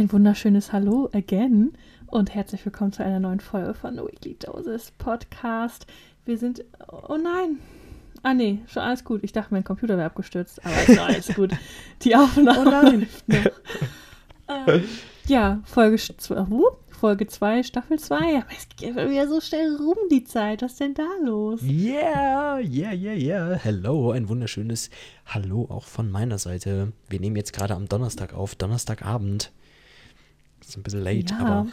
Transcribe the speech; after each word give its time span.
Ein 0.00 0.10
wunderschönes 0.10 0.72
Hallo 0.72 1.10
again 1.12 1.74
und 2.06 2.34
herzlich 2.34 2.64
willkommen 2.64 2.90
zu 2.90 3.04
einer 3.04 3.20
neuen 3.20 3.38
Folge 3.38 3.74
von 3.74 3.98
Weekly 3.98 4.34
Doses 4.34 4.92
Podcast. 4.92 5.86
Wir 6.24 6.38
sind. 6.38 6.64
Oh 6.88 7.18
nein! 7.22 7.58
Ah 8.22 8.32
nee, 8.32 8.60
schon 8.66 8.80
alles 8.80 9.04
gut. 9.04 9.22
Ich 9.22 9.32
dachte, 9.32 9.52
mein 9.52 9.62
Computer 9.62 9.98
wäre 9.98 10.06
abgestürzt, 10.06 10.64
aber 10.64 10.88
ist 10.88 10.98
alles 10.98 11.34
gut. 11.34 11.52
Die 12.02 12.16
Aufnahme 12.16 12.60
Oh 12.60 12.70
nein. 12.70 13.08
noch. 13.26 13.44
Ähm, 14.48 14.84
ja, 15.26 15.60
Folge 15.64 15.98
2, 15.98 16.46
Folge 16.88 17.26
2, 17.26 17.62
Staffel 17.62 17.98
2. 17.98 18.16
Aber 18.16 18.46
es 18.56 18.68
geht 18.74 18.96
ja 18.96 19.10
wieder 19.10 19.28
so 19.28 19.42
schnell 19.42 19.76
rum, 19.76 19.98
die 20.10 20.24
Zeit. 20.24 20.62
Was 20.62 20.72
ist 20.72 20.80
denn 20.80 20.94
da 20.94 21.08
los? 21.22 21.60
Yeah, 21.62 22.58
yeah, 22.60 22.94
yeah, 22.94 23.12
yeah. 23.12 23.54
Hello, 23.62 24.12
ein 24.12 24.30
wunderschönes 24.30 24.88
Hallo 25.26 25.66
auch 25.68 25.84
von 25.84 26.10
meiner 26.10 26.38
Seite. 26.38 26.94
Wir 27.10 27.20
nehmen 27.20 27.36
jetzt 27.36 27.52
gerade 27.52 27.74
am 27.74 27.86
Donnerstag 27.86 28.32
auf, 28.32 28.54
Donnerstagabend. 28.54 29.52
Ist 30.70 30.76
ein 30.76 30.82
bisschen 30.84 31.02
late, 31.02 31.34
Ja. 31.34 31.38
aber 31.40 31.66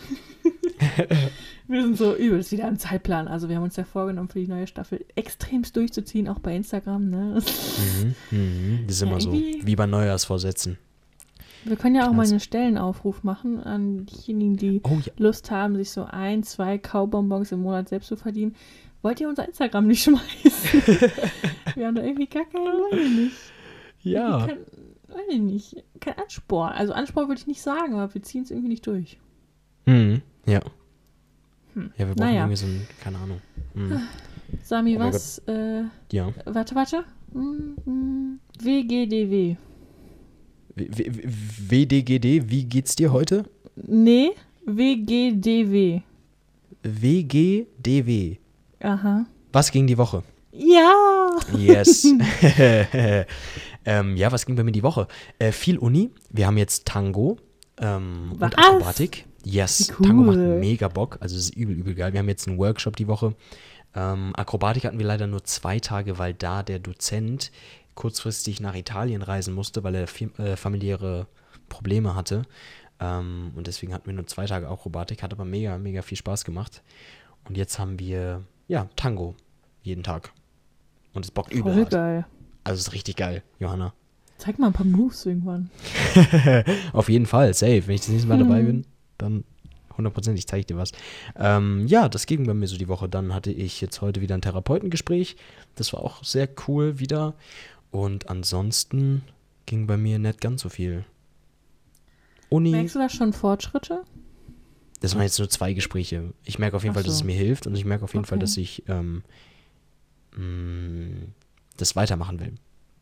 wir 1.67 1.81
sind 1.84 1.98
so 1.98 2.16
übelst 2.16 2.52
wieder 2.52 2.67
im 2.67 2.80
Zeitplan. 2.80 3.27
Also 3.27 3.48
wir 3.49 3.58
haben 3.58 3.63
uns 3.63 3.76
ja 3.76 3.84
vorgenommen, 3.84 4.30
für 4.30 4.40
die 4.40 4.48
neue 4.48 4.66
Staffel 4.67 5.05
extremst 5.16 5.76
durchzuziehen, 5.76 6.27
auch 6.27 6.40
bei 6.40 6.55
Instagram. 6.55 7.09
Ne? 7.09 7.40
mhm, 8.31 8.38
mhm, 8.38 8.80
das 8.88 8.95
ist 8.95 9.02
Ja, 9.02 9.07
immer 9.07 9.21
so, 9.21 9.31
wie 9.34 9.76
bei 9.76 9.85
Neujahrsvorsätzen. 9.85 10.77
Wir 11.63 11.76
können 11.76 11.95
ja 11.95 12.04
auch 12.07 12.12
mal 12.13 12.21
Klasse. 12.23 12.31
einen 12.34 12.40
Stellenaufruf 12.40 13.23
machen 13.23 13.62
an 13.62 14.05
diejenigen, 14.05 14.55
die 14.57 14.81
Oh 14.84 14.98
ja, 15.04 15.12
Lust 15.18 15.52
haben, 15.52 15.76
sich 15.76 15.91
so 15.91 16.05
ein, 16.05 16.41
zwei 16.43 16.77
Kaubonbons 16.77 17.52
im 17.52 17.62
Monat 17.62 17.90
selbst 17.90 18.07
zu 18.07 18.16
verdienen. 18.16 18.55
Wollt 19.04 19.20
ihr 19.21 19.29
unser 19.29 19.45
Instagram 19.48 19.85
nicht 19.85 20.04
schmeißen? 20.04 20.82
wir 21.76 21.85
haben 21.88 21.95
da 21.95 22.04
irgendwie 22.04 22.26
gar 22.27 22.45
weiß 22.45 22.99
ich 22.99 23.12
nicht. 23.18 23.35
ja. 24.02 24.48
Kein, 24.48 24.57
weiß 25.17 25.26
ich 25.30 25.39
nicht. 25.39 25.84
Kein 25.99 26.17
Ansporn. 26.17 26.73
Also 26.73 26.94
Ansporn 26.94 27.27
würde 27.27 27.39
ich 27.41 27.48
nicht 27.48 27.62
sagen, 27.62 27.94
aber 27.95 28.13
wir 28.13 28.21
ziehen 28.23 28.44
es 28.44 28.52
irgendwie 28.52 28.70
nicht 28.70 28.85
durch. 28.88 29.17
Mhm, 29.85 30.21
ja. 30.45 30.62
Hm. 31.73 31.91
Ja, 31.98 32.07
wir 32.07 32.15
brauchen 32.15 32.20
Naja. 32.27 32.40
irgendwie 32.41 32.55
so 32.57 32.65
ein, 32.68 32.87
keine 33.01 33.18
Ahnung. 33.18 33.41
Mhm. 33.73 34.01
Sami, 34.63 34.98
Oh 34.98 34.99
was? 35.01 35.40
Äh, 35.48 35.84
Ja. 36.12 36.32
warte, 36.45 36.76
warte. 36.76 37.04
Hm, 37.34 37.76
hm, 37.84 38.40
WGDW. 38.60 39.57
WDGD, 40.76 42.49
wie 42.49 42.63
geht's 42.65 42.95
dir 42.95 43.12
heute? 43.12 43.45
Nee, 43.76 44.32
WGDW. 44.65 46.01
WGDW. 46.84 48.38
Aha. 48.82 49.26
Was 49.51 49.71
ging 49.71 49.88
die 49.88 49.98
Woche? 49.98 50.23
Ja! 50.51 51.29
Yes. 51.57 52.04
ähm, 53.88 54.18
ja, 54.18 54.34
was 54.34 54.46
ging 54.46 54.57
bei 54.57 54.66
mir 54.66 54.74
die 54.74 54.84
Woche? 54.84 55.07
Äh, 55.40 55.54
viel 55.54 55.77
Uni. 55.77 56.12
Wir 56.30 56.46
haben 56.46 56.57
jetzt 56.57 56.85
Tango 56.85 57.38
ähm, 57.77 58.34
und 58.34 58.57
Akrobatik. 58.57 59.26
Yes, 59.46 59.94
cool. 59.98 60.07
Tango 60.07 60.24
macht 60.24 60.38
mega 60.38 60.90
Bock. 60.90 61.18
Also 61.21 61.38
es 61.38 61.44
ist 61.46 61.55
übel, 61.55 61.74
übel 61.74 61.96
geil. 61.96 62.12
Wir 62.12 62.20
haben 62.20 62.27
jetzt 62.27 62.49
einen 62.49 62.57
Workshop 62.57 62.98
die 62.98 63.07
Woche. 63.07 63.34
Ähm, 63.96 64.34
Akrobatik 64.35 64.84
hatten 64.84 65.00
wir 65.00 65.06
leider 65.06 65.25
nur 65.25 65.46
zwei 65.46 65.79
Tage, 65.79 66.19
weil 66.19 66.34
da 66.34 66.63
der 66.63 66.79
Dozent 66.79 67.53
kurzfristig 67.96 68.59
nach 68.59 68.75
Italien 68.75 69.22
reisen 69.22 69.53
musste, 69.53 69.85
weil 69.85 69.96
er 69.96 70.07
äh, 70.38 70.57
familiäre 70.57 71.28
Probleme 71.69 72.13
hatte. 72.13 72.41
Ähm, 73.00 73.53
und 73.56 73.68
deswegen 73.68 73.94
hatten 73.94 74.07
wir 74.07 74.13
nur 74.13 74.28
zwei 74.28 74.47
Tage 74.47 74.68
Akrobatik. 74.68 75.24
Hat 75.24 75.31
aber 75.31 75.46
mega, 75.46 75.78
mega 75.78 76.01
viel 76.01 76.18
Spaß 76.18 76.44
gemacht. 76.44 76.84
Und 77.47 77.56
jetzt 77.56 77.79
haben 77.79 78.00
wir, 78.00 78.44
ja, 78.68 78.90
Tango 78.97 79.34
jeden 79.81 80.03
Tag. 80.03 80.34
Und 81.13 81.24
es 81.24 81.31
bockt 81.31 81.53
übel 81.53 81.72
Voll 81.72 81.84
hart. 81.84 81.91
geil. 81.91 82.25
Also 82.68 82.79
es 82.81 82.88
ist 82.88 82.94
richtig 82.94 83.16
geil, 83.16 83.44
Johanna. 83.59 83.94
Zeig 84.38 84.59
mal 84.59 84.68
ein 84.68 84.73
paar 84.73 84.85
Moves 84.85 85.25
irgendwann. 85.25 85.69
Auf 86.94 87.07
jeden 87.09 87.25
Fall, 87.25 87.53
safe. 87.53 87.88
Wenn 87.88 87.96
ich 87.96 88.01
das 88.01 88.09
nächste 88.09 88.28
Mal 88.28 88.38
dabei 88.38 88.62
Mhm. 88.62 88.66
bin, 88.66 88.85
dann 89.18 89.44
hundertprozentig 89.97 90.46
zeige 90.47 90.59
ich 90.59 90.66
dir 90.68 90.78
was. 90.78 90.91
Ähm, 91.38 91.88
ja, 91.88 92.09
das 92.09 92.25
ging 92.25 92.45
bei 92.45 92.53
mir 92.53 92.68
so 92.68 92.78
die 92.78 92.88
Woche. 92.90 93.07
Dann 93.09 93.34
hatte 93.34 93.51
ich 93.51 93.79
jetzt 93.81 94.01
heute 94.01 94.22
wieder 94.22 94.35
ein 94.35 94.41
Therapeutengespräch. 94.41 95.38
Das 95.75 95.94
war 95.94 96.01
auch 96.01 96.23
sehr 96.23 96.50
cool 96.67 97.00
wieder. 97.00 97.35
Und 97.89 98.29
ansonsten 98.29 99.23
ging 99.66 99.88
bei 99.88 99.95
mir 99.97 100.19
nicht 100.19 100.41
ganz 100.41 100.61
so 100.61 100.69
viel. 100.69 101.05
Uni, 102.49 102.72
Merkst 102.72 102.95
du 102.95 102.99
da 102.99 103.09
schon 103.09 103.31
Fortschritte? 103.34 104.03
das 104.99 105.13
waren 105.16 105.23
jetzt 105.23 105.39
nur 105.39 105.49
zwei 105.49 105.73
Gespräche. 105.73 106.34
Ich 106.44 106.59
merke 106.59 106.75
auf 106.75 106.84
jeden 106.84 106.91
Ach 106.91 106.95
Fall, 106.95 107.03
dass 107.03 107.13
so. 107.19 107.22
es 107.22 107.23
mir 107.25 107.35
hilft 107.35 107.66
und 107.66 107.75
ich 107.75 107.85
merke 107.85 108.03
auf 108.03 108.13
jeden 108.13 108.25
Fall, 108.25 108.38
Okay. 108.38 108.44
dass 108.44 108.57
ich 108.57 108.84
ähm, 108.88 109.23
mh, 110.35 111.28
das 111.77 111.95
weitermachen 111.95 112.39
will. 112.39 112.53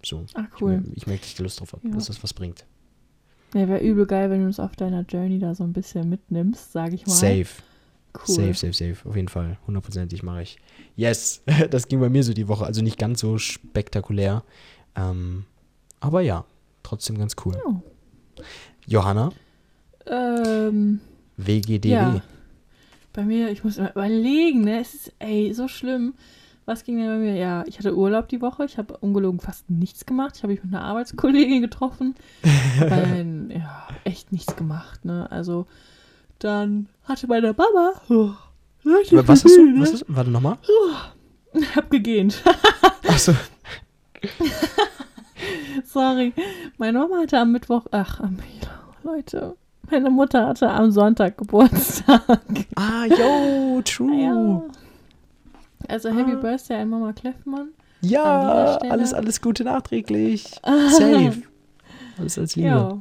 So. 0.03 0.25
Ach 0.35 0.43
Ich, 0.55 0.61
cool. 0.61 0.71
mer- 0.77 0.83
ich 0.93 1.07
merke, 1.07 1.21
dass 1.21 1.29
ich 1.31 1.35
da 1.35 1.43
Lust 1.43 1.59
drauf 1.59 1.73
habe, 1.73 1.87
Ja. 1.87 1.93
dass 1.95 2.05
das 2.07 2.21
was 2.23 2.33
bringt. 2.33 2.65
Ja, 3.53 3.67
wäre 3.67 3.79
übel 3.83 4.05
geil, 4.05 4.29
wenn 4.29 4.41
du 4.41 4.45
uns 4.47 4.59
auf 4.59 4.75
deiner 4.75 5.01
Journey 5.03 5.39
da 5.39 5.55
so 5.55 5.63
ein 5.63 5.73
bisschen 5.73 6.09
mitnimmst, 6.09 6.71
sag 6.73 6.93
ich 6.93 7.07
mal. 7.07 7.13
Safe. 7.13 7.47
Cool. 8.27 8.35
Safe, 8.35 8.53
safe, 8.53 8.73
safe. 8.73 9.09
Auf 9.09 9.15
jeden 9.15 9.27
Fall. 9.27 9.57
Hundertprozentig 9.67 10.23
mache 10.23 10.43
ich. 10.43 10.57
Yes. 10.95 11.41
Das 11.69 11.87
ging 11.87 11.99
bei 11.99 12.09
mir 12.09 12.23
so 12.23 12.33
die 12.33 12.47
Woche. 12.47 12.65
Also 12.65 12.81
nicht 12.81 12.97
ganz 12.97 13.19
so 13.21 13.37
spektakulär. 13.37 14.43
Ähm, 14.95 15.45
aber 15.99 16.21
ja, 16.21 16.45
trotzdem 16.83 17.17
ganz 17.17 17.35
cool. 17.45 17.55
Ja. 17.65 18.43
Johanna, 18.87 19.31
Ähm, 20.07 20.99
WGDW. 21.37 21.89
Ja. 21.89 22.21
bei 23.13 23.23
mir, 23.23 23.49
ich 23.49 23.63
muss 23.63 23.77
immer 23.77 23.91
überlegen, 23.91 24.61
ne? 24.61 24.79
Es 24.81 24.93
ist, 24.93 25.13
ey, 25.19 25.53
so 25.53 25.67
schlimm. 25.67 26.13
Was 26.65 26.83
ging 26.83 26.97
denn 26.97 27.07
bei 27.07 27.17
mir? 27.17 27.35
Ja, 27.35 27.63
ich 27.67 27.77
hatte 27.77 27.95
Urlaub 27.95 28.27
die 28.27 28.41
Woche. 28.41 28.65
Ich 28.65 28.77
habe 28.79 28.97
ungelogen 28.97 29.39
fast 29.39 29.69
nichts 29.69 30.05
gemacht. 30.05 30.33
Ich 30.37 30.43
habe 30.43 30.53
mich 30.53 30.63
mit 30.63 30.73
einer 30.73 30.83
Arbeitskollegin 30.83 31.61
getroffen. 31.61 32.15
Weil, 32.79 33.49
ja, 33.49 33.87
echt 34.03 34.31
nichts 34.31 34.55
gemacht, 34.55 35.05
ne? 35.05 35.27
Also, 35.31 35.67
dann 36.39 36.87
hatte 37.03 37.27
meine 37.27 37.53
Mama. 37.53 37.93
Oh, 38.09 38.31
Was 38.83 39.43
hast 39.43 39.57
du? 39.57 39.65
ne? 39.65 39.81
Was 39.81 39.91
du? 39.91 40.05
Warte 40.07 40.31
nochmal. 40.31 40.57
Hab 41.75 41.89
gegähnt. 41.91 42.41
Achso. 43.07 43.33
Sorry. 45.85 46.33
Meine 46.77 46.99
Mama 46.99 47.19
hatte 47.21 47.39
am 47.39 47.51
Mittwoch, 47.51 47.85
ach, 47.91 48.19
am, 48.19 48.37
Leute, 49.03 49.55
meine 49.91 50.09
Mutter 50.09 50.47
hatte 50.47 50.69
am 50.71 50.91
Sonntag 50.91 51.37
Geburtstag. 51.37 52.21
Ah, 52.75 53.05
yo, 53.05 53.81
true. 53.83 54.15
Ja. 54.15 54.61
Also 55.89 56.09
Happy 56.09 56.33
Ah. 56.33 56.35
Birthday 56.41 56.77
an 56.81 56.89
Mama 56.89 57.13
Kleffmann. 57.13 57.61
An 57.61 58.09
Ja, 58.09 58.77
alles, 58.77 59.13
alles 59.13 59.41
Gute 59.41 59.63
nachträglich. 59.63 60.43
Safe. 60.63 61.41
Alles 62.17 62.37
als 62.37 62.55
Liebe. 62.55 62.67
Ja. 62.69 62.99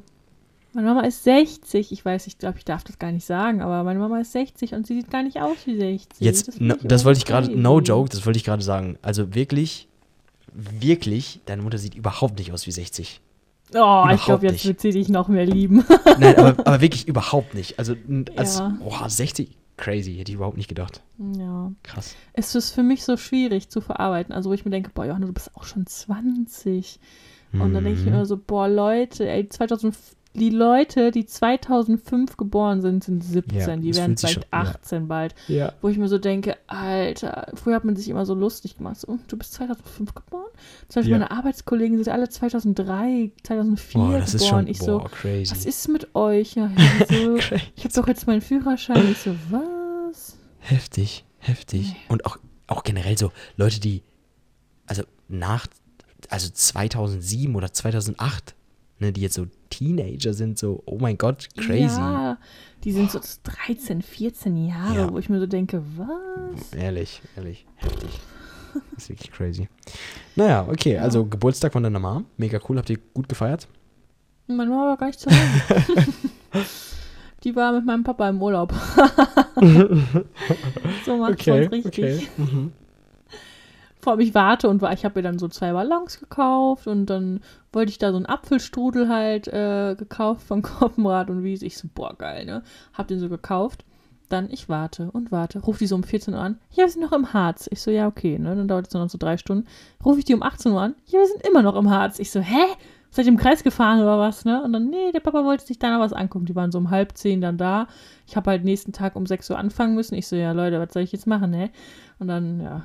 Meine 0.72 0.88
Mama 0.88 1.02
ist 1.02 1.22
60. 1.22 1.92
Ich 1.92 2.04
weiß, 2.04 2.26
ich 2.26 2.38
glaube, 2.38 2.58
ich 2.58 2.64
darf 2.64 2.82
das 2.82 2.98
gar 2.98 3.12
nicht 3.12 3.24
sagen, 3.24 3.62
aber 3.62 3.84
meine 3.84 4.00
Mama 4.00 4.18
ist 4.20 4.32
60 4.32 4.74
und 4.74 4.86
sie 4.88 4.94
sieht 4.96 5.10
gar 5.10 5.22
nicht 5.22 5.40
aus 5.40 5.56
wie 5.66 5.76
60. 5.76 6.20
Jetzt, 6.20 6.48
Das 6.48 6.60
no, 6.60 6.74
das 6.82 7.04
wollte 7.04 7.18
ich 7.18 7.24
gerade, 7.26 7.48
no 7.56 7.80
joke, 7.80 8.08
das 8.10 8.26
wollte 8.26 8.38
ich 8.38 8.44
gerade 8.44 8.62
sagen. 8.62 8.98
Also 9.02 9.34
wirklich, 9.36 9.86
wirklich, 10.52 11.40
deine 11.46 11.62
Mutter 11.62 11.78
sieht 11.78 11.94
überhaupt 11.94 12.38
nicht 12.38 12.52
aus 12.52 12.66
wie 12.66 12.72
60. 12.72 13.20
Oh, 13.20 13.72
ich 13.72 13.78
Überhaupt 13.78 14.24
glaube, 14.24 14.46
jetzt 14.46 14.66
wird 14.66 14.80
sie 14.80 14.90
dich 14.90 15.08
noch 15.08 15.28
mehr 15.28 15.46
lieben. 15.46 15.84
Nein, 16.18 16.36
aber, 16.36 16.66
aber 16.66 16.80
wirklich 16.80 17.08
überhaupt 17.08 17.54
nicht. 17.54 17.78
Also 17.78 17.94
als 18.36 18.58
Ja. 18.58 18.76
oh, 18.84 18.92
60, 19.06 19.56
crazy, 19.76 20.14
hätte 20.16 20.30
ich 20.32 20.36
überhaupt 20.36 20.56
nicht 20.56 20.68
gedacht. 20.68 21.02
ja. 21.36 21.72
Krass. 21.82 22.14
Es 22.32 22.54
ist 22.54 22.70
für 22.72 22.82
mich 22.82 23.04
so 23.04 23.16
schwierig 23.16 23.68
zu 23.70 23.80
verarbeiten. 23.80 24.32
Also, 24.34 24.50
wo 24.50 24.54
ich 24.54 24.64
mir 24.64 24.70
denke, 24.70 24.90
boah, 24.94 25.04
Johanna, 25.06 25.26
du 25.26 25.32
bist 25.32 25.54
auch 25.56 25.64
schon 25.64 25.86
20. 25.86 26.98
Und 27.52 27.72
dann 27.72 27.84
denke 27.84 27.98
ich 28.00 28.04
mir 28.04 28.10
Mhm. 28.10 28.16
immer 28.16 28.26
so, 28.26 28.36
boah, 28.36 28.68
Leute, 28.68 29.28
ey, 29.28 29.48
2005, 29.48 30.16
die 30.34 30.50
Leute, 30.50 31.10
die 31.12 31.26
2005 31.26 32.36
geboren 32.36 32.82
sind, 32.82 33.04
sind 33.04 33.22
17. 33.22 33.58
Ja, 33.58 33.76
die 33.76 33.94
werden 33.96 34.16
vielleicht 34.16 34.34
schon- 34.34 34.42
ja. 34.42 34.48
18 34.60 35.06
bald. 35.08 35.34
Ja. 35.46 35.72
Wo 35.80 35.88
ich 35.88 35.96
mir 35.96 36.08
so 36.08 36.18
denke, 36.18 36.56
Alter, 36.66 37.52
früher 37.54 37.76
hat 37.76 37.84
man 37.84 37.94
sich 37.96 38.08
immer 38.08 38.26
so 38.26 38.34
lustig 38.34 38.76
gemacht. 38.76 38.96
So, 38.98 39.18
du 39.28 39.36
bist 39.36 39.52
2005 39.54 40.14
geboren? 40.14 40.50
Zum 40.88 41.00
Beispiel 41.00 41.12
Ja. 41.12 41.18
meine 41.20 41.30
Arbeitskollegen 41.30 41.96
sind 42.02 42.12
alle 42.12 42.28
2003, 42.28 43.30
2004 43.44 44.00
Boah, 44.00 44.18
das 44.18 44.34
ist 44.34 44.42
geboren. 44.44 44.64
schon 44.64 44.66
ich 44.68 44.78
boah, 44.80 44.84
so, 44.86 44.98
crazy. 45.10 45.50
was 45.52 45.64
ist 45.66 45.88
mit 45.88 46.14
euch? 46.16 46.54
Ja, 46.56 46.70
ja, 46.76 47.06
so, 47.08 47.36
ich 47.36 47.84
habe 47.84 47.94
doch 47.94 48.08
jetzt 48.08 48.26
meinen 48.26 48.40
Führerschein. 48.40 49.10
Ich 49.12 49.18
so, 49.18 49.34
was? 49.50 50.36
Heftig, 50.58 51.24
heftig. 51.38 51.90
Nee. 51.92 51.96
Und 52.08 52.26
auch, 52.26 52.38
auch 52.66 52.82
generell 52.82 53.16
so 53.16 53.30
Leute, 53.56 53.78
die, 53.80 54.02
also 54.86 55.02
nach, 55.28 55.66
also 56.28 56.48
2007 56.50 57.54
oder 57.54 57.72
2008, 57.72 58.54
ne, 58.98 59.12
die 59.12 59.20
jetzt 59.22 59.34
so 59.34 59.46
Teenager 59.70 60.32
sind, 60.34 60.58
so, 60.58 60.82
oh 60.86 60.98
mein 61.00 61.18
Gott, 61.18 61.48
crazy. 61.56 61.98
Ja, 61.98 62.38
die 62.84 62.92
sind 62.92 63.10
so 63.10 63.20
13, 63.66 64.02
14 64.02 64.66
Jahre, 64.68 64.94
Ja. 64.96 65.12
wo 65.12 65.18
ich 65.18 65.28
mir 65.28 65.40
so 65.40 65.46
denke, 65.46 65.82
was? 65.96 66.72
Ehrlich, 66.72 67.20
ehrlich, 67.36 67.66
heftig. 67.76 68.20
Das 68.94 69.04
ist 69.04 69.08
wirklich 69.08 69.30
crazy. 69.32 69.68
Naja, 70.36 70.66
okay, 70.68 70.98
also 70.98 71.24
Geburtstag 71.26 71.72
von 71.72 71.82
deiner 71.82 71.98
Mom, 72.00 72.26
mega 72.36 72.58
cool, 72.68 72.78
habt 72.78 72.90
ihr 72.90 72.98
gut 73.14 73.28
gefeiert? 73.28 73.68
Meine 74.46 74.68
Mama 74.70 74.88
war 74.88 74.96
gar 74.96 75.06
nicht 75.06 75.20
zu 75.20 75.30
Hause. 75.30 76.06
Die 77.44 77.54
war 77.54 77.72
mit 77.72 77.84
meinem 77.84 78.04
Papa 78.04 78.28
im 78.28 78.40
Urlaub. 78.42 78.72
so 81.04 81.16
macht 81.18 81.46
man's 81.46 81.70
richtig. 81.72 82.28
Mhm. 82.38 82.72
Vor 84.04 84.12
allem 84.12 84.20
ich 84.20 84.34
warte 84.34 84.68
und 84.68 84.82
war, 84.82 84.92
ich 84.92 85.04
habe 85.04 85.18
mir 85.18 85.22
dann 85.22 85.38
so 85.38 85.48
zwei 85.48 85.72
Ballons 85.72 86.20
gekauft 86.20 86.86
und 86.86 87.06
dann 87.06 87.40
wollte 87.72 87.90
ich 87.90 87.98
da 87.98 88.10
so 88.10 88.16
einen 88.16 88.26
Apfelstrudel 88.26 89.08
halt 89.08 89.48
äh, 89.48 89.96
gekauft 89.96 90.46
von 90.46 90.62
Koppenrad 90.62 91.30
und 91.30 91.42
Wies. 91.42 91.62
Ich 91.62 91.76
so, 91.78 91.88
boah, 91.92 92.14
geil, 92.16 92.44
ne? 92.44 92.62
Hab 92.92 93.08
den 93.08 93.18
so 93.18 93.28
gekauft. 93.28 93.84
Dann, 94.28 94.50
ich 94.50 94.68
warte 94.68 95.10
und 95.10 95.32
warte. 95.32 95.60
Ruf 95.60 95.78
die 95.78 95.86
so 95.86 95.96
um 95.96 96.02
14 96.02 96.34
Uhr 96.34 96.40
an. 96.40 96.58
Ja, 96.70 96.84
wir 96.84 96.88
sind 96.88 97.02
noch 97.02 97.12
im 97.12 97.32
Harz. 97.32 97.68
Ich 97.70 97.80
so, 97.80 97.90
ja, 97.90 98.06
okay, 98.06 98.38
ne? 98.38 98.54
Dann 98.54 98.68
dauert 98.68 98.86
es 98.86 98.94
noch 98.94 99.08
so 99.08 99.18
drei 99.18 99.36
Stunden. 99.36 99.66
Ruf 100.04 100.18
ich 100.18 100.24
die 100.24 100.34
um 100.34 100.42
18 100.42 100.72
Uhr 100.72 100.80
an. 100.80 100.94
Ja, 101.06 101.18
wir 101.20 101.26
sind 101.26 101.46
immer 101.46 101.62
noch 101.62 101.76
im 101.76 101.90
Harz. 101.90 102.18
Ich 102.18 102.30
so, 102.30 102.40
hä? 102.40 102.64
Seid 103.10 103.26
ihr 103.26 103.32
im 103.32 103.38
Kreis 103.38 103.62
gefahren 103.62 104.00
oder 104.00 104.18
was, 104.18 104.44
ne? 104.44 104.62
Und 104.62 104.72
dann, 104.72 104.90
nee, 104.90 105.12
der 105.12 105.20
Papa 105.20 105.44
wollte 105.44 105.64
sich 105.64 105.78
da 105.78 105.90
noch 105.90 106.00
was 106.04 106.12
angucken. 106.12 106.46
Die 106.46 106.56
waren 106.56 106.72
so 106.72 106.78
um 106.78 106.90
halb 106.90 107.16
zehn 107.16 107.40
dann 107.40 107.58
da. 107.58 107.86
Ich 108.26 108.34
habe 108.36 108.50
halt 108.50 108.64
nächsten 108.64 108.92
Tag 108.92 109.14
um 109.14 109.24
6 109.24 109.50
Uhr 109.50 109.58
anfangen 109.58 109.94
müssen. 109.94 110.14
Ich 110.16 110.26
so, 110.26 110.36
ja, 110.36 110.52
Leute, 110.52 110.80
was 110.80 110.92
soll 110.92 111.02
ich 111.02 111.12
jetzt 111.12 111.26
machen, 111.26 111.50
ne? 111.50 111.70
Und 112.18 112.28
dann, 112.28 112.60
ja, 112.60 112.84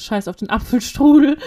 scheiß 0.00 0.28
auf 0.28 0.36
den 0.36 0.50
Apfelstrudel. 0.50 1.38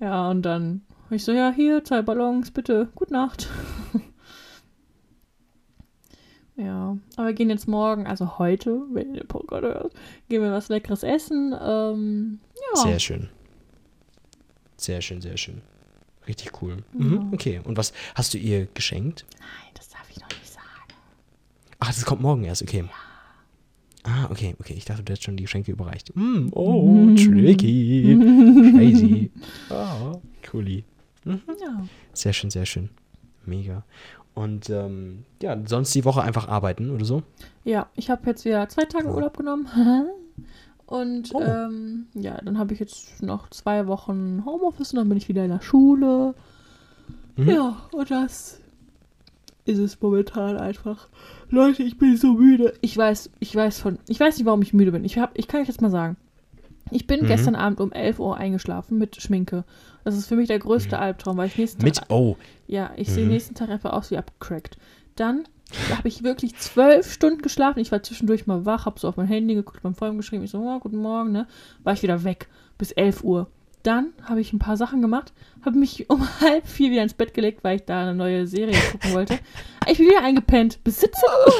Ja, 0.00 0.30
und 0.30 0.42
dann, 0.42 0.82
ich 1.10 1.24
so, 1.24 1.32
ja, 1.32 1.50
hier, 1.54 1.84
zwei 1.84 2.02
Ballons, 2.02 2.50
bitte, 2.50 2.88
gute 2.94 3.12
Nacht. 3.12 3.48
ja, 6.56 6.96
aber 7.16 7.26
wir 7.28 7.34
gehen 7.34 7.50
jetzt 7.50 7.68
morgen, 7.68 8.06
also 8.06 8.38
heute, 8.38 8.82
wenn 8.92 9.14
ihr 9.14 9.20
den 9.22 9.28
Podcast 9.28 9.62
hört, 9.62 9.92
gehen 10.28 10.42
wir 10.42 10.52
was 10.52 10.68
Leckeres 10.68 11.02
essen. 11.02 11.54
Ähm, 11.60 12.40
ja. 12.74 12.82
Sehr 12.82 12.98
schön. 12.98 13.28
Sehr 14.76 15.00
schön, 15.00 15.20
sehr 15.20 15.36
schön. 15.36 15.62
Richtig 16.26 16.62
cool. 16.62 16.78
Mhm, 16.92 17.12
Ja. 17.14 17.28
okay. 17.32 17.60
Und 17.64 17.76
was 17.76 17.92
hast 18.14 18.34
du 18.34 18.38
ihr 18.38 18.66
geschenkt? 18.66 19.24
Nein, 19.38 19.70
das 19.74 19.88
darf 19.88 20.08
ich 20.10 20.20
noch 20.20 20.28
nicht 20.28 20.52
sagen. 20.52 20.66
Ach, 21.78 21.88
das 21.88 22.04
kommt 22.04 22.22
morgen 22.22 22.44
erst, 22.44 22.62
okay. 22.62 22.84
Ah, 24.04 24.28
okay, 24.30 24.56
okay. 24.58 24.74
Ich 24.74 24.84
dachte, 24.86 25.02
du 25.02 25.10
hättest 25.12 25.24
schon 25.24 25.36
die 25.36 25.42
Geschenke 25.44 25.70
überreicht. 25.72 26.14
Mm, 26.16 26.48
oh, 26.52 27.14
tricky. 27.16 28.16
Crazy. 28.74 29.30
Ah, 29.68 30.12
cooli. 30.50 30.84
Ja. 31.24 31.38
Sehr 32.14 32.32
schön, 32.32 32.50
sehr 32.50 32.64
schön. 32.66 32.88
Mega. 33.44 33.84
Und 34.34 34.70
ähm, 34.70 35.24
ja, 35.42 35.56
sonst 35.66 35.94
die 35.94 36.04
Woche 36.04 36.22
einfach 36.22 36.48
arbeiten 36.48 36.90
oder 36.90 37.04
so? 37.04 37.22
Ja, 37.64 37.88
ich 37.94 38.08
habe 38.10 38.22
jetzt 38.30 38.44
wieder 38.44 38.68
zwei 38.68 38.84
Tage 38.84 39.08
Oh. 39.08 39.14
Urlaub 39.16 39.36
genommen. 39.36 39.68
Und 40.86 41.30
Oh. 41.34 41.40
ähm, 41.42 42.06
ja, 42.14 42.40
dann 42.42 42.58
habe 42.58 42.72
ich 42.74 42.80
jetzt 42.80 43.22
noch 43.22 43.48
zwei 43.50 43.86
Wochen 43.86 44.42
Homeoffice 44.44 44.92
und 44.92 44.96
dann 44.96 45.08
bin 45.08 45.18
ich 45.18 45.28
wieder 45.28 45.44
in 45.44 45.50
der 45.50 45.60
Schule. 45.60 46.34
Mhm. 47.36 47.48
Ja, 47.48 47.76
und 47.92 48.10
das 48.10 48.60
ist 49.70 49.78
es 49.78 50.00
momentan 50.00 50.56
einfach. 50.58 51.08
Leute, 51.48 51.82
ich 51.82 51.96
bin 51.98 52.16
so 52.16 52.34
müde. 52.34 52.74
Ich 52.80 52.96
weiß, 52.96 53.30
ich 53.40 53.54
weiß 53.54 53.80
von, 53.80 53.98
ich 54.08 54.20
weiß 54.20 54.36
nicht, 54.36 54.46
warum 54.46 54.62
ich 54.62 54.72
müde 54.74 54.92
bin. 54.92 55.04
Ich 55.04 55.18
hab, 55.18 55.36
ich 55.38 55.48
kann 55.48 55.62
euch 55.62 55.68
jetzt 55.68 55.80
mal 55.82 55.90
sagen. 55.90 56.16
Ich 56.90 57.06
bin 57.06 57.22
Mhm. 57.22 57.26
gestern 57.26 57.54
Abend 57.54 57.80
um 57.80 57.92
11 57.92 58.18
Uhr 58.18 58.36
eingeschlafen 58.36 58.98
mit 58.98 59.20
Schminke. 59.22 59.64
Das 60.04 60.16
ist 60.16 60.26
für 60.26 60.36
mich 60.36 60.48
der 60.48 60.58
größte 60.58 60.98
Albtraum, 60.98 61.36
weil 61.36 61.46
ich 61.48 61.56
nächsten 61.56 61.82
Mhm. 61.82 61.86
Mit, 61.86 61.96
Tag, 61.96 62.06
oh, 62.10 62.36
ja, 62.66 62.90
ich 62.96 63.08
sehe 63.10 63.24
Mhm. 63.24 63.30
nächsten 63.32 63.54
Tag 63.54 63.68
einfach 63.70 63.92
aus 63.92 64.10
wie 64.10 64.16
abgecrackt. 64.18 64.76
Dann 65.16 65.44
habe 65.94 66.08
ich 66.08 66.24
wirklich 66.24 66.56
zwölf 66.56 67.12
Stunden 67.12 67.42
geschlafen. 67.42 67.78
Ich 67.78 67.92
war 67.92 68.02
zwischendurch 68.02 68.46
mal 68.48 68.66
wach, 68.66 68.86
habe 68.86 68.98
so 68.98 69.06
auf 69.08 69.16
mein 69.16 69.28
Handy 69.28 69.54
geguckt, 69.54 69.84
meinem 69.84 69.94
Freund 69.94 70.16
geschrieben. 70.16 70.42
Ich 70.42 70.50
so, 70.50 70.58
oh, 70.58 70.78
guten 70.80 70.96
Morgen, 70.96 71.30
ne? 71.30 71.46
War 71.84 71.92
ich 71.92 72.02
wieder 72.02 72.24
weg 72.24 72.48
bis 72.76 72.90
11 72.92 73.22
Uhr. 73.22 73.48
Dann 73.82 74.12
habe 74.22 74.40
ich 74.40 74.52
ein 74.52 74.58
paar 74.58 74.76
Sachen 74.76 75.00
gemacht, 75.00 75.32
habe 75.64 75.78
mich 75.78 76.08
um 76.10 76.26
halb 76.40 76.66
vier 76.66 76.90
wieder 76.90 77.02
ins 77.02 77.14
Bett 77.14 77.34
gelegt, 77.34 77.64
weil 77.64 77.76
ich 77.76 77.84
da 77.84 78.02
eine 78.02 78.14
neue 78.14 78.46
Serie 78.46 78.78
gucken 78.92 79.14
wollte. 79.14 79.38
Ich 79.88 79.98
bin 79.98 80.08
wieder 80.08 80.22
eingepennt. 80.22 80.82
Bis 80.84 81.00
17 81.00 81.22
Uhr. 81.46 81.52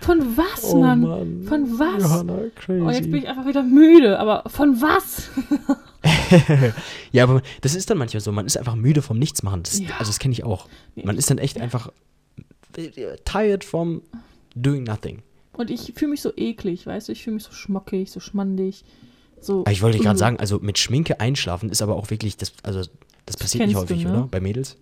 Von 0.00 0.36
was, 0.36 0.64
oh 0.64 0.78
Mann? 0.78 1.00
Mann. 1.00 1.42
Von 1.42 1.78
was? 1.78 2.02
Johanna, 2.02 2.38
crazy. 2.54 2.80
Und 2.80 2.90
jetzt 2.92 3.10
bin 3.10 3.22
ich 3.22 3.28
einfach 3.28 3.46
wieder 3.46 3.62
müde. 3.62 4.18
Aber 4.18 4.44
von 4.48 4.80
was? 4.80 5.28
ja, 7.12 7.24
aber 7.24 7.42
das 7.60 7.74
ist 7.74 7.90
dann 7.90 7.98
manchmal 7.98 8.20
so. 8.20 8.30
Man 8.32 8.46
ist 8.46 8.56
einfach 8.56 8.76
müde 8.76 9.02
vom 9.02 9.18
Nichtsmachen. 9.18 9.64
Das, 9.64 9.80
Ja. 9.80 9.90
Also 9.98 10.10
das 10.10 10.18
kenne 10.18 10.32
ich 10.32 10.44
auch. 10.44 10.68
Man 10.94 11.16
ist 11.16 11.30
dann 11.30 11.38
echt 11.38 11.60
einfach 11.60 11.90
tired 13.24 13.64
from 13.64 14.02
doing 14.54 14.84
nothing. 14.84 15.22
Und 15.52 15.70
ich 15.70 15.92
fühle 15.96 16.12
mich 16.12 16.22
so 16.22 16.32
eklig, 16.36 16.86
weißt 16.86 17.08
du? 17.08 17.12
Ich 17.12 17.24
fühle 17.24 17.34
mich 17.34 17.42
so 17.42 17.52
schmockig, 17.52 18.10
so 18.10 18.20
schmandig. 18.20 18.84
So, 19.40 19.60
Aber 19.60 19.72
ich 19.72 19.82
wollte 19.82 19.98
gerade 19.98 20.16
uh. 20.16 20.18
sagen, 20.18 20.38
also 20.38 20.58
mit 20.60 20.78
Schminke 20.78 21.20
einschlafen 21.20 21.68
ist 21.70 21.82
aber 21.82 21.96
auch 21.96 22.10
wirklich, 22.10 22.36
das, 22.36 22.52
also 22.62 22.80
das 23.26 23.36
passiert 23.36 23.66
nicht 23.66 23.76
kennst 23.76 23.90
du, 23.90 23.94
häufig, 23.94 24.06
ne? 24.06 24.12
oder? 24.12 24.28
Bei 24.30 24.40
Mädels? 24.40 24.76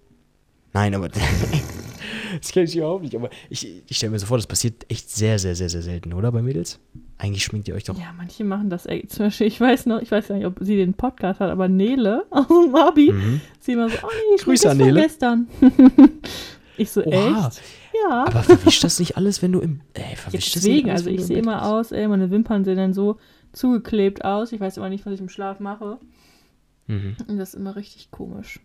Nein, 0.73 0.95
aber 0.95 1.09
das 2.41 2.53
kenne 2.53 2.65
ich 2.67 2.77
überhaupt 2.77 3.03
nicht. 3.03 3.15
Aber 3.15 3.31
ich, 3.49 3.83
ich 3.87 3.97
stelle 3.97 4.11
mir 4.13 4.19
so 4.19 4.27
vor, 4.27 4.37
das 4.37 4.47
passiert 4.47 4.85
echt 4.91 5.11
sehr, 5.11 5.39
sehr, 5.39 5.55
sehr, 5.55 5.69
sehr 5.71 5.83
selten, 5.83 6.13
oder? 6.13 6.31
Bei 6.33 6.43
Mädels? 6.43 6.79
Eigentlich 7.19 7.45
schminkt 7.45 7.67
ihr 7.69 7.75
euch 7.75 7.85
doch. 7.85 7.99
Ja, 7.99 8.13
manche 8.17 8.45
machen 8.45 8.69
das. 8.69 8.85
Ey, 8.87 9.07
zum 9.09 9.27
Beispiel, 9.27 9.47
ich 9.47 9.59
weiß 9.61 9.87
noch, 9.87 10.03
ich 10.03 10.11
weiß 10.11 10.29
nicht, 10.31 10.45
ob 10.45 10.59
sie 10.61 10.77
den 10.77 10.95
Podcast 10.95 11.41
hat, 11.41 11.51
aber 11.51 11.69
Nele 11.69 12.25
aus 12.31 12.47
dem 12.47 12.75
Abi, 12.75 13.11
Mhm. 13.13 13.41
sie 13.61 13.73
immer 13.73 13.89
so, 13.89 13.97
oh 14.03 14.07
nee, 14.09 14.35
ich 14.37 14.43
Grüße 14.45 14.71
an 14.71 14.77
Nele. 14.77 15.01
gestern. 15.01 15.49
ich 16.77 16.91
so, 16.91 17.03
Oha. 17.05 17.49
echt? 17.49 17.63
Ja. 18.09 18.25
Aber 18.27 18.43
verwischt 18.43 18.85
das 18.85 18.99
nicht 18.99 19.17
alles, 19.17 19.41
wenn 19.41 19.53
du 19.53 19.61
im. 19.61 19.81
Ey, 19.95 20.03
Ja, 20.11 20.17
verwischt 20.17 20.55
das 20.57 20.63
nicht 20.63 20.67
deswegen, 20.75 20.91
alles, 20.91 21.01
also 21.07 21.11
ich 21.11 21.25
sehe 21.25 21.39
immer 21.39 21.65
aus, 21.65 21.93
ey, 21.93 22.07
meine 22.07 22.31
Wimpern 22.31 22.65
sehen 22.65 22.77
dann 22.77 22.93
so 22.93 23.17
zugeklebt 23.57 24.25
aus. 24.25 24.53
Ich 24.53 24.61
weiß 24.61 24.77
immer 24.77 24.89
nicht, 24.89 25.05
was 25.07 25.15
ich 25.15 25.21
im 25.21 25.29
Schlaf 25.29 25.61
mache. 25.61 25.99
Mhm. 26.87 27.17
Und 27.27 27.39
das 27.39 27.51
ist 27.51 27.55
immer 27.55 27.75
richtig 27.77 28.11
komisch. 28.11 28.61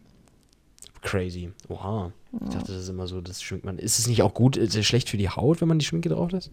Crazy. 1.02 1.52
Oha. 1.70 2.12
Ich 2.34 2.40
Ja. 2.54 2.60
dachte, 2.60 2.74
das 2.74 2.84
ist 2.84 2.90
immer 2.90 3.08
so, 3.08 3.22
das 3.22 3.42
schminkt 3.42 3.66
man. 3.66 3.80
Ist 3.80 3.98
es 3.98 4.08
nicht 4.08 4.22
auch 4.22 4.34
gut, 4.34 4.58
ist 4.58 4.76
es 4.76 4.86
schlecht 4.86 5.10
für 5.10 5.18
die 5.18 5.30
Haut, 5.30 5.60
wenn 5.62 5.68
man 5.68 5.80
die 5.80 5.86
Schminke 5.86 6.10
drauf 6.10 6.32
lässt? 6.32 6.52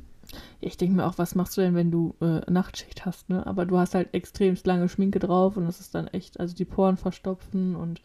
Ich 0.61 0.76
denke 0.76 0.94
mir 0.96 1.06
auch, 1.06 1.19
was 1.19 1.35
machst 1.35 1.56
du 1.56 1.61
denn, 1.61 1.75
wenn 1.75 1.90
du 1.90 2.14
äh, 2.20 2.40
Nachtschicht 2.50 3.05
hast, 3.06 3.29
ne? 3.29 3.46
Aber 3.46 3.67
du 3.67 3.79
hast 3.79 3.94
halt 3.94 4.12
extremst 4.14 4.67
lange 4.67 4.88
Schminke 4.88 5.19
drauf 5.19 5.56
und 5.56 5.67
das 5.67 5.81
ist 5.81 5.94
dann 5.94 6.06
echt, 6.08 6.41
also 6.41 6.55
die 6.55 6.64
Poren 6.64 6.96
verstopfen 6.96 7.76
und. 7.76 8.00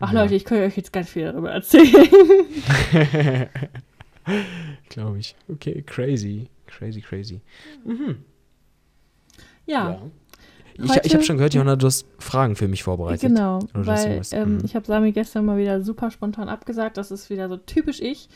Ach 0.00 0.12
Ja. 0.12 0.22
Leute, 0.22 0.34
ich 0.34 0.44
könnte 0.44 0.64
euch 0.64 0.76
jetzt 0.76 0.92
ganz 0.92 1.08
viel 1.08 1.24
darüber 1.24 1.50
erzählen. 1.50 2.06
Glaube 4.88 5.18
ich. 5.18 5.34
Okay, 5.48 5.82
crazy. 5.82 6.48
Crazy, 6.66 7.00
crazy. 7.00 7.40
Mhm. 7.84 8.16
Ja. 9.66 10.00
Ich, 10.74 10.88
Heute- 10.90 11.06
ich 11.06 11.14
habe 11.14 11.22
schon 11.22 11.36
gehört, 11.36 11.52
Johanna, 11.52 11.76
du 11.76 11.86
hast 11.86 12.06
Fragen 12.18 12.56
für 12.56 12.66
mich 12.66 12.82
vorbereitet. 12.82 13.20
Genau, 13.20 13.58
weil 13.74 14.22
ähm, 14.32 14.54
mhm. 14.56 14.64
ich 14.64 14.74
habe 14.74 14.86
Sami 14.86 15.12
gestern 15.12 15.44
mal 15.44 15.58
wieder 15.58 15.82
super 15.82 16.10
spontan 16.10 16.48
abgesagt. 16.48 16.96
Das 16.96 17.10
ist 17.10 17.28
wieder 17.28 17.48
so 17.48 17.58
typisch 17.58 18.00
ich. 18.00 18.28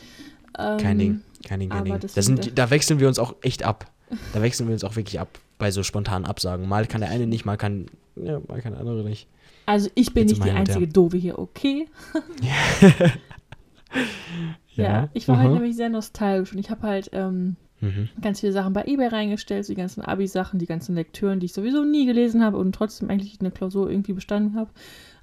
Ähm, 0.57 0.77
Kein 0.77 0.99
Ding, 0.99 1.21
kein 1.45 1.59
Ding, 1.59 1.69
kein 1.69 1.83
Ding. 1.85 1.99
Sind, 2.07 2.39
das- 2.39 2.45
die- 2.45 2.55
da 2.55 2.69
wechseln 2.69 2.99
wir 2.99 3.07
uns 3.07 3.17
auch 3.19 3.35
echt 3.41 3.63
ab. 3.63 3.91
Da 4.33 4.41
wechseln 4.41 4.67
wir 4.67 4.73
uns 4.73 4.83
auch 4.83 4.95
wirklich 4.95 5.19
ab 5.19 5.27
bei 5.57 5.71
so 5.71 5.81
spontanen 5.83 6.25
Absagen. 6.25 6.67
Mal 6.67 6.85
kann 6.85 7.01
der 7.01 7.09
eine 7.09 7.25
nicht, 7.27 7.43
mal 7.45 7.57
kann, 7.57 7.87
ja, 8.15 8.39
mal 8.47 8.61
kann 8.61 8.73
der 8.73 8.81
andere 8.81 9.03
nicht. 9.03 9.27
Also 9.65 9.89
ich 9.95 10.13
bin 10.13 10.27
Jetzt 10.27 10.37
nicht 10.37 10.43
die 10.45 10.49
ja. 10.49 10.55
einzige 10.55 10.87
Doofe 10.87 11.17
hier, 11.17 11.39
okay? 11.39 11.87
Ja, 14.75 15.09
ich 15.13 15.27
war 15.27 15.39
halt 15.39 15.53
nämlich 15.53 15.75
sehr 15.75 15.89
nostalgisch 15.89 16.53
und 16.53 16.59
ich 16.59 16.69
habe 16.69 16.83
halt 16.83 17.09
ähm, 17.13 17.55
Mhm. 17.79 18.09
ganz 18.21 18.39
viele 18.39 18.53
Sachen 18.53 18.73
bei 18.73 18.85
eBay 18.85 19.07
reingestellt, 19.07 19.65
so 19.65 19.73
die 19.73 19.77
ganzen 19.79 20.01
Abi-Sachen, 20.01 20.57
die 20.59 20.65
ganzen 20.65 20.95
Lektüren, 20.95 21.39
die 21.39 21.45
ich 21.45 21.53
sowieso 21.53 21.83
nie 21.83 22.05
gelesen 22.07 22.43
habe 22.43 22.57
und 22.57 22.73
trotzdem 22.73 23.09
eigentlich 23.09 23.39
eine 23.39 23.51
Klausur 23.51 23.89
irgendwie 23.89 24.13
bestanden 24.13 24.55
habe. 24.57 24.69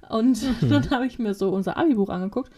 Und 0.09 0.41
Mhm. 0.61 0.69
dann 0.69 0.89
habe 0.91 1.05
ich 1.05 1.19
mir 1.19 1.33
so 1.33 1.49
unser 1.49 1.77
Abi-Buch 1.77 2.09
angeguckt 2.09 2.51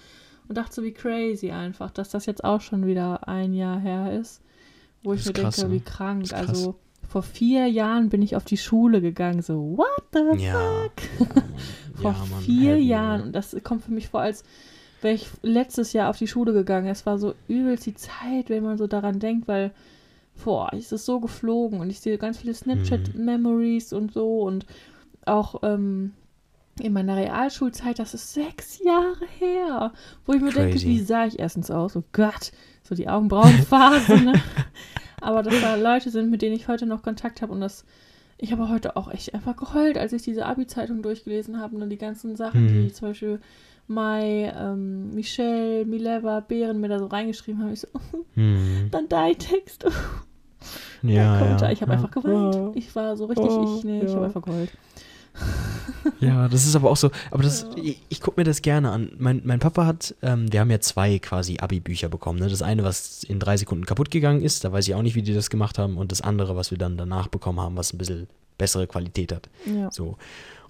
und 0.47 0.57
dachte 0.57 0.73
so, 0.75 0.83
wie 0.83 0.91
crazy 0.91 1.49
einfach, 1.51 1.89
dass 1.91 2.09
das 2.09 2.25
jetzt 2.25 2.43
auch 2.43 2.61
schon 2.61 2.85
wieder 2.85 3.27
ein 3.27 3.53
Jahr 3.53 3.79
her 3.79 4.13
ist. 4.19 4.41
Wo 5.03 5.13
ich 5.13 5.25
mir 5.25 5.33
krass, 5.33 5.55
denke, 5.55 5.69
ne? 5.71 5.75
wie 5.79 5.83
krank. 5.83 6.23
Ist 6.23 6.33
krass. 6.33 6.47
Also 6.49 6.75
vor 7.07 7.23
vier 7.23 7.67
Jahren 7.67 8.09
bin 8.09 8.21
ich 8.21 8.35
auf 8.35 8.43
die 8.43 8.57
Schule 8.57 8.99
gegangen, 9.01 9.41
so, 9.41 9.77
what 9.77 10.03
the 10.13 10.43
Ja. 10.43 10.53
fuck? 10.53 11.27
vor 12.01 12.11
Ja, 12.11 12.17
Mann, 12.29 12.41
vier 12.41 12.77
Jahren. 12.81 13.19
ja. 13.19 13.25
Und 13.25 13.31
das 13.33 13.55
kommt 13.63 13.83
für 13.83 13.91
mich 13.91 14.09
vor, 14.09 14.19
als 14.21 14.43
wäre 15.01 15.13
ich 15.15 15.27
letztes 15.43 15.93
Jahr 15.93 16.09
auf 16.09 16.17
die 16.17 16.27
Schule 16.27 16.53
gegangen. 16.53 16.87
Es 16.87 17.05
war 17.05 17.17
so 17.17 17.33
übelst 17.47 17.85
die 17.85 17.95
Zeit, 17.95 18.49
wenn 18.49 18.63
man 18.63 18.77
so 18.77 18.87
daran 18.87 19.19
denkt, 19.19 19.47
weil, 19.47 19.71
boah, 20.43 20.69
es 20.73 20.91
ist 20.91 21.05
so 21.05 21.19
geflogen 21.19 21.79
und 21.79 21.89
ich 21.89 21.99
sehe 21.99 22.17
ganz 22.17 22.39
viele 22.39 22.53
Snapchat-Memories 22.53 23.93
und 23.93 24.13
so 24.13 24.41
und 24.41 24.65
auch 25.25 25.61
ähm, 25.63 26.13
in 26.79 26.93
meiner 26.93 27.15
Realschulzeit, 27.15 27.99
das 27.99 28.13
ist 28.13 28.33
sechs 28.33 28.79
Jahre 28.83 29.25
her, 29.39 29.93
wo 30.25 30.33
ich 30.33 30.41
mir 30.41 30.51
denke, 30.51 30.73
Crazy. 30.73 30.87
wie 30.87 30.99
sah 30.99 31.25
ich 31.25 31.39
erstens 31.39 31.71
aus? 31.71 31.95
Oh 31.95 32.03
Gott, 32.11 32.51
so 32.83 32.95
die 32.95 33.07
Augenbrauenphase, 33.09 34.15
ne? 34.23 34.33
Aber 35.21 35.41
dass 35.41 35.59
da 35.61 35.75
Leute 35.75 36.11
sind, 36.11 36.29
mit 36.29 36.41
denen 36.43 36.55
ich 36.55 36.67
heute 36.67 36.85
noch 36.85 37.01
Kontakt 37.01 37.41
habe 37.41 37.51
und 37.53 37.61
das 37.61 37.85
ich 38.39 38.51
habe 38.51 38.69
heute 38.69 38.95
auch 38.95 39.11
echt 39.11 39.33
einfach 39.33 39.55
geheult, 39.57 39.97
als 39.97 40.13
ich 40.13 40.21
diese 40.21 40.45
Abi-Zeitung 40.45 41.01
durchgelesen 41.01 41.59
habe 41.59 41.73
und 41.73 41.81
dann 41.81 41.89
die 41.89 41.97
ganzen 41.97 42.35
Sachen, 42.35 42.65
Mhm. 42.65 42.83
die 42.85 42.93
zum 42.93 43.07
Beispiel 43.07 43.39
Mai, 43.87 44.53
ähm, 44.55 45.13
Michelle, 45.13 45.85
Mileva, 45.85 46.41
Bären 46.41 46.79
mir 46.79 46.89
da 46.89 46.99
so 46.99 47.05
reingeschrieben 47.05 47.61
haben. 47.61 47.73
Ich 47.73 47.81
so, 47.81 47.87
Hm. 48.35 48.89
dann 48.91 49.07
dein 49.09 49.37
Text. 49.37 49.85
Ja, 51.03 51.37
Kommentar. 51.37 51.67
ja. 51.69 51.73
Ich 51.73 51.81
habe 51.83 51.91
ja. 51.91 51.97
einfach 51.97 52.09
geweint. 52.11 52.55
Ja. 52.55 52.71
Ich 52.73 52.93
war 52.95 53.15
so 53.15 53.25
richtig, 53.25 53.45
Oh, 53.47 53.77
ich, 53.77 53.83
nee, 53.83 53.99
ich 54.01 54.09
ja. 54.09 54.15
habe 54.15 54.25
einfach 54.25 54.41
geheult. 54.41 54.71
Ja, 56.19 56.47
das 56.47 56.65
ist 56.65 56.75
aber 56.75 56.89
auch 56.89 56.97
so, 56.97 57.11
aber 57.29 57.43
das, 57.43 57.67
ich, 57.75 58.01
ich 58.09 58.21
gucke 58.21 58.39
mir 58.39 58.43
das 58.45 58.61
gerne 58.63 58.89
an. 58.91 59.11
Mein, 59.19 59.41
mein 59.43 59.59
Papa 59.59 59.85
hat, 59.85 60.15
ähm, 60.23 60.51
wir 60.51 60.61
haben 60.61 60.71
ja 60.71 60.79
zwei 60.79 61.19
quasi 61.19 61.57
Abi-Bücher 61.59 62.09
bekommen. 62.09 62.39
Ne? 62.39 62.47
Das 62.49 62.61
eine, 62.63 62.83
was 62.83 63.23
in 63.23 63.39
drei 63.39 63.55
Sekunden 63.57 63.85
kaputt 63.85 64.09
gegangen 64.09 64.41
ist, 64.41 64.63
da 64.63 64.71
weiß 64.71 64.87
ich 64.87 64.95
auch 64.95 65.01
nicht, 65.03 65.15
wie 65.15 65.21
die 65.21 65.33
das 65.33 65.49
gemacht 65.51 65.77
haben. 65.77 65.97
Und 65.97 66.11
das 66.11 66.21
andere, 66.21 66.55
was 66.55 66.71
wir 66.71 66.77
dann 66.77 66.97
danach 66.97 67.27
bekommen 67.27 67.59
haben, 67.59 67.77
was 67.77 67.93
ein 67.93 67.97
bisschen 67.99 68.27
bessere 68.57 68.87
Qualität 68.87 69.31
hat. 69.31 69.49
So. 69.91 70.17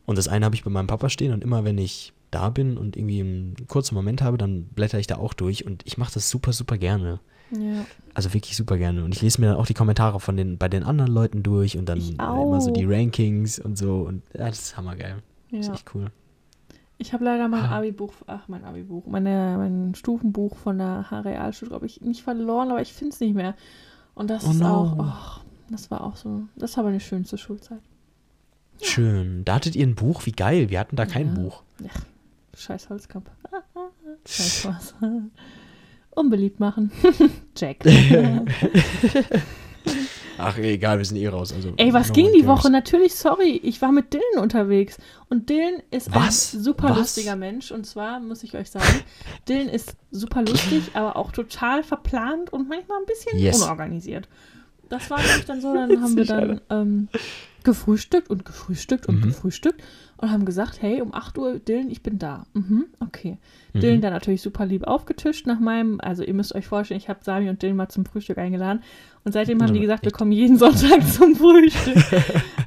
Und 0.06 0.18
das 0.18 0.28
eine 0.28 0.44
habe 0.46 0.56
ich 0.56 0.64
bei 0.64 0.70
meinem 0.72 0.88
Papa 0.88 1.08
stehen 1.10 1.32
und 1.34 1.44
immer 1.44 1.64
wenn 1.64 1.78
ich 1.78 2.14
da 2.32 2.50
bin 2.50 2.78
und 2.78 2.96
irgendwie 2.98 3.22
einen 3.22 3.56
kurzen 3.68 3.96
Moment 3.96 4.22
habe, 4.22 4.38
dann 4.38 4.64
blätter 4.66 5.00
ich 5.00 5.08
da 5.08 5.18
auch 5.18 5.34
durch 5.34 5.66
und 5.66 5.84
ich 5.86 5.98
mache 5.98 6.14
das 6.14 6.30
super, 6.30 6.54
super 6.54 6.78
gerne. 6.78 7.20
Ja. 7.52 7.86
Also 8.14 8.34
wirklich 8.34 8.58
super 8.58 8.78
gerne. 8.78 9.06
Und 9.06 9.16
ich 9.16 9.22
lese 9.22 9.40
mir 9.40 9.48
dann 9.48 9.56
auch 9.58 9.66
die 9.66 9.74
Kommentare 9.74 10.20
von 10.20 10.36
den, 10.36 10.58
bei 10.58 10.68
den 10.68 10.84
anderen 10.84 11.12
Leuten 11.12 11.44
durch 11.44 11.78
und 11.78 11.88
dann 11.88 12.00
immer 12.00 12.60
so 12.60 12.72
die. 12.72 12.84
Rankings 12.86 13.58
und 13.60 13.78
so. 13.78 14.02
Und 14.02 14.24
ja, 14.34 14.48
das 14.50 14.60
ist 14.60 14.78
hammergeil. 14.78 15.24
Das 15.52 15.62
ist 15.62 15.68
ja. 15.68 15.74
echt 15.76 15.96
cool. 15.96 16.12
Ich 16.98 17.14
habe 17.14 17.24
leider 17.24 17.48
mein 17.48 17.64
Ah. 17.64 17.78
Abi-Buch, 17.78 18.12
ach, 18.26 18.48
mein 18.48 18.66
Abi-Buch, 18.66 19.06
meine, 19.06 19.56
mein 19.58 19.94
Stufenbuch 19.96 20.58
von 20.58 20.80
der 20.80 21.10
H-Realschule, 21.12 21.70
glaube 21.70 21.86
ich, 21.86 22.02
nicht 22.02 22.24
verloren, 22.24 22.70
aber 22.72 22.82
ich 22.82 22.92
finde 22.92 23.14
es 23.14 23.20
nicht 23.22 23.36
mehr. 23.36 23.56
Und 24.16 24.30
das 24.30 24.46
Oh 24.46 24.50
ist 24.52 24.60
no. 24.60 24.68
auch, 24.68 24.96
ach, 25.00 25.42
das 25.70 25.92
war 25.92 26.04
auch 26.04 26.16
so, 26.16 26.42
das 26.56 26.76
war 26.76 26.84
meine 26.84 27.00
schönste 27.00 27.38
Schulzeit. 27.38 27.82
Schön. 28.82 29.46
Da 29.46 29.56
hattet 29.56 29.76
ihr 29.76 29.86
ein 29.86 29.96
Buch? 29.96 30.26
Wie 30.26 30.32
geil. 30.32 30.70
Wir 30.70 30.80
hatten 30.80 30.96
da 30.96 31.06
kein 31.06 31.28
Ja. 31.28 31.34
Buch. 31.42 31.64
Scheiß 32.58 32.90
Holzkamp. 32.90 33.30
Scheiß 34.26 34.60
Spaß. 34.60 34.96
Unbeliebt 36.12 36.60
machen. 36.60 36.92
Check. 37.56 37.84
Ach, 40.40 40.56
egal, 40.58 40.98
wir 41.00 41.06
sind 41.06 41.18
eh 41.18 41.28
raus. 41.28 41.52
Also, 41.54 41.74
Ey, 41.78 41.94
was 41.94 42.10
no 42.10 42.14
ging 42.14 42.32
die 42.34 42.42
cares. 42.44 42.60
Woche? 42.64 42.70
Natürlich, 42.72 43.16
sorry, 43.16 43.60
ich 43.64 43.82
war 43.82 43.92
mit 43.92 44.14
Dylan 44.14 44.44
unterwegs. 44.44 44.98
Und 45.30 45.50
Dylan 45.50 45.82
ist 45.90 46.14
Was? 46.14 46.54
ein 46.54 46.62
super 46.62 46.90
Was? 46.92 46.98
lustiger 46.98 47.36
Mensch. 47.36 47.72
Und 47.72 47.86
zwar 47.86 48.20
muss 48.20 48.44
ich 48.44 48.54
euch 48.56 48.70
sagen, 48.70 48.86
Dylan 49.50 49.70
ist 49.70 49.96
super 50.12 50.44
lustig, 50.44 50.84
aber 50.94 51.16
auch 51.16 51.32
total 51.32 51.84
verplant 51.84 52.52
und 52.54 52.70
manchmal 52.70 53.00
ein 53.00 53.06
bisschen 53.08 53.40
Yes. 53.40 53.62
unorganisiert. 53.64 54.28
Das 54.90 55.10
war 55.10 55.20
nämlich 55.22 55.46
dann 55.46 55.60
so, 55.62 55.74
dann 55.74 56.02
haben 56.02 56.16
wir 56.16 56.26
dann 56.26 56.62
ähm, 56.70 57.08
gefrühstückt 57.64 58.30
und 58.30 58.46
gefrühstückt 58.46 59.08
und 59.08 59.18
Mhm. 59.18 59.22
gefrühstückt 59.24 59.82
und 60.18 60.32
haben 60.32 60.46
gesagt, 60.46 60.82
hey, 60.82 61.02
um 61.02 61.14
8 61.14 61.38
Uhr, 61.38 61.60
Dylan, 61.60 61.90
ich 61.90 62.02
bin 62.02 62.18
da. 62.20 62.46
Mhm, 62.54 62.86
okay. 63.00 63.38
Mhm. 63.74 63.80
Dylan 63.80 64.02
dann 64.02 64.14
natürlich 64.14 64.42
super 64.42 64.66
lieb 64.66 64.86
aufgetischt 64.88 65.46
nach 65.48 65.60
meinem, 65.60 66.00
also 66.02 66.24
ihr 66.24 66.34
müsst 66.34 66.56
euch 66.56 66.68
vorstellen, 66.68 67.00
ich 67.00 67.10
habe 67.10 67.20
Sami 67.24 67.50
und 67.50 67.62
Dylan 67.62 67.76
mal 67.76 67.90
zum 67.90 68.06
Frühstück 68.06 68.38
eingeladen 68.38 68.82
und 69.24 69.34
seitdem 69.34 69.62
haben 69.62 69.74
die 69.74 69.82
gesagt, 69.82 70.06
wir 70.06 70.12
kommen 70.14 70.32
jeden 70.32 70.58
Sonntag 70.58 71.06
zum 71.12 71.36
Frühstück. 71.36 71.98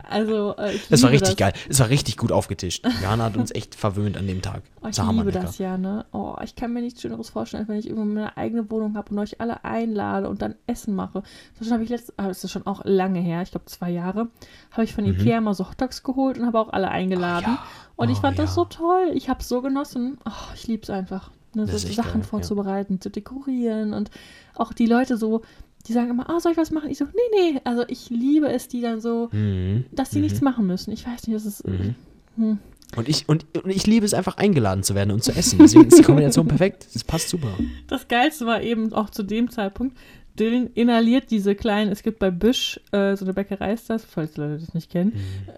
also 0.08 0.54
äh, 0.58 0.74
ich 0.74 0.88
Das 0.88 1.02
war 1.02 1.10
richtig 1.10 1.36
geil. 1.38 1.54
Es 1.70 1.80
war 1.80 1.88
richtig 1.88 2.18
gut 2.18 2.32
aufgetischt. 2.32 2.86
Jana 3.02 3.24
hat 3.24 3.36
uns 3.38 3.50
echt 3.54 3.74
verwöhnt 3.74 4.18
an 4.18 4.26
dem 4.26 4.42
Tag. 4.42 4.62
Oh, 4.82 4.88
ich 4.88 4.96
Das 4.96 5.10
liebe 5.10 5.32
das 5.32 5.56
ja, 5.58 5.78
ne? 5.78 6.04
Oh, 6.12 6.36
ich 6.44 6.56
kann 6.56 6.72
mir 6.74 6.82
nichts 6.82 7.00
Schöneres 7.00 7.30
vorstellen, 7.30 7.62
als 7.62 7.68
wenn 7.70 7.78
ich 7.78 7.86
irgendwann 7.86 8.12
meine 8.14 8.36
eigene 8.36 8.70
Wohnung 8.70 8.94
habe 8.96 9.10
und 9.10 9.18
euch 9.18 9.40
alle 9.40 9.64
einlade 9.64 10.28
und 10.28 10.42
dann 10.42 10.54
Essen 10.66 10.94
mache. 10.94 11.22
Das 11.58 11.70
habe 11.70 11.82
ich 11.82 11.88
letztes, 11.88 12.18
ah, 12.18 12.28
das 12.28 12.44
ist 12.44 12.50
schon 12.50 12.66
auch 12.66 12.82
lange 12.84 13.20
her, 13.20 13.40
ich 13.42 13.52
glaube 13.52 13.64
zwei 13.66 13.90
Jahre, 13.90 14.28
habe 14.72 14.84
ich 14.84 14.92
von 14.94 15.04
Mhm. 15.04 15.12
Ikea 15.12 15.40
mal 15.40 15.54
so 15.54 15.66
Hotdogs 15.70 16.02
geholt 16.02 16.38
und 16.38 16.44
habe 16.46 16.58
auch 16.60 16.72
alle 16.72 16.90
eingeladen. 16.90 17.39
Ja. 17.42 17.64
Und 17.96 18.08
ich 18.10 18.18
Oh, 18.18 18.20
fand 18.22 18.38
das 18.38 18.50
ja. 18.50 18.54
so 18.54 18.64
toll. 18.64 19.10
Ich 19.14 19.28
habe 19.28 19.40
es 19.40 19.48
so 19.48 19.60
genossen. 19.62 20.18
Oh, 20.26 20.52
ich 20.54 20.66
liebe 20.66 20.82
es 20.82 20.90
einfach. 20.90 21.30
Ne, 21.54 21.66
Das 21.66 21.82
so 21.82 21.88
Sachen 21.92 22.12
geil, 22.12 22.20
ja. 22.22 22.26
vorzubereiten, 22.28 23.00
zu 23.00 23.10
dekorieren 23.10 23.92
und 23.92 24.10
auch 24.54 24.72
die 24.72 24.86
Leute 24.86 25.16
so, 25.16 25.42
die 25.86 25.92
sagen 25.92 26.10
immer, 26.10 26.30
ah, 26.30 26.38
soll 26.40 26.52
ich 26.52 26.58
was 26.58 26.70
machen? 26.70 26.90
Ich 26.90 26.98
so, 26.98 27.04
nee, 27.06 27.52
nee. 27.52 27.60
Also 27.64 27.84
ich 27.88 28.08
liebe 28.10 28.48
es, 28.48 28.68
die 28.68 28.80
dann 28.80 29.00
so, 29.00 29.28
Mhm. 29.32 29.84
dass 29.92 30.10
die 30.10 30.18
Mhm. 30.18 30.24
nichts 30.24 30.40
machen 30.40 30.66
müssen. 30.66 30.92
Ich 30.92 31.06
weiß 31.06 31.26
nicht, 31.26 31.34
das 31.36 31.44
ist. 31.46 31.66
Mhm. 31.66 31.94
Hm. 32.36 32.58
Und 32.96 33.08
ich, 33.08 33.28
und, 33.28 33.46
und 33.62 33.70
ich 33.70 33.86
liebe 33.86 34.04
es 34.04 34.14
einfach 34.14 34.36
eingeladen 34.36 34.82
zu 34.82 34.94
werden 34.96 35.10
und 35.12 35.22
zu 35.22 35.30
essen. 35.32 35.58
Deswegen 35.60 35.86
ist 35.86 35.98
die 35.98 36.02
Kombination 36.02 36.48
perfekt. 36.48 36.86
Das 36.92 37.04
passt 37.04 37.28
super. 37.28 37.48
Das 37.86 38.08
Geilste 38.08 38.46
war 38.46 38.62
eben 38.62 38.92
auch 38.92 39.10
zu 39.10 39.22
dem 39.22 39.48
Zeitpunkt, 39.50 39.96
Dylan 40.40 40.70
inhaliert 40.74 41.30
diese 41.30 41.54
kleinen, 41.54 41.92
es 41.92 42.02
gibt 42.02 42.18
bei 42.18 42.30
Büsch, 42.30 42.80
äh, 42.92 43.14
so 43.16 43.24
eine 43.26 43.34
Bäckerei 43.34 43.72
ist 43.74 43.90
das, 43.90 44.04
falls 44.04 44.36
Leute 44.38 44.58
das 44.58 44.74
nicht 44.74 44.90
kennen, 44.90 45.12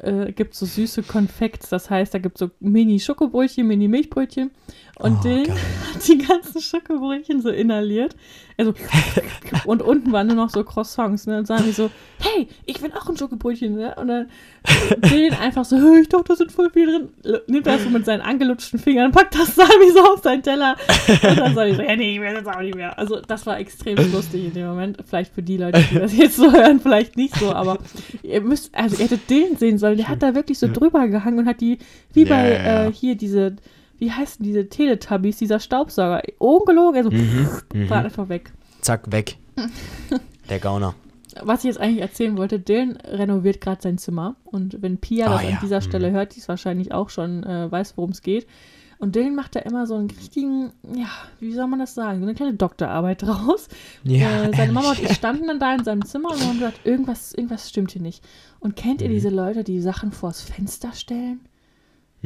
Mhm. 0.05 0.27
äh, 0.29 0.33
gibt 0.33 0.55
so 0.55 0.67
süße 0.67 1.05
Konfekts, 1.05 1.69
das 1.69 1.89
heißt, 1.89 2.13
da 2.13 2.19
gibt 2.19 2.37
es 2.37 2.41
so 2.41 2.51
Mini-Schokobrötchen, 2.61 3.67
Mini-Milchbrötchen 3.67 4.51
und 4.99 5.19
Oh, 5.21 5.25
geil. 5.25 5.47
hat 5.95 6.07
die 6.07 6.19
ganzen 6.19 6.61
Schokobrötchen 6.61 7.41
so 7.41 7.49
inhaliert. 7.49 8.15
Also, 8.59 8.75
und 9.65 9.83
unten 9.83 10.13
waren 10.13 10.27
nur 10.27 10.37
noch 10.37 10.51
so 10.51 10.63
Croissants, 10.63 11.27
ne? 11.27 11.39
Und 11.39 11.47
sagen 11.47 11.65
die 11.67 11.73
so, 11.73 11.91
hey, 12.21 12.47
ich 12.67 12.83
will 12.83 12.93
auch 12.93 13.09
ein 13.09 13.17
Schokobrötchen, 13.17 13.75
ne? 13.75 13.95
Und 13.97 14.09
dann 14.09 14.29
Dylan 15.11 15.39
einfach 15.41 15.65
so, 15.65 15.79
"Hö, 15.79 16.01
ich 16.01 16.09
dachte, 16.09 16.25
da 16.29 16.37
sind 16.37 16.53
voll 16.53 16.71
viel 16.71 16.87
drin. 16.87 17.09
Nimmt 17.47 17.67
das 17.67 17.83
so 17.83 17.91
mit 17.91 18.05
seinen 18.05 18.21
angelutschten 18.21 18.79
Fingern, 18.79 19.11
packt 19.11 19.35
das 19.35 19.55
Sami 19.57 19.91
so 19.93 20.05
auf 20.05 20.23
seinen 20.23 20.43
Teller. 20.43 20.77
Und 21.09 21.39
dann 21.39 21.55
soll 21.55 21.67
ich 21.69 21.77
so, 21.77 21.83
ja, 21.83 21.97
nee, 21.97 22.15
ich 22.15 22.21
will 22.21 22.35
das 22.35 22.47
auch 22.47 22.61
nicht 22.61 22.77
mehr. 22.77 22.97
Also, 22.99 23.21
das 23.21 23.47
war 23.47 23.59
extrem 23.59 23.97
lustig 24.13 24.45
in 24.45 24.53
dem 24.55 24.67
Moment. 24.67 24.99
Vielleicht 25.09 25.35
für 25.35 25.43
die 25.43 25.57
Leute, 25.57 25.83
die 25.91 25.99
das 25.99 26.15
jetzt 26.17 26.37
so 26.37 26.53
hören, 26.53 26.79
vielleicht 26.81 27.17
nicht 27.17 27.35
so, 27.37 27.53
aber 27.53 27.79
ihr 28.23 28.41
müsst, 28.43 28.73
also, 28.75 28.97
ihr 28.97 29.05
hättet 29.05 29.29
Dylan 29.29 29.57
sehen 29.57 29.79
sollen. 29.79 29.97
Der 29.97 30.09
hat 30.09 30.23
da 30.23 30.35
wirklich 30.35 30.59
so 30.59 30.69
drüber 30.71 31.09
gehangen 31.09 31.39
und 31.41 31.47
hat 31.47 31.61
die, 31.61 31.79
wie 32.13 32.27
bei. 32.27 32.51
Äh, 32.53 32.93
hier 32.93 33.15
diese, 33.17 33.57
wie 34.03 34.11
heißen 34.11 34.45
diese 34.45 34.69
Teletubbies, 34.69 35.37
dieser 35.37 35.61
Staubsauger. 35.61 36.23
Ungelogen, 36.39 36.97
also 36.97 37.11
Mhm. 37.13 37.89
war 37.89 38.01
Mhm. 38.01 38.07
einfach 38.07 38.29
weg. 38.29 38.53
Zack, 38.81 39.13
weg. 39.13 39.37
Der 40.51 40.59
Gauner. 40.59 40.95
Was 41.41 41.61
ich 41.61 41.67
jetzt 41.69 41.79
eigentlich 41.81 42.01
erzählen 42.03 42.37
wollte, 42.37 42.59
Dylan 42.59 42.97
renoviert 42.97 43.61
gerade 43.61 43.81
sein 43.81 43.99
Zimmer. 43.99 44.35
Und 44.45 44.83
wenn 44.83 44.99
Pia 44.99 45.27
Ah, 45.29 45.35
das 45.35 45.43
ja. 45.45 45.49
an 45.51 45.59
dieser 45.63 45.77
Mhm. 45.77 45.83
Stelle 45.85 46.11
hört, 46.11 46.35
die 46.35 46.41
es 46.41 46.49
wahrscheinlich 46.49 46.93
auch 46.93 47.11
schon 47.11 47.45
äh, 47.45 47.71
weiß, 47.71 47.97
worum 47.97 48.11
es 48.11 48.23
geht. 48.23 48.47
Und 48.99 49.15
Dylan 49.15 49.35
macht 49.37 49.55
da 49.57 49.61
immer 49.61 49.87
so 49.87 49.95
einen 49.95 50.11
richtigen, 50.11 50.73
ja, 50.95 51.07
wie 51.41 51.53
soll 51.53 51.69
man 51.69 51.79
das 51.79 51.95
sagen, 51.95 52.19
so 52.21 52.27
eine 52.27 52.35
kleine 52.35 52.55
Doktorarbeit 52.55 53.23
draus. 53.23 53.69
Ja, 54.03 54.45
äh, 54.45 54.57
seine 54.57 54.73
Mama 54.73 54.91
und 54.91 55.01
ich 55.03 55.13
standen 55.15 55.47
dann 55.47 55.61
da 55.61 55.75
in 55.77 55.85
seinem 55.85 56.05
Zimmer 56.05 56.31
und 56.31 56.41
haben 56.45 56.59
gesagt, 56.59 56.81
irgendwas, 56.85 57.33
irgendwas 57.35 57.69
stimmt 57.69 57.93
hier 57.93 58.03
nicht. 58.03 58.23
Und 58.59 58.75
kennt 58.75 59.01
ihr 59.01 59.09
Mhm. 59.09 59.13
diese 59.15 59.31
Leute, 59.31 59.63
die 59.65 59.81
Sachen 59.81 60.11
vors 60.11 60.41
Fenster 60.43 60.93
stellen? 60.93 61.41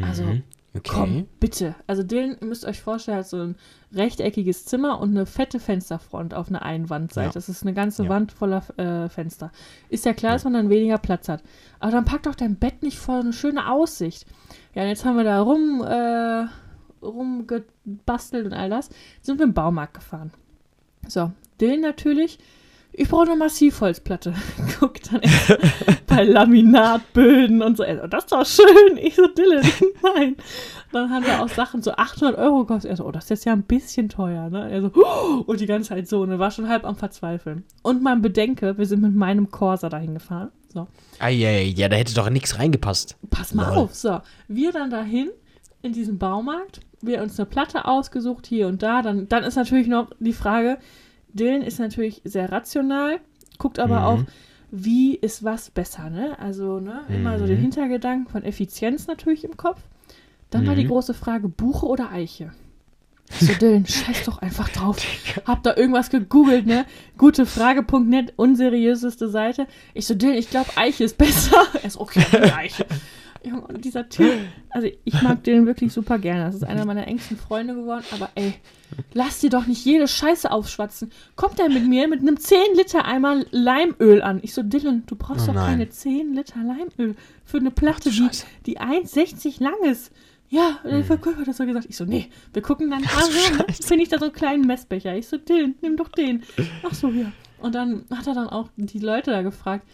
Also, 0.01 0.25
Mhm. 0.25 0.43
Okay. 0.77 0.91
Komm, 0.93 1.27
bitte. 1.41 1.75
Also 1.87 2.03
Dylan, 2.03 2.37
ihr 2.41 2.47
müsst 2.47 2.65
euch 2.65 2.81
vorstellen, 2.81 3.19
hat 3.19 3.29
so 3.29 3.39
ein 3.39 3.57
rechteckiges 3.93 4.65
Zimmer 4.67 5.01
und 5.01 5.11
eine 5.11 5.27
fette 5.27 5.59
Fensterfront 5.61 6.35
auf 6.35 6.49
einer 6.49 6.63
Einwandseite. 6.63 7.29
Ja. 7.29 7.33
Das 7.33 7.49
ist 7.49 7.63
eine 7.63 7.73
ganze 7.75 8.05
Ja. 8.05 8.09
Wand 8.09 8.33
voller 8.33 8.63
äh, 8.79 9.09
Fenster. 9.09 9.53
Ist 9.89 10.05
ja 10.05 10.13
klar, 10.13 10.33
dass 10.33 10.45
man 10.45 10.53
dann 10.53 10.69
weniger 10.71 10.99
Platz 10.99 11.29
hat. 11.29 11.43
Aber 11.81 11.93
dann 11.93 12.05
pack 12.05 12.25
doch 12.25 12.35
dein 12.35 12.57
Bett 12.57 12.83
nicht 12.83 12.99
vor 12.99 13.21
eine 13.21 13.33
schöne 13.33 13.71
Aussicht. 13.71 14.27
Ja, 14.75 14.83
und 14.83 14.89
jetzt 14.89 15.05
haben 15.05 15.17
wir 15.17 15.25
da 15.25 15.41
rum, 15.41 15.83
äh, 15.83 16.47
rumgebastelt 17.05 18.47
und 18.47 18.53
all 18.53 18.71
das. 18.71 18.91
Sind 19.23 19.39
wir 19.39 19.45
im 19.47 19.55
Baumarkt 19.55 19.95
gefahren. 19.95 20.33
So, 21.09 21.31
Dylan 21.61 21.81
natürlich. 21.81 22.39
Ich 22.99 23.11
brauche 23.11 23.27
eine 23.27 23.37
Massivholzplatte. 23.37 24.33
Guckt 24.81 25.13
dann 25.13 25.21
bei 26.07 26.25
Laminatböden 26.25 27.61
und 27.63 27.77
so. 27.77 27.83
Also, 27.83 28.07
das 28.07 28.25
ist 28.25 28.33
doch 28.33 28.47
schön. 28.47 28.97
Ich 28.97 29.17
so, 29.17 29.27
Dylan, 29.27 29.63
nein. 30.03 30.37
Dann 30.93 31.11
haben 31.11 31.27
wir 31.27 31.43
auch 31.43 31.49
Sachen 31.51 31.83
so 31.83 31.93
800 31.93 32.39
Euro 32.39 32.61
gekostet. 32.61 32.91
Er 32.91 32.97
so, 32.97 33.05
oh, 33.05 33.11
das 33.11 33.25
ist 33.25 33.31
jetzt 33.31 33.45
ja 33.45 33.53
ein 33.53 33.65
bisschen 33.65 34.09
teuer, 34.09 34.49
ne? 34.49 34.71
Er 34.71 34.81
so, 34.81 34.93
oh, 34.95 35.43
und 35.45 35.61
die 35.61 35.67
ganze 35.67 35.91
Zeit 35.91 36.09
so. 36.09 36.23
Und 36.23 36.31
er 36.31 36.39
war 36.39 36.51
schon 36.51 36.69
halb 36.69 36.87
am 36.87 36.97
Verzweifeln. 36.97 37.65
Und 37.83 38.03
man 38.03 38.23
bedenke, 38.23 38.79
wir 38.79 38.87
sind 38.87 39.03
mit 39.03 39.15
meinem 39.15 39.51
Corsa 39.51 39.91
dahin 39.91 40.15
gefahren. 40.15 40.51
So, 40.73 40.87
Eieiei, 41.19 41.65
ja, 41.65 41.89
da 41.91 41.97
hätte 41.97 42.15
doch 42.15 42.31
nichts 42.31 42.59
reingepasst. 42.59 43.17
pass 43.29 43.53
mal 43.53 43.69
Lol. 43.75 43.85
auf. 43.85 43.95
So, 43.95 44.21
wir 44.49 44.73
dann 44.73 44.89
dahin 44.89 45.29
in 45.83 45.93
diesen 45.93 46.17
Baumarkt. 46.19 46.81
Wir 47.03 47.21
uns 47.21 47.39
eine 47.39 47.45
Platte 47.47 47.85
ausgesucht 47.85 48.47
hier 48.47 48.69
und 48.69 48.83
da. 48.83 49.03
Dann, 49.03 49.29
dann 49.29 49.45
ist 49.45 49.57
natürlich 49.57 49.87
noch 49.87 50.09
die 50.19 50.33
Frage, 50.33 50.79
Dylan 51.33 51.63
ist 51.63 51.79
natürlich 51.79 52.23
sehr 52.25 52.51
rational, 52.51 53.21
guckt 53.59 53.79
aber 53.79 54.01
Mhm. 54.01 54.05
auch, 54.05 54.25
wie 54.71 55.15
ist 55.15 55.45
was 55.45 55.71
besser, 55.71 56.11
ne? 56.11 56.39
Also, 56.39 56.81
ne, 56.81 57.03
immer 57.15 57.39
so 57.39 57.47
den 57.47 57.59
Mhm. 57.59 57.63
Hintergedanken 57.63 58.27
von 58.29 58.43
Effizienz 58.43 59.07
natürlich 59.07 59.45
im 59.45 59.57
Kopf. 59.57 59.81
Dann 60.51 60.67
war 60.67 60.75
die 60.75 60.85
Mhm. 60.85 60.89
große 60.89 61.15
Frage, 61.15 61.49
Buche 61.49 61.87
oder 61.87 62.11
Eiche? 62.13 62.53
Ich 63.41 63.47
So, 63.49 63.55
Dylan, 63.55 63.85
scheiß 63.87 64.25
doch 64.25 64.39
einfach 64.39 64.69
drauf. 64.69 64.99
Hab 65.47 65.63
da 65.65 65.77
irgendwas 65.77 66.11
gegoogelt, 66.11 66.67
ne? 66.67 66.85
Gutefrage.net, 67.19 68.33
unseriöseste 68.37 69.29
Seite. 69.29 69.67
Ich 69.95 70.07
so, 70.07 70.15
Dylan, 70.15 70.37
ich 70.37 70.49
glaube, 70.51 70.71
Eiche 70.77 71.05
ist 71.05 71.19
besser. 71.19 71.67
Er 71.83 71.91
so, 71.91 72.01
okay, 72.01 72.21
Eiche. 72.57 72.87
Junge, 73.47 73.67
und 73.67 73.85
dieser 73.85 74.09
Typ, 74.09 74.33
also 74.71 74.89
ich 75.05 75.23
mag 75.23 75.45
Dylan 75.45 75.67
wirklich 75.67 75.93
super 75.93 76.19
gerne. 76.19 76.45
Das 76.45 76.57
ist 76.57 76.65
einer 76.65 76.85
meiner 76.85 77.07
engsten 77.07 77.37
Freunde 77.37 77.75
geworden. 77.75 78.05
Aber 78.13 78.31
ey, 78.35 78.55
lass 79.15 79.41
dir 79.41 79.51
doch 79.51 79.67
nicht 79.67 79.85
jede 79.85 80.09
Scheiße 80.09 80.51
aufschwatzen. 80.51 81.11
Kommt 81.37 81.59
er 81.61 81.69
mit 81.69 81.87
mir 81.87 82.09
mit 82.09 82.21
einem 82.21 82.39
10 82.39 82.59
Liter 82.77 83.05
Eimer 83.05 83.45
Leimöl 83.51 84.23
an? 84.23 84.41
Ich 84.43 84.53
so, 84.53 84.63
Dylan, 84.63 85.05
du 85.07 85.17
brauchst 85.17 85.49
Oh 85.49 85.53
doch 85.53 85.61
keine 85.67 85.89
10 85.89 86.35
Liter 86.35 86.61
Leimöl 86.61 87.15
für 87.45 87.59
eine 87.59 87.71
Platte, 87.71 88.11
die, 88.11 88.29
die 88.67 88.81
1,60 88.81 89.63
lang 89.63 89.83
ist. 89.85 90.13
Ja, 90.49 90.79
der 90.85 91.05
Verkäufer 91.05 91.41
hat 91.41 91.49
das 91.49 91.57
so 91.57 91.67
gesagt. 91.67 91.87
Ich 91.89 91.97
so, 91.97 92.05
nee, 92.05 92.31
wir 92.53 92.63
gucken 92.63 92.91
dann, 92.91 93.03
ah, 93.17 93.29
ja, 93.59 93.65
finde 93.73 94.05
ich 94.05 94.09
da 94.09 94.19
so 94.19 94.27
einen 94.27 94.35
kleinen 94.35 94.67
Messbecher. 94.67 95.17
Ich 95.17 95.29
so, 95.29 95.37
Dylan, 95.37 95.75
nimm 95.83 95.97
doch 95.97 96.09
den. 96.09 96.43
Ach 96.85 96.95
so, 96.95 97.09
ja. 97.11 97.33
Und 97.59 97.75
dann 97.75 98.05
hat 98.15 98.27
er 98.27 98.35
dann 98.35 98.49
auch 98.49 98.69
die 98.77 98.99
Leute 98.99 99.31
da 99.31 99.43
gefragt. 99.43 99.87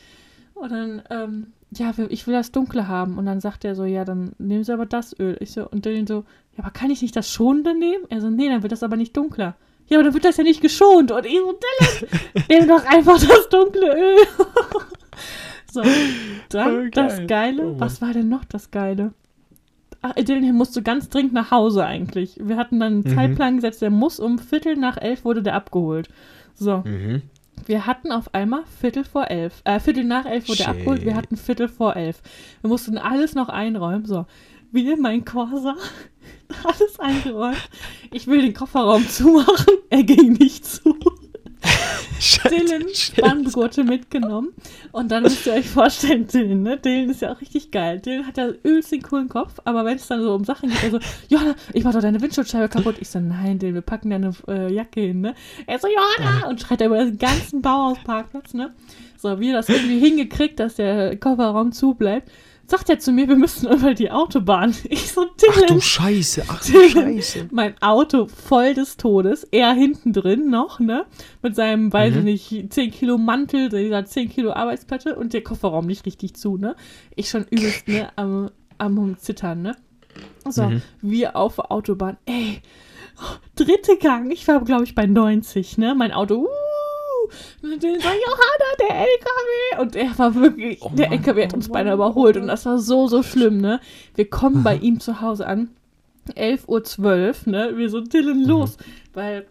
Und 0.55 0.71
dann, 0.71 1.03
ähm, 1.11 1.47
ja, 1.77 1.93
ich 2.09 2.27
will 2.27 2.35
das 2.35 2.53
Dunkle 2.53 2.87
haben. 2.89 3.19
Und 3.19 3.27
dann 3.27 3.41
sagt 3.41 3.65
er 3.65 3.75
so, 3.75 3.85
ja, 3.85 4.05
dann 4.05 4.33
nehmen 4.39 4.65
Sie 4.65 4.73
aber 4.73 4.87
das 4.87 5.19
Öl. 5.19 5.37
Ich 5.41 5.53
so, 5.53 5.69
und 5.69 5.85
Dylan 5.85 6.07
so, 6.07 6.25
ja, 6.57 6.65
aber 6.65 6.71
kann 6.71 6.91
ich 6.91 7.03
nicht 7.03 7.17
das 7.17 7.31
Schonende 7.31 7.75
nehmen? 7.75 8.05
Er 8.11 8.21
so, 8.21 8.29
nee, 8.31 8.49
dann 8.49 8.63
wird 8.63 8.73
das 8.73 8.83
aber 8.83 8.97
nicht 8.97 9.17
dunkler. 9.17 9.57
Ja, 9.89 9.97
aber 9.99 10.05
dann 10.05 10.15
wird 10.15 10.25
das 10.25 10.37
ja 10.37 10.45
nicht 10.45 10.61
geschont. 10.61 11.11
Und 11.11 11.25
ich 11.27 11.39
so, 11.39 11.53
Dylan, 11.53 12.45
nimm 12.49 12.69
doch 12.69 12.85
einfach 12.85 13.19
das 13.19 13.49
dunkle 13.49 13.95
Öl. 13.95 14.17
so, 15.73 15.83
dann 16.51 16.87
Oh, 16.87 16.89
das 16.91 17.17
geil. 17.19 17.27
Geile. 17.27 17.67
Oh. 17.69 17.75
Was 17.81 18.01
war 18.03 18.13
denn 18.13 18.29
noch 18.29 18.45
das 18.45 18.71
Geile? 18.71 19.13
ach, 20.05 20.15
Dylan 20.15 20.53
musste 20.57 20.83
ganz 20.83 21.09
dringend 21.11 21.33
nach 21.33 21.53
Hause 21.53 21.85
eigentlich. 21.87 22.37
Wir 22.43 22.57
hatten 22.57 22.81
dann 22.81 22.93
einen 22.93 23.03
Mhm. 23.05 23.15
Zeitplan 23.15 23.55
gesetzt, 23.57 23.83
der 23.83 23.91
muss 23.91 24.19
um 24.19 24.39
Viertel 24.41 24.77
nach 24.77 24.97
elf 25.01 25.25
wurde 25.25 25.43
der 25.45 25.55
abgeholt. 25.55 26.09
So, 26.55 26.79
Mhm. 26.85 27.23
Wir 27.67 27.87
hatten 27.87 28.13
auf 28.13 28.35
einmal 28.35 28.65
Viertel 28.81 29.05
vor 29.05 29.31
elf. 29.31 29.63
Äh, 29.65 29.81
Viertel 29.81 30.05
nach 30.05 30.27
elf 30.27 30.49
wurde 30.49 30.59
Shit. 30.59 30.69
abgeholt, 30.69 31.05
wir 31.05 31.15
hatten 31.15 31.37
Viertel 31.37 31.69
vor 31.69 31.97
elf. 31.97 32.21
Wir 32.61 32.69
mussten 32.69 32.99
alles 32.99 33.35
noch 33.35 33.49
einräumen. 33.49 34.05
So, 34.05 34.27
wir, 34.73 34.97
mein 34.97 35.25
Corsa, 35.25 35.77
alles 36.65 36.99
eingeräumt. 36.99 37.69
Ich 38.11 38.27
will 38.27 38.43
den 38.43 38.55
Kofferraum 38.55 39.07
zumachen, 39.09 39.75
er 39.91 40.03
ging 40.03 40.33
nicht 40.33 40.65
zu. 40.65 40.97
Dylan 42.51 42.89
Spanngurte 42.95 43.85
mitgenommen. 43.85 44.53
Und 44.93 45.11
dann 45.11 45.23
müsst 45.23 45.47
ihr 45.47 45.55
euch 45.55 45.69
vorstellen, 45.69 46.27
Dylan, 46.27 46.63
ne? 46.63 46.79
Dylan 46.79 47.11
ist 47.11 47.23
ja 47.23 47.33
auch 47.33 47.41
richtig 47.41 47.71
geil. 47.71 48.01
Dylan 48.01 48.27
hat 48.27 48.37
ja 48.37 48.49
übelst 48.49 48.93
den 48.93 49.03
coolen 49.03 49.29
Kopf, 49.29 49.61
aber 49.65 49.85
wenn 49.85 49.97
es 49.97 50.07
dann 50.07 50.23
so 50.23 50.35
um 50.35 50.45
Sachen 50.45 50.71
geht, 50.71 50.83
er 50.83 50.91
so, 50.91 50.99
Johanna, 51.29 51.55
ich 51.73 51.85
mach 51.85 51.93
doch 51.93 52.01
deine 52.01 52.21
Windschutzscheibe 52.21 52.69
kaputt. 52.69 52.97
Ich 53.01 53.09
so, 53.09 53.21
nein, 53.21 53.59
Dylan, 53.59 53.75
wir 53.75 53.83
packen 53.83 54.11
deine 54.11 54.33
äh, 54.49 54.73
Jacke 54.73 55.01
hin, 55.01 55.21
ne? 55.21 55.35
Er 55.67 55.79
so, 55.79 55.89
Johanna! 55.89 56.49
Und 56.49 56.61
schreit 56.61 56.81
er 56.81 56.89
über 56.89 57.05
den 57.05 57.19
ganzen 57.19 57.63
Bauhausparkplatz, 57.63 58.55
ne? 58.55 58.73
So, 59.17 59.39
wie 59.39 59.51
er 59.51 59.55
das 59.55 59.69
irgendwie 59.69 60.01
hingekriegt, 60.01 60.59
dass 60.59 60.77
der 60.77 61.17
Kofferraum 61.17 61.73
zubleibt. 61.73 62.31
Sagt 62.67 62.89
er 62.89 62.99
zu 62.99 63.13
mir, 63.13 63.29
wir 63.29 63.37
müssen 63.37 63.71
über 63.71 63.93
die 63.93 64.11
Autobahn. 64.11 64.75
Ich 64.89 65.13
so, 65.13 65.27
Ach 65.27 65.37
Dylan, 65.37 65.69
du 65.75 65.81
Scheiße, 65.81 66.45
ach 66.49 66.65
du 66.65 66.89
Scheiße. 66.89 67.49
mein 67.51 67.75
Auto 67.83 68.27
voll 68.29 68.73
des 68.75 68.97
Todes, 68.97 69.45
er 69.51 69.73
hinten 69.73 70.13
drin 70.13 70.49
noch, 70.49 70.81
ne? 70.81 71.05
Mit 71.43 71.55
seinem, 71.55 71.93
weiß 71.93 72.15
Mhm. 72.15 72.27
ich 72.29 72.51
nicht, 72.53 72.73
10 72.73 72.91
Kilo 72.91 73.19
Mantel, 73.19 73.69
dieser 73.69 74.05
10 74.05 74.31
Kilo 74.31 74.53
Arbeitsplatte 74.53 75.17
und 75.17 75.33
der 75.35 75.43
Kofferraum 75.43 75.87
nicht 75.87 76.07
richtig 76.07 76.35
zu, 76.35 76.57
ne? 76.57 76.75
Ich 77.17 77.29
schon 77.29 77.45
übelst, 77.51 77.89
ne, 77.89 78.09
am, 78.17 78.51
am 78.79 79.17
Zittern, 79.19 79.63
ne? 79.63 79.77
So, 80.49 80.65
Mhm. 80.71 80.83
wir 81.03 81.37
auf 81.37 81.57
der 81.57 81.73
Autobahn, 81.73 82.17
ey, 82.27 82.63
dritte 83.57 83.97
Gang, 83.99 84.31
ich 84.31 84.47
war, 84.49 84.63
glaube 84.65 84.85
ich, 84.85 84.95
bei 84.95 85.07
90, 85.07 85.79
ne? 85.79 85.95
Mein 85.95 86.13
Auto, 86.13 86.45
uh, 86.45 86.49
und 87.63 87.83
den 87.83 88.01
so, 88.01 88.09
Johanna, 88.09 88.77
der 88.81 88.97
LKW. 89.01 89.81
Und 89.83 89.97
er 89.97 90.19
war 90.19 90.35
wirklich, 90.35 90.79
Oh 90.83 90.91
der 90.95 91.09
Mann, 91.11 91.19
LKW 91.19 91.45
hat 91.45 91.53
oh 91.53 91.57
uns 91.57 91.69
Mann, 91.69 91.73
beinahe 91.75 91.93
oh 91.95 91.97
überholt. 91.97 92.37
Und 92.37 92.47
das 92.49 92.67
war 92.67 92.79
so, 92.79 93.07
so 93.09 93.23
schlimm, 93.23 93.59
ne? 93.59 93.81
Wir 94.15 94.29
kommen 94.31 94.63
bei 94.63 94.77
ihm 94.83 95.01
zu 95.01 95.21
Hause 95.21 95.47
an. 95.47 95.71
11.12 96.37 97.47
Uhr, 97.47 97.53
ne? 97.53 97.73
Wir 97.77 97.91
so, 97.91 98.01
Dylan, 98.01 98.45
los. 98.45 98.77
Weil 99.13 99.47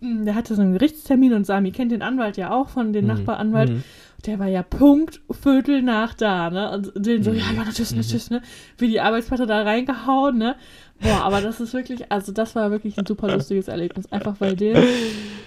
mh, 0.00 0.24
der 0.24 0.34
hatte 0.34 0.54
so 0.54 0.62
einen 0.62 0.74
Gerichtstermin 0.74 1.32
und 1.32 1.46
Sami 1.46 1.70
kennt 1.72 1.92
den 1.92 2.02
Anwalt 2.02 2.36
ja 2.36 2.50
auch 2.52 2.68
von 2.68 2.92
dem 2.92 3.04
Mhm. 3.06 3.10
Nachbaranwalt. 3.12 3.70
Mhm. 3.70 3.84
Der 4.26 4.38
war 4.38 4.46
ja 4.46 4.62
Punkt 4.62 5.20
Viertel 5.30 5.82
nach 5.82 6.14
da, 6.14 6.48
ne? 6.50 6.70
Und 6.70 6.92
den 6.94 7.22
so, 7.24 7.30
Mhm. 7.32 7.38
ja, 7.38 7.44
ja, 7.56 7.64
tschüss, 7.72 7.92
ne, 7.94 8.02
tschüss, 8.02 8.30
ne? 8.30 8.40
Wie 8.78 8.86
die 8.88 9.00
Arbeitsplatte 9.00 9.46
da 9.46 9.62
reingehauen, 9.62 10.38
ne? 10.38 10.54
Boah, 11.02 11.22
aber 11.22 11.40
das 11.40 11.60
ist 11.60 11.72
wirklich, 11.74 12.10
also 12.12 12.32
das 12.32 12.54
war 12.54 12.70
wirklich 12.70 12.96
ein 12.98 13.06
super 13.06 13.28
lustiges 13.34 13.68
Erlebnis. 13.68 14.10
Einfach 14.12 14.36
weil 14.40 14.56
der 14.56 14.82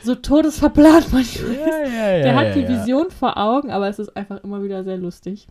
so 0.04 0.16
todesverplant 0.16 1.12
manchmal 1.14 1.52
ist. 1.52 1.60
Ja, 1.60 1.80
ja, 1.88 1.88
ja. 1.88 2.18
Der 2.18 2.26
ja, 2.28 2.36
hat 2.36 2.56
die 2.56 2.62
ja. 2.62 2.70
Vision 2.70 3.10
vor 3.12 3.38
Augen, 3.38 3.72
aber 3.72 3.88
es 3.88 4.00
ist 4.00 4.16
einfach 4.16 4.44
immer 4.44 4.62
wieder 4.64 4.84
sehr 4.84 4.98
lustig. 4.98 5.48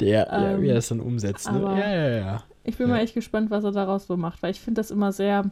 Der, 0.00 0.26
ja, 0.30 0.50
Ähm, 0.52 0.62
wie 0.62 0.68
er 0.68 0.76
es 0.78 0.88
dann 0.88 1.00
umsetzt. 1.00 1.50
Ne? 1.52 1.60
Ja, 1.60 1.76
ja, 1.78 2.08
ja. 2.16 2.42
Ich 2.64 2.76
bin 2.76 2.88
Ja. 2.88 2.94
mal 2.94 3.00
echt 3.00 3.14
gespannt, 3.14 3.50
was 3.50 3.64
er 3.64 3.72
daraus 3.72 4.06
so 4.06 4.16
macht, 4.16 4.42
weil 4.42 4.50
ich 4.52 4.60
finde 4.60 4.80
das 4.80 4.90
immer 4.90 5.12
sehr, 5.12 5.44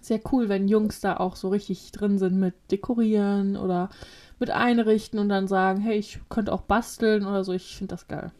sehr 0.00 0.20
cool, 0.32 0.48
wenn 0.48 0.68
Jungs 0.68 1.00
da 1.00 1.16
auch 1.16 1.36
so 1.36 1.48
richtig 1.48 1.92
drin 1.92 2.18
sind 2.18 2.38
mit 2.38 2.54
Dekorieren 2.70 3.56
oder 3.56 3.90
mit 4.38 4.50
Einrichten 4.50 5.18
und 5.18 5.28
dann 5.28 5.46
sagen, 5.48 5.80
hey, 5.80 5.98
ich 5.98 6.20
könnte 6.30 6.52
auch 6.52 6.62
basteln 6.62 7.26
oder 7.26 7.44
so. 7.44 7.52
Ich 7.52 7.76
finde 7.76 7.94
das 7.94 8.08
geil. 8.08 8.32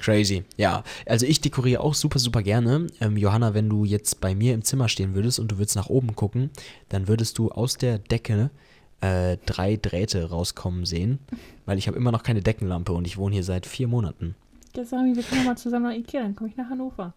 Crazy. 0.00 0.44
Ja, 0.56 0.82
also 1.06 1.26
ich 1.26 1.40
dekoriere 1.40 1.82
auch 1.82 1.94
super, 1.94 2.18
super 2.18 2.42
gerne. 2.42 2.86
Ähm, 3.00 3.16
Johanna, 3.16 3.54
wenn 3.54 3.68
du 3.68 3.84
jetzt 3.84 4.20
bei 4.20 4.34
mir 4.34 4.54
im 4.54 4.64
Zimmer 4.64 4.88
stehen 4.88 5.14
würdest 5.14 5.38
und 5.38 5.52
du 5.52 5.58
würdest 5.58 5.76
nach 5.76 5.90
oben 5.90 6.16
gucken, 6.16 6.50
dann 6.88 7.06
würdest 7.06 7.38
du 7.38 7.50
aus 7.50 7.76
der 7.76 7.98
Decke 7.98 8.50
äh, 9.02 9.36
drei 9.46 9.76
Drähte 9.76 10.30
rauskommen 10.30 10.86
sehen, 10.86 11.18
weil 11.66 11.78
ich 11.78 11.86
habe 11.86 11.98
immer 11.98 12.12
noch 12.12 12.22
keine 12.22 12.42
Deckenlampe 12.42 12.92
und 12.92 13.06
ich 13.06 13.18
wohne 13.18 13.34
hier 13.34 13.44
seit 13.44 13.66
vier 13.66 13.88
Monaten. 13.88 14.34
Jetzt 14.74 14.90
sagen 14.90 15.06
wir, 15.06 15.16
wir 15.16 15.22
können 15.22 15.44
mal 15.44 15.56
zusammen 15.56 15.86
nach 15.86 15.94
Ikea, 15.94 16.22
dann 16.22 16.36
komme 16.36 16.50
ich 16.50 16.56
nach 16.56 16.68
Hannover. 16.70 17.14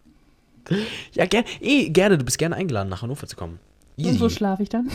Ja, 1.12 1.26
ger 1.26 1.44
eh, 1.60 1.90
gerne. 1.90 2.16
Du 2.16 2.24
bist 2.24 2.38
gerne 2.38 2.56
eingeladen, 2.56 2.88
nach 2.88 3.02
Hannover 3.02 3.26
zu 3.26 3.36
kommen. 3.36 3.58
Easy. 3.96 4.10
Und 4.10 4.20
wo 4.20 4.28
schlafe 4.30 4.62
ich 4.62 4.70
dann? 4.70 4.90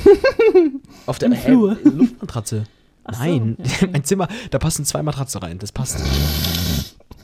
Auf 1.05 1.19
der 1.19 1.27
im 1.27 1.33
äh, 1.33 1.37
Flur? 1.37 1.77
Luftmatratze. 1.83 2.63
Ach 3.03 3.13
so, 3.13 3.23
Nein, 3.23 3.55
ja, 3.59 3.65
okay. 3.65 3.89
mein 3.93 4.03
Zimmer, 4.03 4.27
da 4.49 4.57
passen 4.57 4.83
zwei 4.83 5.03
Matratzen 5.03 5.41
rein. 5.41 5.59
Das 5.59 5.71
passt. 5.71 5.99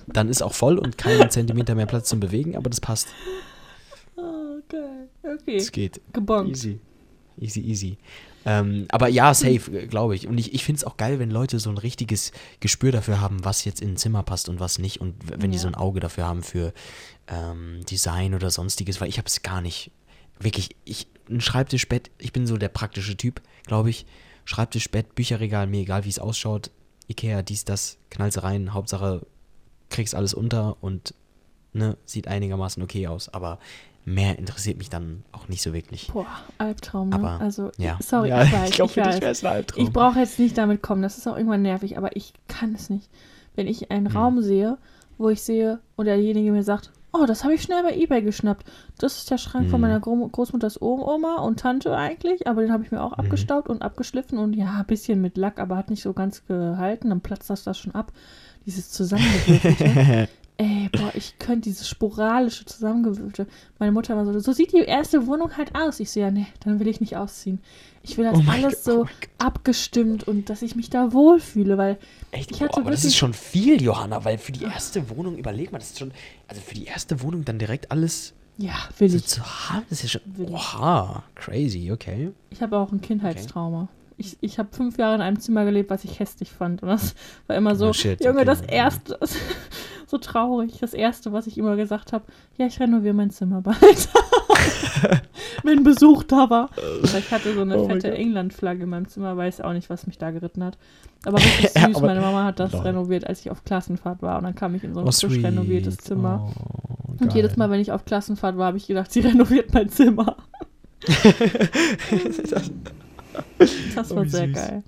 Dann 0.08 0.30
ist 0.30 0.42
auch 0.42 0.54
voll 0.54 0.78
und 0.78 0.98
kein 0.98 1.30
Zentimeter 1.32 1.76
mehr 1.76 1.86
Platz 1.88 2.10
zum 2.10 2.20
Bewegen, 2.20 2.56
aber 2.56 2.70
das 2.70 2.80
passt. 2.82 3.08
Oh, 4.16 4.60
geil. 4.70 5.10
Okay, 5.24 5.58
Das 5.58 5.72
geht. 5.72 6.02
gebongt. 6.14 6.50
Easy. 6.52 6.80
Easy, 7.40 7.60
easy. 7.62 7.98
Ähm, 8.46 8.86
aber 8.90 9.08
ja, 9.08 9.34
safe, 9.34 9.88
glaube 9.88 10.16
ich. 10.16 10.28
Und 10.28 10.38
ich, 10.38 10.54
ich 10.54 10.64
finde 10.64 10.78
es 10.78 10.84
auch 10.84 10.98
geil, 10.98 11.18
wenn 11.20 11.32
Leute 11.32 11.60
so 11.60 11.70
ein 11.70 11.78
richtiges 11.80 12.32
Gespür 12.60 12.92
dafür 12.92 13.20
haben, 13.20 13.44
was 13.44 13.66
jetzt 13.66 13.82
in 13.82 13.94
ein 13.94 13.98
Zimmer 13.98 14.24
passt 14.24 14.48
und 14.50 14.60
was 14.60 14.78
nicht. 14.78 15.02
Und 15.02 15.16
wenn 15.42 15.52
die 15.52 15.58
Ja. 15.58 15.64
so 15.64 15.68
ein 15.68 15.76
Auge 15.76 16.00
dafür 16.00 16.26
haben 16.26 16.44
für 16.44 16.72
ähm, 17.28 17.82
Design 17.90 18.36
oder 18.36 18.52
sonstiges, 18.52 19.02
weil 19.02 19.10
ich 19.10 19.18
habe 19.18 19.28
es 19.28 19.42
gar 19.42 19.62
nicht. 19.62 19.92
Wirklich, 20.40 20.76
ich, 20.86 21.08
ein 21.30 21.42
Schreibtischbett, 21.42 22.12
ich 22.20 22.32
bin 22.34 22.46
so 22.46 22.58
der 22.58 22.70
praktische 22.70 23.18
Typ, 23.18 23.42
glaube 23.66 23.90
ich. 23.90 24.06
Schreibtischbett, 24.46 25.16
Bücherregal, 25.16 25.66
mir 25.66 25.82
egal, 25.82 26.06
wie 26.06 26.10
es 26.10 26.20
ausschaut. 26.20 26.70
Ikea, 27.10 27.42
dies, 27.42 27.66
das, 27.66 27.98
knallst 28.12 28.44
rein, 28.44 28.74
Hauptsache 28.74 29.26
kriegst 29.90 30.16
alles 30.16 30.34
unter 30.34 30.78
und 30.82 31.14
ne, 31.74 31.98
sieht 32.06 32.28
einigermaßen 32.28 32.82
okay 32.84 33.08
aus. 33.08 33.30
Aber 33.30 33.60
mehr 34.06 34.38
interessiert 34.38 34.78
mich 34.78 34.90
dann 34.90 35.24
auch 35.32 35.48
nicht 35.48 35.62
so 35.62 35.74
wirklich. 35.74 36.10
Boah, 36.14 36.28
Albtraum, 36.58 37.10
ne? 37.10 37.16
Aber, 37.16 37.42
also, 37.42 37.72
Ja. 37.78 37.98
sorry, 38.02 38.30
ja, 38.30 38.44
ich 38.46 38.52
weiß, 38.52 38.72
glaub, 38.72 38.90
ich 38.90 38.94
für 38.94 39.02
dich 39.02 39.16
weiß. 39.16 39.22
wär's 39.22 39.44
ein 39.44 39.52
Albtraum. 39.54 39.84
Ich 39.84 39.92
brauche 39.92 40.20
jetzt 40.20 40.40
nicht 40.40 40.58
damit 40.58 40.82
kommen, 40.82 41.02
das 41.02 41.18
ist 41.18 41.28
auch 41.28 41.36
irgendwann 41.38 41.62
nervig, 41.64 41.98
aber 41.98 42.16
ich 42.16 42.34
kann 42.48 42.74
es 42.76 42.90
nicht. 42.90 43.10
Wenn 43.56 43.68
ich 43.68 43.90
einen 43.92 44.08
Hm. 44.08 44.18
Raum 44.18 44.42
sehe, 44.42 44.78
wo 45.18 45.30
ich 45.30 45.42
sehe 45.42 45.80
und 45.96 46.06
derjenige 46.06 46.52
mir 46.52 46.64
sagt, 46.64 46.92
oh, 47.14 47.26
das 47.26 47.46
habe 47.46 47.54
ich 47.54 47.62
schnell 47.62 47.82
bei 47.82 47.96
Ebay 47.96 48.22
geschnappt. 48.22 48.70
Das 48.98 49.18
ist 49.18 49.32
der 49.32 49.38
Schrank 49.38 49.70
von 49.70 49.76
Hm. 49.76 49.82
meiner 49.82 50.02
Gro 50.02 50.28
Großmutters 50.28 50.82
Oma 50.82 51.38
und 51.38 51.62
Tante 51.62 51.96
eigentlich, 51.96 52.46
aber 52.48 52.62
den 52.62 52.74
habe 52.74 52.84
ich 52.84 52.92
mir 52.92 53.02
auch 53.02 53.12
Mhm. 53.18 53.20
abgestaubt 53.24 53.70
und 53.70 53.82
abgeschliffen 53.82 54.38
und 54.38 54.54
ja, 54.54 54.80
ein 54.80 54.86
bisschen 54.86 55.22
mit 55.22 55.38
Lack, 55.38 55.60
aber 55.60 55.78
hat 55.78 55.90
nicht 55.90 56.04
so 56.04 56.12
ganz 56.14 56.46
gehalten, 56.46 57.10
dann 57.10 57.22
platzt 57.22 57.50
das, 57.50 57.64
das 57.64 57.78
schon 57.80 57.96
ab. 57.96 58.12
Dieses 58.66 58.92
zusammengewürfelte. 58.92 60.30
Ey, 60.58 60.90
boah, 60.90 61.12
ich 61.14 61.38
könnte 61.38 61.70
dieses 61.70 61.90
sporalische 61.90 62.64
Zusammengewürfelte. 62.66 63.46
Meine 63.78 63.92
Mutter 63.92 64.16
war 64.16 64.26
so, 64.26 64.40
so 64.40 64.54
sieht 64.54 64.72
die 64.72 64.78
erste 64.78 65.28
Wohnung 65.28 65.58
halt 65.58 65.76
aus. 65.76 66.00
Ich 66.00 66.12
so, 66.12 66.22
ja, 66.22 66.32
nee, 66.32 66.48
dann 66.64 66.80
will 66.80 66.88
ich 66.88 67.02
nicht 67.02 67.18
ausziehen. 67.18 67.60
Ich 68.04 68.18
will 68.18 68.24
das 68.24 68.38
Oh 68.38 68.44
alles 68.50 68.76
Gott, 68.76 68.84
so 68.84 69.02
oh 69.02 69.08
abgestimmt 69.38 70.28
und 70.28 70.50
dass 70.50 70.62
ich 70.62 70.76
mich 70.76 70.90
da 70.90 71.12
wohlfühle, 71.12 71.78
weil 71.78 71.98
Echt? 72.32 72.52
Ich 72.52 72.62
hatte 72.62 72.76
Boah, 72.76 72.82
aber 72.82 72.92
das 72.92 73.04
ist 73.04 73.18
schon 73.18 73.34
viel, 73.34 73.82
Johanna, 73.82 74.24
weil 74.24 74.38
für 74.38 74.54
die 74.54 74.64
erste 74.64 75.10
Wohnung, 75.10 75.38
überleg 75.38 75.74
mal, 75.74 75.80
das 75.80 75.90
ist 75.90 76.00
schon, 76.00 76.12
also 76.48 76.62
für 76.62 76.76
die 76.76 76.86
erste 76.86 77.22
Wohnung 77.22 77.44
dann 77.44 77.60
direkt 77.60 77.92
alles 77.92 78.34
ja, 78.58 78.76
will 79.00 79.10
so 79.10 79.18
ich. 79.18 79.26
zu 79.26 79.44
haben, 79.44 79.86
das 79.90 80.04
ist 80.04 80.14
ja 80.14 80.20
schon, 80.22 80.48
oha, 80.54 81.24
crazy, 81.36 81.92
okay. 81.92 82.32
Ich 82.52 82.62
habe 82.62 82.78
auch 82.78 82.92
ein 82.94 83.02
Kindheitstrauma. 83.02 83.90
Ich, 84.18 84.38
ich 84.40 84.60
habe 84.60 84.70
fünf 84.72 84.98
Jahre 84.98 85.16
in 85.16 85.22
einem 85.22 85.40
Zimmer 85.40 85.66
gelebt, 85.66 85.90
was 85.90 86.04
ich 86.06 86.20
hässlich 86.20 86.50
fand. 86.52 86.82
Und 86.84 86.88
das 86.90 87.16
war 87.48 87.56
immer 87.58 87.76
so, 87.76 87.90
Oh, 87.90 87.94
shit, 87.94 88.24
Junge, 88.24 88.38
okay. 88.38 88.46
das 88.46 88.62
erste, 88.62 89.20
so 90.08 90.18
traurig, 90.18 90.78
das 90.80 90.94
erste, 90.94 91.34
was 91.34 91.48
ich 91.48 91.58
immer 91.58 91.76
gesagt 91.76 92.14
habe, 92.14 92.24
ja, 92.58 92.66
ich 92.66 92.80
renoviere 92.80 93.14
mein 93.14 93.30
Zimmer 93.32 93.62
bald. 93.62 93.78
Wenn 95.64 95.84
Besuch 95.84 96.24
da 96.24 96.50
war. 96.50 96.70
Weil 97.02 97.20
Ich 97.20 97.32
hatte 97.32 97.54
so 97.54 97.62
eine 97.62 97.78
Oh 97.78 97.88
fette. 97.90 98.14
England-Flagge 98.14 98.84
in 98.84 98.90
meinem 98.90 99.08
Zimmer, 99.08 99.36
weiß 99.36 99.62
auch 99.62 99.74
nicht, 99.74 99.90
was 99.90 100.08
mich 100.08 100.18
da 100.18 100.32
geritten 100.32 100.64
hat. 100.64 100.78
Aber 101.26 101.38
richtig 101.40 101.72
süß, 101.72 101.76
Ja, 101.76 101.88
aber- 101.90 102.08
meine 102.08 102.22
Mama 102.22 102.46
hat 102.46 102.60
das 102.60 102.72
Lol. 102.72 102.82
renoviert, 102.84 103.28
als 103.28 103.42
ich 103.42 103.52
auf 103.52 103.66
Klassenfahrt 103.66 104.22
war. 104.22 104.38
Und 104.38 104.46
dann 104.46 104.56
kam 104.56 104.76
ich 104.76 104.84
in 104.86 104.94
so 104.94 105.02
ein 105.02 105.08
Oh, 105.08 105.12
frisch 105.12 105.44
renoviertes 105.44 105.98
Zimmer. 105.98 106.48
Oh, 106.56 107.24
Und 107.24 107.34
jedes 107.34 107.58
Mal, 107.58 107.70
wenn 107.70 107.82
ich 107.82 107.92
auf 107.92 108.06
Klassenfahrt 108.06 108.58
war, 108.58 108.68
habe 108.68 108.78
ich 108.78 108.88
gedacht, 108.88 109.12
sie 109.12 109.20
renoviert 109.22 109.74
mein 109.74 109.90
Zimmer. 109.90 110.38
Das 113.96 114.12
Oh, 114.12 114.18
war 114.18 114.24
wie 114.26 114.30
sehr 114.30 114.48
süß. 114.48 114.56
geil. 114.56 114.84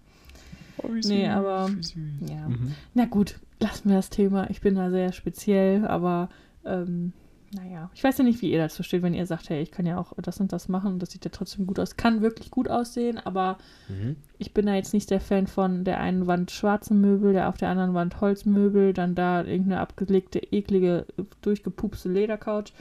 Oh, 0.78 0.88
wie 0.90 1.08
Nee, 1.08 1.26
süß, 1.26 1.30
aber- 1.30 1.68
süß. 1.68 1.96
Ja. 2.30 2.48
Mhm. 2.50 2.76
Na 2.94 3.06
gut, 3.06 3.40
lassen 3.60 3.90
wir 3.90 3.96
das 3.98 4.10
Thema. 4.10 4.50
Ich 4.50 4.62
bin 4.62 4.76
da 4.76 4.90
sehr 4.90 5.12
speziell, 5.14 5.86
aber 5.88 6.30
ähm, 6.66 7.14
naja, 7.56 7.90
ich 7.96 8.04
weiß 8.04 8.18
ja 8.18 8.26
nicht, 8.26 8.42
wie 8.42 8.52
ihr 8.52 8.58
dazu 8.60 8.84
steht, 8.84 9.02
wenn 9.04 9.14
ihr 9.14 9.26
sagt, 9.26 9.50
hey, 9.50 9.62
ich 9.62 9.72
kann 9.72 9.86
ja 9.86 9.98
auch 9.98 10.12
das 10.22 10.40
und 10.42 10.52
das 10.52 10.68
machen 10.68 10.92
und 10.94 11.00
das 11.00 11.12
sieht 11.12 11.24
ja 11.24 11.32
trotzdem 11.34 11.66
gut 11.66 11.80
aus. 11.80 11.96
Kann 11.96 12.22
wirklich 12.22 12.52
gut 12.52 12.70
aussehen, 12.70 13.18
aber 13.24 13.58
Mhm. 13.88 14.18
ich 14.38 14.54
bin 14.54 14.66
da 14.66 14.76
jetzt 14.76 14.94
nicht 14.94 15.10
der 15.10 15.22
Fan 15.22 15.48
von 15.48 15.86
der 15.86 16.02
einen 16.02 16.28
Wand 16.28 16.52
schwarzen 16.52 17.00
Möbel, 17.00 17.32
der 17.32 17.48
auf 17.48 17.56
der 17.58 17.70
anderen 17.70 17.94
Wand 17.94 18.20
Holzmöbel, 18.20 18.92
dann 18.94 19.16
da 19.16 19.44
irgendeine 19.46 19.80
abgelegte, 19.80 20.40
eklige, 20.40 21.06
durchgepupste 21.42 22.10
Ledercouch. 22.10 22.74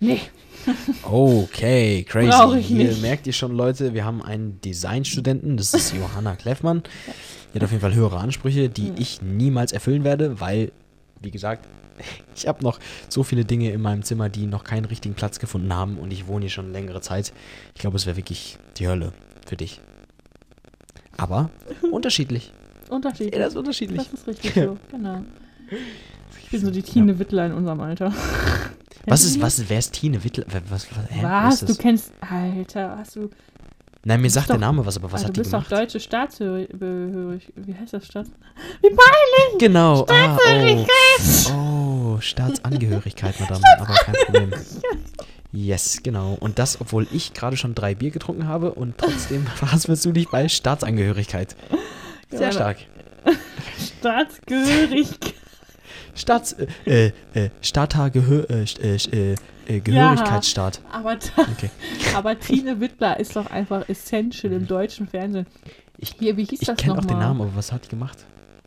Nee, 0.00 0.20
Okay, 1.02 2.04
crazy. 2.04 2.28
Brauch 2.30 2.54
ich 2.54 2.66
Hier 2.66 2.88
nicht. 2.88 3.00
merkt 3.02 3.26
ihr 3.26 3.32
schon, 3.32 3.52
Leute, 3.52 3.94
wir 3.94 4.04
haben 4.04 4.22
einen 4.22 4.60
Designstudenten, 4.60 5.56
das 5.56 5.72
ist 5.74 5.94
Johanna 5.94 6.36
Kleffmann. 6.36 6.82
Die 7.52 7.58
hat 7.58 7.64
auf 7.64 7.70
jeden 7.70 7.80
Fall 7.80 7.94
höhere 7.94 8.18
Ansprüche, 8.18 8.68
die 8.68 8.90
Mhm. 8.90 8.96
ich 8.98 9.22
niemals 9.22 9.72
erfüllen 9.72 10.04
werde, 10.04 10.40
weil 10.40 10.72
wie 11.22 11.30
gesagt, 11.30 11.66
ich 12.36 12.46
habe 12.46 12.62
noch 12.62 12.78
so 13.08 13.22
viele 13.22 13.44
Dinge 13.44 13.70
in 13.72 13.80
meinem 13.80 14.02
Zimmer, 14.02 14.28
die 14.28 14.46
noch 14.46 14.64
keinen 14.64 14.84
richtigen 14.84 15.14
Platz 15.14 15.38
gefunden 15.38 15.72
haben 15.74 15.98
und 15.98 16.12
ich 16.12 16.26
wohne 16.26 16.42
hier 16.44 16.50
schon 16.50 16.72
längere 16.72 17.00
Zeit. 17.00 17.32
Ich 17.74 17.80
glaube, 17.80 17.96
es 17.96 18.06
wäre 18.06 18.16
wirklich 18.16 18.58
die 18.78 18.86
Hölle 18.88 19.12
für 19.46 19.56
dich. 19.56 19.80
Aber 21.16 21.50
unterschiedlich. 21.90 22.52
Unterschiedlich. 22.88 23.32
Jeder 23.34 23.46
ist 23.46 23.56
unterschiedlich. 23.56 24.02
Das 24.10 24.12
ist 24.20 24.26
richtig 24.26 24.54
so, 24.54 24.76
genau. 24.90 25.24
Ich 26.50 26.58
bin 26.58 26.64
so 26.64 26.72
die 26.72 26.82
Tine 26.82 27.16
Wittler 27.20 27.46
in 27.46 27.52
unserem 27.52 27.80
Alter. 27.80 28.12
Was 29.06 29.22
du 29.22 29.28
ist, 29.28 29.40
was, 29.40 29.68
wer 29.68 29.78
ist 29.78 29.92
Tine 29.92 30.22
Wittler? 30.24 30.44
Was, 30.68 30.86
was, 30.90 31.10
hä, 31.10 31.22
Was? 31.22 31.60
Du 31.60 31.74
kennst. 31.76 32.12
Alter, 32.20 32.98
hast 32.98 33.14
du. 33.14 33.30
Nein, 34.04 34.20
mir 34.20 34.24
bist 34.24 34.34
sagt 34.34 34.48
der 34.48 34.56
doch- 34.56 34.60
Name 34.60 34.84
was, 34.84 34.96
aber 34.96 35.12
was 35.12 35.20
also 35.20 35.28
hat 35.28 35.28
du 35.30 35.32
die 35.34 35.40
bist 35.40 35.52
gemacht? 35.52 35.70
doch 35.72 35.78
deutsche 35.78 36.00
Staatsbehörig. 36.00 37.52
Wie 37.54 37.74
heißt 37.74 37.92
das 37.94 38.04
Staats? 38.04 38.30
Wie 38.82 38.88
peinlich! 38.88 39.58
Genau. 39.58 40.04
Ah, 40.08 40.36
oh. 41.48 42.16
oh, 42.16 42.20
Staatsangehörigkeit, 42.20 43.38
Madame. 43.40 43.62
Aber 43.78 43.94
kein 43.94 44.14
Problem. 44.26 44.50
Yes, 45.52 46.00
genau. 46.02 46.36
Und 46.40 46.58
das, 46.58 46.80
obwohl 46.80 47.06
ich 47.12 47.32
gerade 47.32 47.56
schon 47.56 47.74
drei 47.76 47.94
Bier 47.94 48.10
getrunken 48.10 48.48
habe 48.48 48.72
und 48.72 48.98
trotzdem 48.98 49.46
verhaspelst 49.46 50.04
du 50.04 50.12
dich 50.12 50.28
bei 50.28 50.48
Staatsangehörigkeit. 50.48 51.54
Sehr 52.30 52.40
Ja, 52.40 52.52
stark. 52.52 52.78
Staatsgehörig. 54.00 55.08
Staats, 56.20 56.54
äh, 56.84 57.12
äh, 57.34 57.48
Stata 57.62 58.08
Gehör, 58.10 58.48
äh, 58.50 58.64
äh, 58.82 58.96
äh, 58.96 59.34
äh, 59.66 59.80
Gehörigkeitsstaat. 59.80 60.80
Aber, 60.92 61.18
ta- 61.18 61.46
Okay. 61.52 61.70
aber 62.14 62.38
Tine 62.38 62.78
Wittler 62.80 63.18
ist 63.18 63.36
doch 63.36 63.46
einfach 63.46 63.88
essential 63.88 64.52
im 64.52 64.66
deutschen 64.66 65.08
Fernsehen. 65.08 65.46
Ich- 65.98 66.14
Hier, 66.18 66.36
wie 66.36 66.44
hieß 66.44 66.60
Ich 66.62 66.66
das 66.66 66.76
kenne 66.76 66.98
auch 66.98 67.04
den 67.04 67.18
Namen, 67.18 67.40
aber 67.40 67.56
was 67.56 67.72
hat 67.72 67.86
die 67.86 67.88
gemacht? 67.88 68.18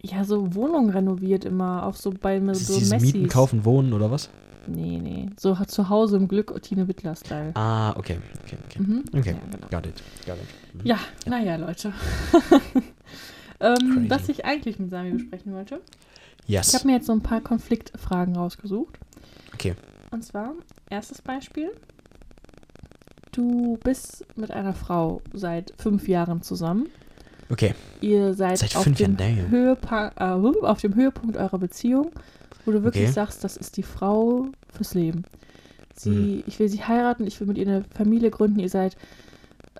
Ja, 0.01 0.23
so 0.25 0.53
Wohnungen 0.55 0.89
renoviert 0.89 1.45
immer, 1.45 1.85
auf 1.85 1.95
so 1.95 2.11
bei 2.11 2.39
so 2.39 2.43
Messis. 2.45 3.01
Mieten, 3.01 3.29
Kaufen, 3.29 3.63
Wohnen 3.65 3.93
oder 3.93 4.09
was? 4.11 4.29
Nee, 4.65 4.99
nee. 5.01 5.29
So 5.37 5.59
hat 5.59 5.69
zu 5.71 5.89
Hause 5.89 6.17
im 6.17 6.27
Glück 6.27 6.59
Tine 6.63 6.87
Wittler-Style. 6.87 7.51
Ah, 7.53 7.91
okay, 7.97 8.17
okay, 8.45 8.57
okay. 8.65 8.79
Mhm. 8.81 9.03
Okay, 9.15 9.31
Ja, 9.31 9.37
genau. 9.51 9.67
got 9.69 9.85
it, 9.85 10.01
got 10.25 10.35
it. 10.35 10.73
Mhm. 10.73 10.85
Ja, 10.87 10.99
naja, 11.27 11.55
Leute. 11.57 11.93
ähm, 13.59 14.05
was 14.09 14.29
ich 14.29 14.45
eigentlich 14.45 14.79
mit 14.79 14.89
Sami 14.89 15.11
besprechen 15.11 15.53
wollte. 15.53 15.81
Ich 16.43 16.49
Yes. 16.49 16.73
habe 16.73 16.87
mir 16.87 16.93
jetzt 16.93 17.07
so 17.07 17.13
ein 17.13 17.21
paar 17.21 17.41
Konfliktfragen 17.41 18.35
rausgesucht. 18.35 18.97
Okay. 19.53 19.75
Und 20.11 20.23
zwar, 20.23 20.53
erstes 20.89 21.21
Beispiel. 21.21 21.71
Du 23.31 23.77
bist 23.83 24.25
mit 24.35 24.51
einer 24.51 24.73
Frau 24.73 25.21
seit 25.33 25.73
fünf 25.77 26.07
Jahren 26.07 26.41
zusammen. 26.43 26.87
Okay. 27.49 27.73
Ihr 28.01 28.33
seid, 28.33 28.59
Seit 28.59 28.75
auf, 28.75 28.83
fünf 28.83 28.97
dem 28.97 29.17
äh, 29.17 30.65
auf 30.67 30.81
dem 30.81 30.95
Höhepunkt 30.95 31.37
eurer 31.37 31.57
Beziehung, 31.57 32.11
wo 32.65 32.71
du 32.71 32.83
wirklich 32.83 33.03
Okay. 33.05 33.11
sagst, 33.13 33.43
das 33.43 33.57
ist 33.57 33.77
die 33.77 33.83
Frau 33.83 34.47
fürs 34.71 34.93
Leben. 34.93 35.23
Sie, 35.95 36.09
Mhm. 36.09 36.43
ich 36.47 36.59
will 36.59 36.69
sie 36.69 36.83
heiraten, 36.83 37.25
ich 37.27 37.39
will 37.39 37.47
mit 37.47 37.57
ihr 37.57 37.67
eine 37.67 37.83
Familie 37.95 38.29
gründen, 38.31 38.59
ihr 38.59 38.69
seid 38.69 38.97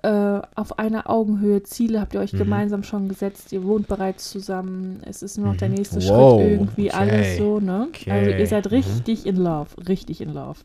äh, 0.02 0.40
auf 0.54 0.78
einer 0.78 1.08
Augenhöhe, 1.08 1.62
Ziele 1.62 2.00
habt 2.00 2.14
ihr 2.14 2.20
euch 2.20 2.32
Mhm. 2.32 2.38
gemeinsam 2.38 2.82
schon 2.82 3.08
gesetzt, 3.08 3.52
ihr 3.52 3.64
wohnt 3.64 3.88
bereits 3.88 4.28
zusammen, 4.30 5.00
es 5.06 5.22
ist 5.22 5.38
nur 5.38 5.48
noch 5.48 5.56
der 5.56 5.68
Mhm. 5.68 5.74
nächste 5.76 5.96
Wow, 5.96 6.40
Schritt 6.40 6.50
irgendwie, 6.52 6.88
okay. 6.90 6.96
alles 6.98 7.36
so, 7.38 7.60
ne? 7.60 7.88
Also 8.08 8.30
ihr 8.30 8.34
Okay, 8.36 8.46
seid 8.46 8.66
mhm. 8.66 8.70
richtig 8.72 9.26
in 9.26 9.36
love, 9.36 9.68
richtig 9.88 10.20
in 10.20 10.32
love. 10.34 10.60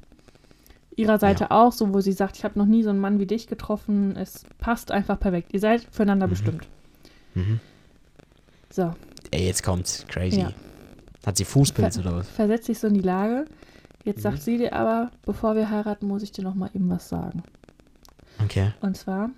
Ihrer 0.96 1.18
Seite 1.20 1.52
auch, 1.52 1.72
so 1.72 1.94
wo 1.94 2.02
sie 2.02 2.12
sagt, 2.12 2.36
ich 2.38 2.44
habe 2.44 2.60
noch 2.60 2.66
nie 2.66 2.84
so 2.84 2.90
einen 2.90 3.00
Mann 3.00 3.20
wie 3.20 3.26
dich 3.26 3.48
getroffen, 3.48 4.18
es 4.18 4.44
passt 4.58 4.92
einfach 4.92 5.18
perfekt. 5.18 5.54
Ihr 5.54 5.62
seid 5.62 5.88
füreinander 5.90 6.28
Mhm. 6.28 6.32
bestimmt. 6.32 6.68
Mhm. 7.36 7.60
So, 8.70 8.94
Ey, 9.32 9.46
jetzt 9.46 9.64
kommt's. 9.64 10.06
Crazy. 10.08 10.42
Ja. 10.42 10.52
Hat 11.26 11.38
sie 11.38 11.46
Fußpilz 11.46 11.98
oder 12.00 12.16
was? 12.18 12.28
versetz 12.30 12.66
dich 12.66 12.80
so 12.80 12.88
in 12.88 12.96
die 12.96 13.02
Lage. 13.02 13.46
Jetzt 14.04 14.18
Mhm. 14.18 14.22
sagt 14.24 14.42
sie 14.42 14.58
dir 14.58 14.74
aber, 14.74 15.12
bevor 15.26 15.56
wir 15.56 15.70
heiraten, 15.70 16.08
muss 16.08 16.24
ich 16.24 16.32
dir 16.32 16.44
noch 16.44 16.56
mal 16.56 16.70
eben 16.74 16.90
was 16.90 17.08
sagen. 17.10 17.44
Okay. 18.44 18.72
Und 18.82 18.98
zwar 18.98 19.30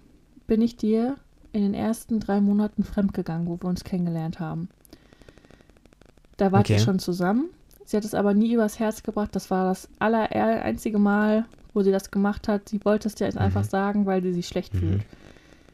bin 0.48 0.62
ich 0.62 0.78
dir 0.78 1.16
in 1.54 1.62
den 1.64 1.74
ersten 1.74 2.20
drei 2.20 2.40
Monaten 2.42 2.84
fremdgegangen, 2.84 3.48
wo 3.48 3.58
wir 3.62 3.66
uns 3.70 3.84
kennengelernt 3.84 4.40
haben. 4.40 4.70
Da 6.38 6.52
wart 6.52 6.70
ihr 6.70 6.76
Okay. 6.78 6.86
schon 6.86 7.00
zusammen. 7.00 7.50
Sie 7.86 7.98
hat 7.98 8.06
es 8.06 8.14
aber 8.14 8.34
nie 8.34 8.54
übers 8.54 8.80
Herz 8.80 9.04
gebracht. 9.04 9.36
Das 9.36 9.52
war 9.52 9.66
das 9.66 9.90
aller 10.00 10.32
einzige 10.32 10.98
Mal, 10.98 11.46
wo 11.74 11.82
sie 11.84 11.92
das 11.92 12.10
gemacht 12.12 12.48
hat. 12.48 12.70
Sie 12.70 12.84
wollte 12.86 13.08
es 13.08 13.16
dir 13.16 13.26
jetzt 13.26 13.36
Mhm. 13.36 13.42
einfach 13.42 13.64
sagen, 13.64 14.06
weil 14.06 14.22
sie 14.24 14.34
sich 14.34 14.48
schlecht 14.48 14.74
Mhm. 14.74 14.80
fühlt. 14.80 15.02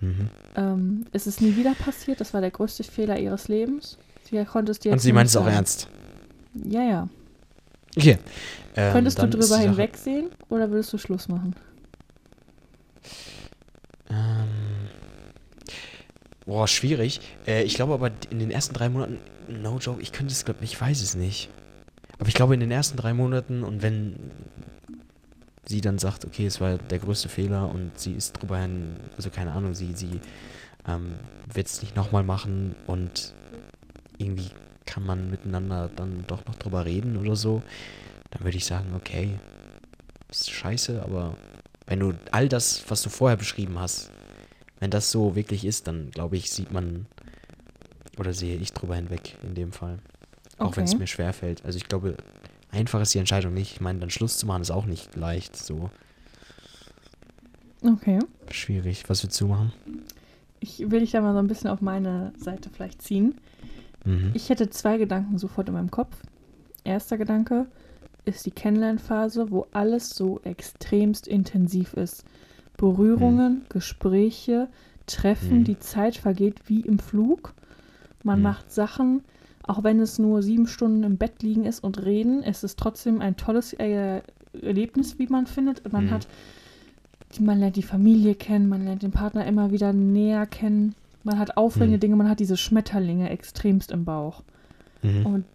Mhm. 0.02 0.30
Ähm, 0.56 1.06
es 1.12 1.28
ist 1.28 1.42
nie 1.42 1.56
wieder 1.56 1.74
passiert. 1.76 2.20
Das 2.20 2.34
war 2.34 2.42
der 2.42 2.52
größte 2.52 2.84
Fehler 2.84 3.20
ihres 3.20 3.48
Lebens. 3.48 3.98
Sie 4.24 4.44
konnte 4.46 4.72
es 4.72 4.80
dir 4.80 4.92
Und 4.92 5.00
sie 5.00 5.14
meint 5.14 5.30
es 5.30 5.38
auch 5.38 5.48
ernst. 5.48 5.88
Ja, 6.54 6.82
ja. 6.84 7.10
Okay. 7.96 8.18
Ähm, 8.76 8.94
Könntest 8.94 9.22
du 9.22 9.28
drüber 9.28 9.58
hinwegsehen 9.58 10.28
oder 10.50 10.70
würdest 10.70 10.92
du 10.94 10.98
Schluss 10.98 11.28
machen? 11.30 11.56
Ähm, 14.10 14.48
boah, 16.46 16.68
schwierig. 16.68 17.22
Äh, 17.46 17.64
ich 17.64 17.76
glaube 17.76 17.94
aber 17.94 18.12
in 18.30 18.40
den 18.40 18.52
ersten 18.52 18.74
drei 18.74 18.90
Monaten, 18.90 19.20
no 19.48 19.78
joke, 19.80 20.02
ich 20.02 20.12
könnte 20.12 20.34
es, 20.34 20.46
glaube 20.46 20.64
ich, 20.64 20.80
weiß 20.80 21.02
es 21.02 21.16
nicht. 21.16 21.50
Aber 22.20 22.30
ich 22.30 22.36
glaube 22.36 22.54
in 22.54 22.60
den 22.60 22.72
ersten 22.72 22.98
drei 22.98 23.14
Monaten 23.14 23.64
und 23.64 23.82
wenn 23.82 24.16
sie 25.68 25.82
dann 25.82 26.00
sagt, 26.00 26.26
okay, 26.26 26.46
es 26.46 26.62
war 26.62 26.78
der 26.78 27.00
größte 27.00 27.30
Fehler 27.30 27.70
und 27.70 27.92
sie 28.00 28.14
ist 28.14 28.34
drüber 28.34 28.58
hin, 28.58 28.96
also 29.18 29.30
keine 29.30 29.52
Ahnung, 29.52 29.76
sie, 29.76 29.94
sie 29.94 30.20
ähm, 30.88 31.14
wird 31.54 31.68
es 31.68 31.82
nicht 31.82 31.96
nochmal 31.96 32.24
machen 32.24 32.76
und 32.88 33.34
irgendwie 34.18 34.50
kann 34.86 35.06
man 35.06 35.30
miteinander 35.30 35.90
dann 35.96 36.24
doch 36.28 36.46
noch 36.46 36.56
drüber 36.56 36.86
reden 36.86 37.18
oder 37.18 37.36
so, 37.36 37.62
dann 38.32 38.44
würde 38.44 38.58
ich 38.58 38.66
sagen, 38.66 38.94
okay, 38.96 39.38
ist 40.30 40.50
scheiße, 40.50 41.04
aber 41.04 41.36
wenn 41.88 42.00
du 42.00 42.14
all 42.32 42.48
das, 42.50 42.84
was 42.90 43.02
du 43.02 43.10
vorher 43.10 43.38
beschrieben 43.38 43.80
hast, 43.80 44.12
wenn 44.80 44.92
das 44.92 45.12
so 45.12 45.36
wirklich 45.36 45.66
ist, 45.66 45.88
dann 45.88 46.12
glaube 46.12 46.38
ich, 46.38 46.52
sieht 46.52 46.72
man 46.72 47.08
oder 48.20 48.34
sehe 48.34 48.58
ich 48.58 48.74
drüber 48.74 48.96
hinweg 48.96 49.38
in 49.44 49.56
dem 49.56 49.72
Fall. 49.72 50.00
Auch 50.60 50.76
wenn 50.78 50.86
es 50.86 50.98
mir 50.98 51.08
schwer 51.08 51.34
fällt. 51.34 51.64
Also 51.66 51.78
ich 51.78 51.88
glaube, 51.88 52.18
einfach 52.72 53.02
ist 53.02 53.14
die 53.14 53.20
Entscheidung 53.20 53.54
nicht. 53.54 53.74
Ich 53.74 53.82
meine, 53.82 54.00
dann 54.00 54.10
Schluss 54.10 54.38
zu 54.38 54.46
machen 54.48 54.62
ist 54.62 54.72
auch 54.72 54.86
nicht 54.86 55.16
leicht. 55.16 55.56
So 55.56 55.90
Okay. 57.84 58.20
schwierig. 58.52 59.04
Was 59.08 59.24
willst 59.24 59.40
du 59.40 59.48
machen? 59.48 59.72
Ich 60.60 60.80
will 60.90 61.00
dich 61.02 61.12
da 61.12 61.22
mal 61.22 61.34
so 61.34 61.40
ein 61.40 61.48
bisschen 61.48 61.70
auf 61.70 61.82
meine 61.82 62.34
Seite 62.38 62.70
vielleicht 62.72 63.02
ziehen. 63.02 63.36
Mhm. 64.04 64.32
Ich 64.34 64.50
hätte 64.50 64.70
zwei 64.70 64.98
Gedanken 64.98 65.38
sofort 65.38 65.68
in 65.68 65.76
meinem 65.76 65.92
Kopf. 65.92 66.16
Erster 66.84 67.18
Gedanke 67.18 67.68
ist 68.28 68.46
die 68.46 68.52
Kennenlernphase, 68.52 69.52
wo 69.52 69.66
alles 69.72 70.10
so 70.12 70.40
extremst 70.44 71.28
intensiv 71.28 71.94
ist. 71.94 72.24
Berührungen, 72.78 73.66
Gespräche, 73.70 74.68
Treffen, 75.08 75.60
Mhm. 75.60 75.64
die 75.64 75.80
Zeit 75.80 76.18
vergeht 76.18 76.62
wie 76.68 76.82
im 76.82 77.00
Flug. 77.00 77.54
Man 78.24 78.40
Mhm. 78.40 78.44
macht 78.44 78.72
Sachen, 78.72 79.22
auch 79.64 79.84
wenn 79.84 80.00
es 80.00 80.20
nur 80.20 80.44
sieben 80.44 80.68
Stunden 80.68 81.04
im 81.04 81.18
Bett 81.18 81.42
liegen 81.42 81.66
ist 81.66 81.84
und 81.84 82.04
reden, 82.04 82.44
es 82.44 82.64
ist 82.64 82.78
trotzdem 82.78 83.22
ein 83.22 83.36
tolles 83.38 83.74
äh, 83.74 84.22
Erlebnis, 84.62 85.18
wie 85.20 85.28
man 85.28 85.48
findet. 85.48 85.92
Man 85.92 86.06
Mhm. 86.06 86.12
hat, 86.12 86.28
man 87.40 87.60
lernt 87.60 87.76
die 87.76 87.84
Familie 87.84 88.36
kennen, 88.36 88.68
man 88.70 88.84
lernt 88.86 89.04
den 89.04 89.12
Partner 89.12 89.46
immer 89.46 89.72
wieder 89.72 89.94
näher 89.94 90.46
kennen. 90.46 90.96
Man 91.24 91.40
hat 91.40 91.58
aufregende 91.58 91.98
Mhm. 91.98 92.02
Dinge, 92.02 92.16
man 92.16 92.30
hat 92.30 92.40
diese 92.40 92.58
Schmetterlinge 92.58 93.30
extremst 93.30 93.92
im 93.92 94.06
Bauch. 94.06 94.44
Mhm. 95.04 95.26
Und 95.26 95.46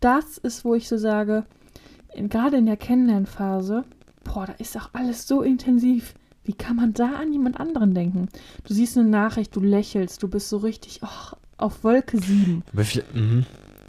das 0.00 0.38
ist, 0.38 0.64
wo 0.64 0.74
ich 0.74 0.88
so 0.88 0.96
sage, 0.96 1.44
in, 2.14 2.28
gerade 2.28 2.56
in 2.56 2.66
der 2.66 2.76
Kennenlernphase, 2.76 3.84
boah, 4.24 4.46
da 4.46 4.52
ist 4.54 4.76
auch 4.76 4.90
alles 4.92 5.26
so 5.26 5.42
intensiv. 5.42 6.14
Wie 6.44 6.54
kann 6.54 6.76
man 6.76 6.94
da 6.94 7.16
an 7.20 7.32
jemand 7.32 7.60
anderen 7.60 7.94
denken? 7.94 8.28
Du 8.64 8.72
siehst 8.72 8.96
eine 8.96 9.08
Nachricht, 9.08 9.54
du 9.54 9.60
lächelst, 9.60 10.22
du 10.22 10.28
bist 10.28 10.48
so 10.48 10.58
richtig 10.58 11.00
oh, 11.02 11.36
auf 11.58 11.84
Wolke 11.84 12.18
7. 12.18 12.62
Aber, 12.72 12.82
vi- 12.82 13.02
mhm. 13.12 13.44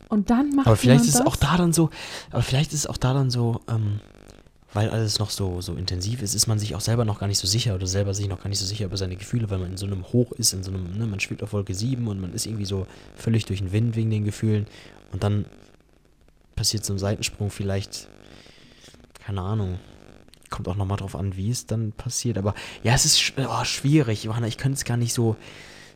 Und 0.09 0.29
dann 0.29 0.49
macht 0.55 0.67
aber 0.67 0.75
vielleicht 0.75 1.03
ist 1.03 1.09
es 1.09 1.17
das? 1.19 1.27
auch 1.27 1.35
da 1.35 1.55
dann 1.55 1.71
so, 1.71 1.89
aber 2.31 2.41
vielleicht 2.41 2.73
ist 2.73 2.79
es 2.79 2.87
auch 2.87 2.97
da 2.97 3.13
dann 3.13 3.29
so, 3.29 3.61
ähm, 3.69 3.99
weil 4.73 4.89
alles 4.89 5.19
noch 5.19 5.29
so, 5.29 5.61
so 5.61 5.73
intensiv 5.75 6.21
ist, 6.21 6.33
ist 6.35 6.47
man 6.47 6.59
sich 6.59 6.75
auch 6.75 6.81
selber 6.81 7.05
noch 7.05 7.19
gar 7.19 7.27
nicht 7.27 7.37
so 7.37 7.47
sicher 7.47 7.75
oder 7.75 7.87
selber 7.87 8.13
sich 8.13 8.27
noch 8.27 8.41
gar 8.41 8.49
nicht 8.49 8.59
so 8.59 8.65
sicher 8.65 8.85
über 8.85 8.97
seine 8.97 9.15
Gefühle, 9.15 9.49
weil 9.49 9.59
man 9.59 9.71
in 9.71 9.77
so 9.77 9.85
einem 9.85 10.03
Hoch 10.11 10.31
ist, 10.33 10.53
in 10.53 10.63
so 10.63 10.71
einem, 10.71 10.97
ne, 10.97 11.05
man 11.05 11.19
schwebt 11.19 11.43
auf 11.43 11.53
Wolke 11.53 11.73
7 11.73 12.07
und 12.07 12.19
man 12.19 12.33
ist 12.33 12.45
irgendwie 12.45 12.65
so 12.65 12.87
völlig 13.15 13.45
durch 13.45 13.59
den 13.59 13.71
Wind 13.71 13.95
wegen 13.95 14.09
den 14.09 14.25
Gefühlen 14.25 14.65
und 15.11 15.23
dann 15.23 15.45
passiert 16.59 16.83
so 16.83 16.91
ein 16.93 16.99
Seitensprung 16.99 17.49
vielleicht, 17.51 18.09
keine 19.25 19.39
Ahnung, 19.41 19.79
kommt 20.49 20.67
auch 20.67 20.75
nochmal 20.75 20.97
drauf 20.97 21.15
an, 21.15 21.37
wie 21.37 21.49
es 21.49 21.65
dann 21.67 21.93
passiert, 21.93 22.37
aber 22.37 22.53
ja, 22.83 22.93
es 22.93 23.05
ist 23.05 23.33
oh, 23.37 23.63
schwierig, 23.63 24.25
Johanna, 24.25 24.47
ich 24.47 24.57
könnte 24.57 24.75
es 24.75 24.83
gar 24.83 24.97
nicht 24.97 25.13
so 25.13 25.37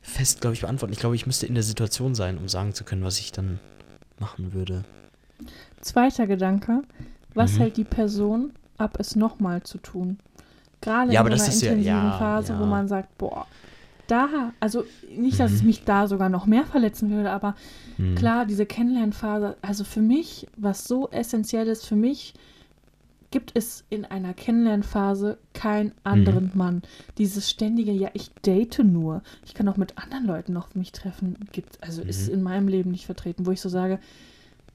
fest, 0.01 0.39
glaube 0.39 0.53
ich, 0.53 0.61
beantworten. 0.61 0.93
Ich 0.93 0.99
glaube, 0.99 1.15
ich 1.17 1.25
müsste 1.25 1.47
in 1.47 1.53
der 1.53 1.63
Situation 1.63 2.15
sein, 2.15 2.37
um 2.37 2.47
sagen 2.47 2.73
zu 2.73 2.85
können, 2.85 3.03
was 3.03 3.19
ich 3.19 3.33
dann 3.33 3.59
machen 4.19 4.53
würde. 4.53 4.85
Zweiter 5.81 6.27
Gedanke, 6.27 6.83
was 7.33 7.53
Mhm. 7.53 7.57
hält 7.57 7.75
die 7.77 7.83
Person 7.83 8.53
ab, 8.77 8.97
es 8.99 9.17
nochmal 9.17 9.63
zu 9.63 9.79
tun? 9.79 10.17
Gerade 10.79 11.11
Ja, 11.11 11.21
in 11.27 11.27
so 11.27 11.33
einer 11.33 11.43
ja- 11.43 11.53
intensiven 11.53 11.83
ja, 11.83 12.17
Phase, 12.17 12.57
wo 12.57 12.63
ja. 12.63 12.69
man 12.69 12.87
sagt, 12.87 13.17
boah, 13.17 13.47
da, 14.07 14.53
also 14.59 14.83
nicht, 15.09 15.39
dass 15.39 15.51
es 15.51 15.61
Mhm. 15.61 15.67
mich 15.67 15.83
da 15.83 16.07
sogar 16.07 16.29
noch 16.29 16.45
mehr 16.45 16.65
verletzen 16.65 17.09
würde, 17.09 17.31
aber 17.31 17.55
Mhm. 17.97 18.15
klar, 18.15 18.45
diese 18.45 18.65
Kennenlernphase, 18.65 19.55
also 19.61 19.83
für 19.83 20.01
mich, 20.01 20.47
was 20.57 20.85
so 20.87 21.09
essentiell 21.09 21.67
ist, 21.67 21.85
für 21.85 21.95
mich 21.95 22.33
gibt 23.31 23.51
es 23.55 23.83
in 23.89 24.05
einer 24.05 24.33
Kennenlernphase 24.35 25.39
keinen 25.53 25.91
anderen 26.03 26.51
Mann. 26.53 26.83
Dieses 27.17 27.49
ständige, 27.49 27.91
ja, 27.91 28.09
ich 28.13 28.29
date 28.45 28.79
nur. 28.83 29.23
Ich 29.43 29.55
kann 29.55 29.67
auch 29.67 29.77
mit 29.77 29.97
anderen 29.97 30.25
Leuten 30.27 30.53
noch 30.53 30.75
mich 30.75 30.91
treffen. 30.91 31.35
Gibt, 31.51 31.81
also 31.81 32.03
ist 32.03 32.27
Mhm. 32.27 32.33
in 32.35 32.43
meinem 32.43 32.67
Leben 32.67 32.91
nicht 32.91 33.07
vertreten, 33.07 33.47
wo 33.47 33.51
ich 33.51 33.59
so 33.61 33.69
sage, 33.69 33.99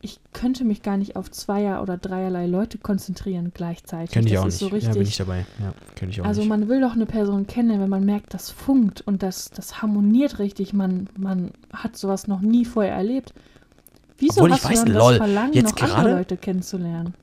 ich 0.00 0.20
könnte 0.32 0.64
mich 0.64 0.82
gar 0.82 0.96
nicht 0.96 1.16
auf 1.16 1.30
zweier 1.30 1.82
oder 1.82 1.96
dreierlei 1.98 2.46
Leute 2.46 2.78
konzentrieren 2.78 3.50
gleichzeitig. 3.52 4.12
Könnte 4.12 4.28
ich 4.28 4.34
das 4.34 4.42
auch 4.42 4.46
nicht. 4.46 4.58
so 4.58 4.66
richtig. 4.66 4.88
ja, 4.88 4.92
bin 4.98 5.02
ich 5.08 5.16
dabei. 5.16 5.46
Ja, 5.60 5.72
könnte 5.96 6.12
ich 6.12 6.20
auch 6.20 6.24
Also 6.24 6.40
nicht. 6.42 6.48
man 6.50 6.68
will 6.68 6.80
doch 6.80 6.92
eine 6.92 7.06
Person 7.06 7.46
kennen, 7.48 7.80
wenn 7.80 7.88
man 7.88 8.04
merkt, 8.04 8.32
das 8.34 8.50
funkt 8.50 9.00
und 9.00 9.22
das, 9.24 9.50
das 9.50 9.82
harmoniert 9.82 10.38
richtig. 10.38 10.72
Man, 10.72 11.08
man 11.16 11.50
hat 11.72 11.96
sowas 11.96 12.28
noch 12.28 12.40
nie 12.40 12.64
vorher 12.64 12.94
erlebt. 12.94 13.34
Wieso 14.18 14.40
Obwohl, 14.42 14.50
ich 14.50 14.62
hast 14.62 14.70
weiß, 14.70 14.84
du 14.84 14.92
dann 14.92 14.94
lol, 14.96 15.08
das 15.10 15.16
Verlangen, 15.18 15.52
jetzt 15.52 15.74
noch 15.76 15.82
andere 15.82 15.96
gerade- 16.02 16.12
Leute 16.16 16.36
kennenzulernen? 16.36 17.14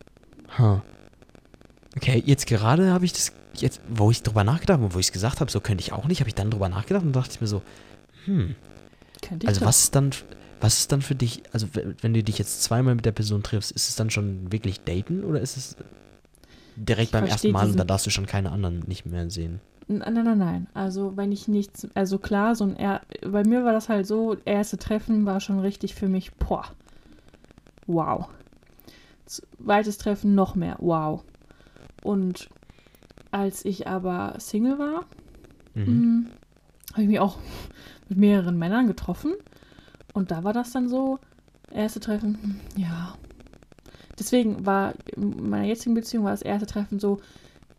Huh. 0.57 0.79
Okay, 1.97 2.21
jetzt 2.25 2.45
gerade 2.47 2.91
habe 2.91 3.05
ich 3.05 3.13
das, 3.13 3.31
jetzt, 3.55 3.79
wo 3.89 4.11
ich 4.11 4.21
drüber 4.21 4.43
nachgedacht 4.43 4.79
habe, 4.81 4.93
wo 4.93 4.99
ich 4.99 5.07
es 5.07 5.11
gesagt 5.13 5.39
habe, 5.39 5.49
so 5.49 5.61
könnte 5.61 5.81
ich 5.81 5.93
auch 5.93 6.07
nicht, 6.07 6.19
habe 6.19 6.27
ich 6.29 6.35
dann 6.35 6.51
drüber 6.51 6.67
nachgedacht 6.69 7.03
und 7.05 7.13
dachte 7.15 7.31
ich 7.33 7.41
mir 7.41 7.47
so, 7.47 7.61
hm, 8.25 8.55
Könnte 9.21 9.45
ich 9.45 9.47
also 9.47 9.61
doch. 9.61 9.67
was 9.67 9.83
ist 9.85 9.95
dann, 9.95 10.11
was 10.65 10.79
ist 10.79 10.91
dann 10.91 11.01
für 11.01 11.15
dich, 11.15 11.43
also 11.51 11.67
wenn 12.01 12.13
du 12.13 12.23
dich 12.23 12.37
jetzt 12.37 12.63
zweimal 12.63 12.95
mit 12.95 13.05
der 13.05 13.11
Person 13.11 13.43
triffst, 13.43 13.71
ist 13.71 13.89
es 13.89 13.95
dann 13.95 14.09
schon 14.09 14.51
wirklich 14.51 14.81
daten 14.81 15.23
oder 15.23 15.39
ist 15.39 15.57
es 15.57 15.75
direkt 16.75 17.07
Ich 17.07 17.11
beim 17.11 17.25
ersten 17.25 17.51
Mal 17.51 17.69
und 17.69 17.77
dann 17.77 17.87
darfst 17.87 18.05
du 18.05 18.09
schon 18.09 18.25
keine 18.25 18.51
anderen 18.51 18.79
nicht 18.87 19.05
mehr 19.05 19.29
sehen? 19.29 19.61
Nein, 19.87 20.13
nein, 20.13 20.25
nein, 20.25 20.37
nein. 20.37 20.67
Also 20.73 21.15
wenn 21.15 21.31
ich 21.31 21.47
nichts, 21.47 21.87
also 21.93 22.17
klar, 22.17 22.55
so 22.55 22.63
ein 22.63 22.75
er 22.75 23.01
bei 23.21 23.43
mir 23.43 23.63
war 23.63 23.73
das 23.73 23.89
halt 23.89 24.07
so, 24.07 24.35
erste 24.45 24.77
Treffen 24.77 25.25
war 25.25 25.39
schon 25.39 25.59
richtig 25.59 25.93
für 25.93 26.07
mich, 26.07 26.33
boah, 26.33 26.65
wow. 27.85 28.27
Zweites 29.25 29.97
Treffen 29.97 30.35
noch 30.35 30.55
mehr, 30.55 30.77
wow. 30.79 31.23
Und 32.03 32.49
als 33.31 33.63
ich 33.65 33.87
aber 33.87 34.35
Single 34.39 34.79
war, 34.79 35.05
Mhm. 35.75 35.83
Mhm. 35.85 36.25
Habe 36.93 37.03
ich 37.03 37.07
mich 37.09 37.19
auch 37.19 37.37
mit 38.07 38.17
mehreren 38.17 38.57
Männern 38.57 38.87
getroffen. 38.87 39.33
Und 40.15 40.31
da 40.31 40.43
war 40.43 40.53
das 40.53 40.71
dann 40.71 40.87
so, 40.89 41.19
erste 41.71 41.99
Treffen, 41.99 42.59
ja. 42.75 43.13
Deswegen 44.17 44.65
war 44.65 44.93
in 45.15 45.49
meiner 45.49 45.65
jetzigen 45.67 45.93
Beziehung 45.93 46.23
war 46.23 46.31
das 46.31 46.41
erste 46.41 46.65
Treffen 46.67 46.99
so 46.99 47.19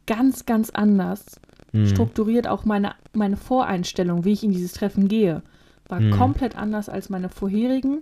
ganz, 0.07 0.45
ganz 0.45 0.69
anders. 0.71 1.25
Mhm. 1.73 1.87
Strukturiert 1.89 2.47
auch 2.47 2.65
meine, 2.67 2.95
meine 3.15 3.37
Voreinstellung, 3.39 4.25
wie 4.25 4.33
ich 4.33 4.45
in 4.45 4.53
dieses 4.53 4.73
Treffen 4.75 5.09
gehe, 5.09 5.43
war 5.89 6.01
Mhm. 6.01 6.11
komplett 6.11 6.57
anders 6.57 6.89
als 6.91 7.09
meine 7.09 7.29
vorherigen. 7.31 8.01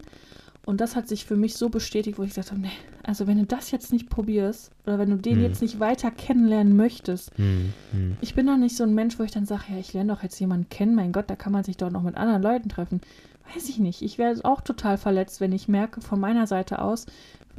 Und 0.67 0.81
das 0.81 0.97
hat 0.97 1.07
sich 1.09 1.27
für 1.27 1.37
mich 1.37 1.55
so 1.57 1.69
bestätigt, 1.69 2.19
wo 2.19 2.23
ich 2.23 2.31
gesagt 2.31 2.51
habe, 2.51 2.61
nee, 2.61 2.71
also 3.05 3.27
wenn 3.27 3.37
du 3.39 3.45
das 3.45 3.71
jetzt 3.71 3.93
nicht 3.93 4.09
probierst 4.09 4.73
oder 4.87 4.99
wenn 4.99 5.11
du 5.11 5.17
den 5.17 5.37
Mhm. 5.37 5.43
jetzt 5.45 5.61
nicht 5.63 5.79
weiter 5.79 6.11
kennenlernen 6.11 6.75
möchtest, 6.75 7.39
Mhm. 7.39 7.73
Mhm. 7.93 8.17
ich 8.23 8.35
bin 8.35 8.47
doch 8.47 8.57
nicht 8.57 8.75
so 8.77 8.83
ein 8.83 8.95
Mensch, 8.95 9.19
wo 9.19 9.23
ich 9.23 9.31
dann 9.31 9.45
sage, 9.47 9.65
ja, 9.71 9.79
ich 9.79 9.93
lerne 9.93 10.13
doch 10.15 10.23
jetzt 10.23 10.41
jemanden 10.41 10.69
kennen, 10.71 10.95
mein 10.97 11.13
Gott, 11.13 11.29
da 11.31 11.37
kann 11.37 11.53
man 11.53 11.63
sich 11.65 11.77
doch 11.77 11.91
noch 11.91 12.03
mit 12.03 12.17
anderen 12.17 12.43
Leuten 12.43 12.69
treffen. 12.71 13.01
Weiß 13.53 13.69
ich 13.69 13.79
nicht. 13.79 14.03
Ich 14.03 14.19
wäre 14.19 14.45
auch 14.45 14.61
total 14.61 14.97
verletzt, 14.97 15.41
wenn 15.41 15.53
ich 15.53 15.69
merke, 15.69 16.01
von 16.01 16.21
meiner 16.21 16.47
Seite 16.47 16.81
aus 16.81 17.07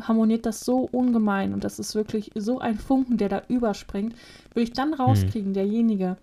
harmoniert 0.02 0.46
das 0.46 0.62
so 0.62 0.90
ungemein 0.92 1.54
und 1.54 1.64
das 1.64 1.80
ist 1.80 1.96
wirklich 1.96 2.32
so 2.36 2.60
ein 2.60 2.78
Funken, 2.78 3.18
der 3.18 3.30
da 3.30 3.44
überspringt. 3.48 4.16
Will 4.54 4.64
ich 4.64 4.74
dann 4.74 4.94
rauskriegen, 4.94 5.54
derjenige 5.54 6.18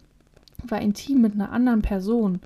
war 0.64 0.81
intim 0.81 1.22
mit 1.22 1.35
einer 1.35 1.53
anderen 1.53 1.83
Person, 1.83 2.40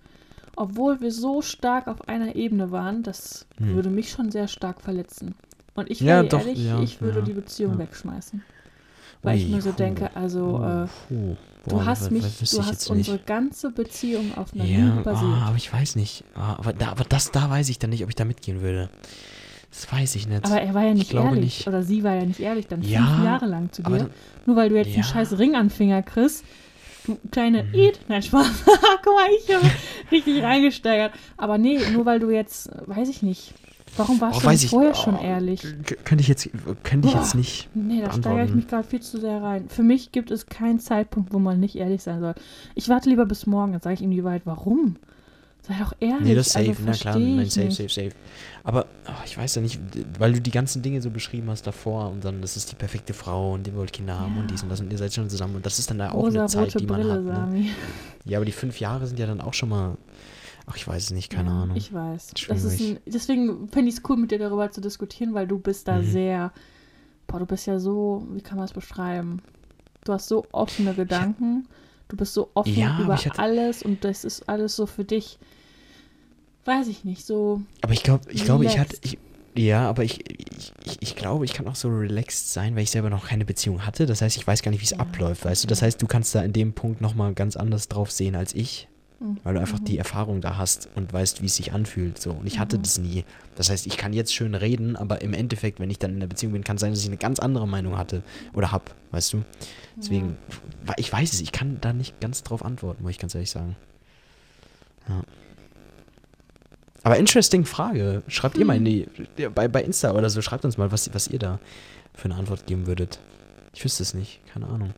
obwohl 0.55 1.01
wir 1.01 1.11
so 1.11 1.41
stark 1.41 1.87
auf 1.87 2.07
einer 2.07 2.35
Ebene 2.35 2.71
waren, 2.71 3.03
das 3.03 3.45
Hm. 3.57 3.75
würde 3.75 3.89
mich 3.89 4.09
schon 4.09 4.31
sehr 4.31 4.47
stark 4.47 4.81
verletzen. 4.81 5.35
Und 5.75 5.91
ich 5.91 5.99
Ja, 5.99 6.23
doch, 6.23 6.39
ehrlich, 6.39 6.65
ja, 6.65 6.81
ich 6.81 7.01
würde 7.01 7.19
ja, 7.19 7.25
die 7.25 7.33
Beziehung 7.33 7.77
wegschmeißen. 7.77 8.41
Weil 9.23 9.37
ich 9.37 9.45
Ui, 9.45 9.51
mir 9.55 9.61
so 9.61 9.71
puh, 9.71 9.75
denke, 9.77 10.09
also 10.15 10.63
äh, 10.63 10.87
puh, 11.07 11.35
Du 11.67 11.75
boah, 11.75 11.85
hast 11.85 12.03
was- 12.03 12.11
mich, 12.11 12.21
du 12.23 12.43
ich 12.43 12.59
hast 12.65 12.89
unsere 12.89 13.17
nicht. 13.17 13.27
ganze 13.27 13.71
Beziehung 13.71 14.37
auf 14.37 14.53
einer 14.53 14.63
Ja, 14.63 14.77
Lüge 14.79 14.99
ah, 14.99 15.03
basiert. 15.03 15.41
aber 15.45 15.55
ich 15.57 15.73
weiß 15.73 15.95
nicht. 15.97 16.23
Ah, 16.35 16.53
aber, 16.57 16.71
da, 16.73 16.89
aber 16.89 17.03
das, 17.03 17.31
da 17.31 17.49
weiß 17.49 17.67
ich 17.69 17.77
dann 17.79 17.89
nicht, 17.89 18.03
ob 18.03 18.09
ich 18.09 18.15
da 18.15 18.23
mitgehen 18.25 18.61
würde. 18.61 18.89
Das 19.69 19.91
weiß 19.91 20.15
ich 20.15 20.27
nicht. 20.27 20.45
aber 20.45 20.61
er 20.61 20.73
war 20.73 20.83
ja 20.85 20.93
nicht 20.93 21.13
ehrlich. 21.13 21.43
nicht. 21.43 21.67
Oder 21.67 21.83
sie 21.83 22.03
war 22.03 22.15
ja 22.15 22.23
nicht 22.25 22.39
ehrlich, 22.39 22.67
dann 22.67 22.81
Ja, 22.83 23.05
fünf 23.05 23.25
Jahre 23.25 23.45
lang 23.47 23.71
zu 23.71 23.83
dir. 23.83 23.97
dann- 23.97 24.09
Nur 24.45 24.55
weil 24.55 24.69
du 24.69 24.75
jetzt 24.77 24.89
Ja. 24.89 24.95
einen 24.95 25.03
scheiß 25.03 25.37
Ring 25.39 25.55
an 25.55 25.69
Finger 25.69 26.01
kriegst. 26.03 26.45
Du 27.05 27.17
kleine 27.31 27.63
Mhm. 27.63 27.73
Eat. 27.73 27.99
Nein, 28.07 28.21
Spaß. 28.21 28.47
Guck 29.03 29.13
mal, 29.13 29.27
ich 29.45 29.53
habe 29.53 29.69
richtig 30.11 30.41
reingesteigert. 30.43 31.11
Aber 31.35 31.57
nee, 31.57 31.79
nur 31.91 32.05
weil 32.05 32.19
du 32.19 32.29
jetzt, 32.29 32.69
weiß 32.85 33.09
ich 33.09 33.21
nicht. 33.23 33.53
Warum 33.97 34.21
warst 34.21 34.39
Oh, 34.39 34.41
du 34.43 34.49
nicht 34.49 34.63
ich- 34.65 34.69
vorher 34.69 34.91
oh, 34.91 34.95
schon 34.95 35.19
ehrlich? 35.19 35.61
K- 35.61 35.95
Könnte 36.03 36.21
ich 36.21 36.27
jetzt, 36.27 36.49
könnte 36.83 37.07
ich 37.07 37.13
Boah. 37.13 37.21
jetzt 37.21 37.35
nicht. 37.35 37.69
Nee, 37.73 38.01
da 38.01 38.11
steigere 38.13 38.45
ich 38.45 38.53
mich 38.53 38.67
gerade 38.67 38.87
viel 38.87 39.01
zu 39.01 39.19
sehr 39.19 39.41
rein. 39.41 39.65
Für 39.69 39.83
mich 39.83 40.11
gibt 40.11 40.31
es 40.31 40.45
keinen 40.45 40.79
Zeitpunkt, 40.79 41.33
wo 41.33 41.39
man 41.39 41.59
nicht 41.59 41.75
ehrlich 41.75 42.03
sein 42.03 42.19
soll. 42.19 42.35
Ich 42.75 42.89
warte 42.89 43.09
lieber 43.09 43.25
bis 43.25 43.45
morgen, 43.47 43.71
dann 43.73 43.81
sage 43.81 43.95
ich 43.95 44.01
ihm 44.01 44.11
die 44.11 44.23
Wahrheit. 44.23 44.43
Warum? 44.45 44.95
Sei 45.63 45.73
doch 45.81 45.93
ehrlich. 45.99 46.21
Nee, 46.21 46.35
das 46.35 46.47
ist 46.47 46.53
safe, 46.53 46.69
also, 46.69 46.81
na 46.85 46.91
klar, 46.93 47.19
nein, 47.19 47.49
safe, 47.49 47.71
safe, 47.71 47.89
safe. 47.89 48.11
Aber 48.63 48.85
oh, 49.07 49.11
ich 49.25 49.37
weiß 49.37 49.55
ja 49.55 49.61
nicht, 49.61 49.77
weil 50.17 50.31
du 50.31 50.39
die 50.39 50.51
ganzen 50.51 50.81
Dinge 50.81 51.01
so 51.01 51.09
beschrieben 51.09 51.49
hast 51.49 51.67
davor 51.67 52.09
und 52.09 52.23
dann, 52.23 52.39
das 52.41 52.55
ist 52.55 52.71
die 52.71 52.75
perfekte 52.75 53.13
Frau 53.13 53.53
und 53.55 53.67
ihr 53.67 53.75
wollt 53.75 53.91
Kinder 53.91 54.17
haben 54.17 54.35
Ja. 54.35 54.41
und 54.41 54.51
dies 54.51 54.63
und 54.63 54.69
das 54.69 54.79
und 54.79 54.89
ihr 54.91 54.97
seid 54.97 55.13
schon 55.13 55.29
zusammen 55.29 55.55
und 55.57 55.65
das 55.65 55.77
ist 55.77 55.89
dann 55.89 55.97
da 55.97 56.11
auch 56.11 56.25
eine 56.27 56.39
Rosa-rote 56.41 56.71
Zeit, 56.71 56.81
die 56.81 56.85
man 56.85 57.01
Brille, 57.01 57.33
hat. 57.33 57.49
Ne? 57.51 57.65
Ja, 58.23 58.37
aber 58.37 58.45
die 58.45 58.53
fünf 58.53 58.79
Jahre 58.79 59.07
sind 59.07 59.19
ja 59.19 59.25
dann 59.25 59.41
auch 59.41 59.53
schon 59.53 59.67
mal, 59.67 59.97
ach, 60.67 60.75
ich 60.75 60.87
weiß 60.87 61.05
es 61.05 61.11
nicht, 61.11 61.31
keine 61.31 61.49
ja, 61.49 61.63
Ahnung. 61.63 61.75
Ich 61.77 61.91
weiß. 61.91 62.27
Das 62.47 62.63
ist 62.63 62.77
Schwierig. 62.77 62.97
ein, 63.05 63.11
deswegen 63.11 63.67
finde 63.69 63.89
ich 63.89 63.95
es 63.97 64.01
cool, 64.07 64.17
mit 64.17 64.31
dir 64.31 64.37
darüber 64.39 64.69
zu 64.69 64.79
diskutieren, 64.81 65.33
weil 65.33 65.47
du 65.47 65.57
bist 65.57 65.87
da 65.87 65.97
Mhm. 65.99 66.03
sehr, 66.11 66.51
boah, 67.25 67.39
du 67.39 67.45
bist 67.45 67.65
ja 67.67 67.79
so, 67.79 68.25
wie 68.31 68.41
kann 68.41 68.57
man 68.57 68.65
es 68.65 68.73
beschreiben? 68.73 69.41
Du 70.05 70.13
hast 70.13 70.27
so 70.27 70.45
offene 70.51 70.93
Gedanken, 70.93 71.67
du 72.07 72.15
bist 72.15 72.33
so 72.33 72.49
offen 72.53 72.73
Ja, 72.77 72.97
über 73.01 73.15
hatte- 73.17 73.39
alles 73.39 73.81
und 73.83 74.03
das 74.05 74.23
ist 74.23 74.47
alles 74.47 74.75
so 74.75 74.85
für 74.85 75.03
dich, 75.03 75.39
weiß 76.65 76.87
ich 76.87 77.03
nicht, 77.03 77.25
so, 77.25 77.61
Aber 77.81 77.93
ich 77.93 78.03
glaube, 78.03 78.29
ich 78.31 78.43
glaube, 78.43 78.65
ich 78.65 78.77
hatte, 78.77 78.97
ich, 79.01 79.17
ja, 79.55 79.87
aber 79.89 80.03
ich, 80.03 80.29
ich, 80.29 80.71
ich, 80.85 80.97
ich 81.01 81.15
glaube, 81.15 81.45
ich 81.45 81.53
kann 81.53 81.67
auch 81.67 81.75
so 81.75 81.87
relaxed 81.89 82.51
sein, 82.53 82.75
weil 82.75 82.83
ich 82.83 82.91
selber 82.91 83.09
noch 83.09 83.27
keine 83.27 83.43
Beziehung 83.45 83.85
hatte. 83.85 84.05
Das 84.05 84.21
heißt, 84.21 84.37
ich 84.37 84.45
weiß 84.45 84.61
gar 84.61 84.71
nicht, 84.71 84.81
wie 84.81 84.85
es 84.85 84.91
Ja, 84.91 84.99
abläuft, 84.99 85.45
weißt 85.45 85.63
du? 85.63 85.67
Das 85.67 85.81
heißt, 85.81 86.01
du 86.01 86.07
kannst 86.07 86.35
da 86.35 86.41
in 86.43 86.53
dem 86.53 86.73
Punkt 86.73 87.01
nochmal 87.01 87.33
ganz 87.33 87.55
anders 87.57 87.87
drauf 87.87 88.11
sehen 88.11 88.35
als 88.35 88.53
ich, 88.53 88.87
Mhm. 89.19 89.37
weil 89.43 89.55
du 89.55 89.59
einfach 89.59 89.79
die 89.79 89.97
Erfahrung 89.97 90.41
da 90.41 90.57
hast 90.57 90.89
und 90.95 91.11
weißt, 91.11 91.41
wie 91.41 91.47
es 91.47 91.55
sich 91.55 91.73
anfühlt. 91.73 92.21
So. 92.21 92.31
Und 92.33 92.45
ich 92.45 92.59
hatte 92.59 92.77
Mhm. 92.77 92.83
das 92.83 92.97
nie. 92.99 93.25
Das 93.55 93.69
heißt, 93.71 93.87
ich 93.87 93.97
kann 93.97 94.13
jetzt 94.13 94.33
schön 94.33 94.53
reden, 94.53 94.95
aber 94.95 95.21
im 95.21 95.33
Endeffekt, 95.33 95.79
wenn 95.79 95.89
ich 95.89 95.97
dann 95.97 96.11
in 96.11 96.19
der 96.19 96.27
Beziehung 96.27 96.53
bin, 96.53 96.63
kann 96.63 96.75
es 96.75 96.81
sein, 96.81 96.91
dass 96.91 96.99
ich 97.01 97.07
eine 97.07 97.17
ganz 97.17 97.39
andere 97.39 97.67
Meinung 97.67 97.97
hatte 97.97 98.21
oder 98.53 98.71
hab, 98.71 98.93
weißt 99.11 99.33
du? 99.33 99.43
Deswegen, 99.97 100.37
wa- 100.85 100.93
ich 100.97 101.11
weiß 101.11 101.33
es, 101.33 101.41
ich 101.41 101.51
kann 101.51 101.79
da 101.81 101.93
nicht 101.93 102.19
ganz 102.19 102.43
drauf 102.43 102.63
antworten, 102.63 103.01
muss 103.01 103.09
ich 103.11 103.17
ganz 103.19 103.33
ehrlich 103.33 103.49
sagen. 103.49 103.75
Ja. 105.09 105.21
Aber 107.03 107.17
interesting 107.17 107.65
Frage. 107.65 108.21
Schreibt 108.27 108.57
ihr 108.57 108.65
mal 108.65 108.77
in 108.77 108.85
die, 108.85 109.07
ja, 109.37 109.49
bei, 109.49 109.67
bei 109.67 109.81
Insta 109.83 110.11
oder 110.11 110.29
so, 110.29 110.41
schreibt 110.41 110.65
uns 110.65 110.77
mal, 110.77 110.91
was, 110.91 111.11
was 111.13 111.27
ihr 111.27 111.39
da 111.39 111.59
für 112.13 112.25
eine 112.25 112.35
Antwort 112.35 112.65
geben 112.67 112.85
würdet. 112.85 113.19
Ich 113.73 113.83
wüsste 113.83 114.03
es 114.03 114.13
nicht, 114.13 114.41
keine 114.53 114.67
Ahnung. 114.67 114.93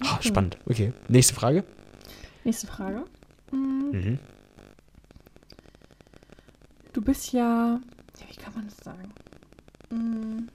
Ah, 0.00 0.16
Okay. 0.16 0.28
spannend. 0.28 0.58
Okay. 0.66 0.92
Nächste 1.08 1.34
Frage. 1.34 1.64
Nächste 2.44 2.66
Frage. 2.66 3.04
Mhm. 3.52 3.90
Mhm. 3.92 4.18
Du 6.92 7.02
bist 7.02 7.32
ja, 7.32 7.80
ja, 8.18 8.26
wie 8.28 8.36
kann 8.36 8.54
man 8.54 8.66
das 8.66 8.76
sagen? 8.78 9.12
Mm, 9.90 10.48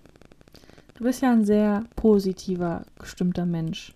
Du 0.98 1.04
bist 1.04 1.21
ja 1.21 1.32
ein 1.32 1.45
sehr 1.45 1.84
positiver, 1.98 2.84
gestimmter 3.00 3.45
Mensch. 3.45 3.93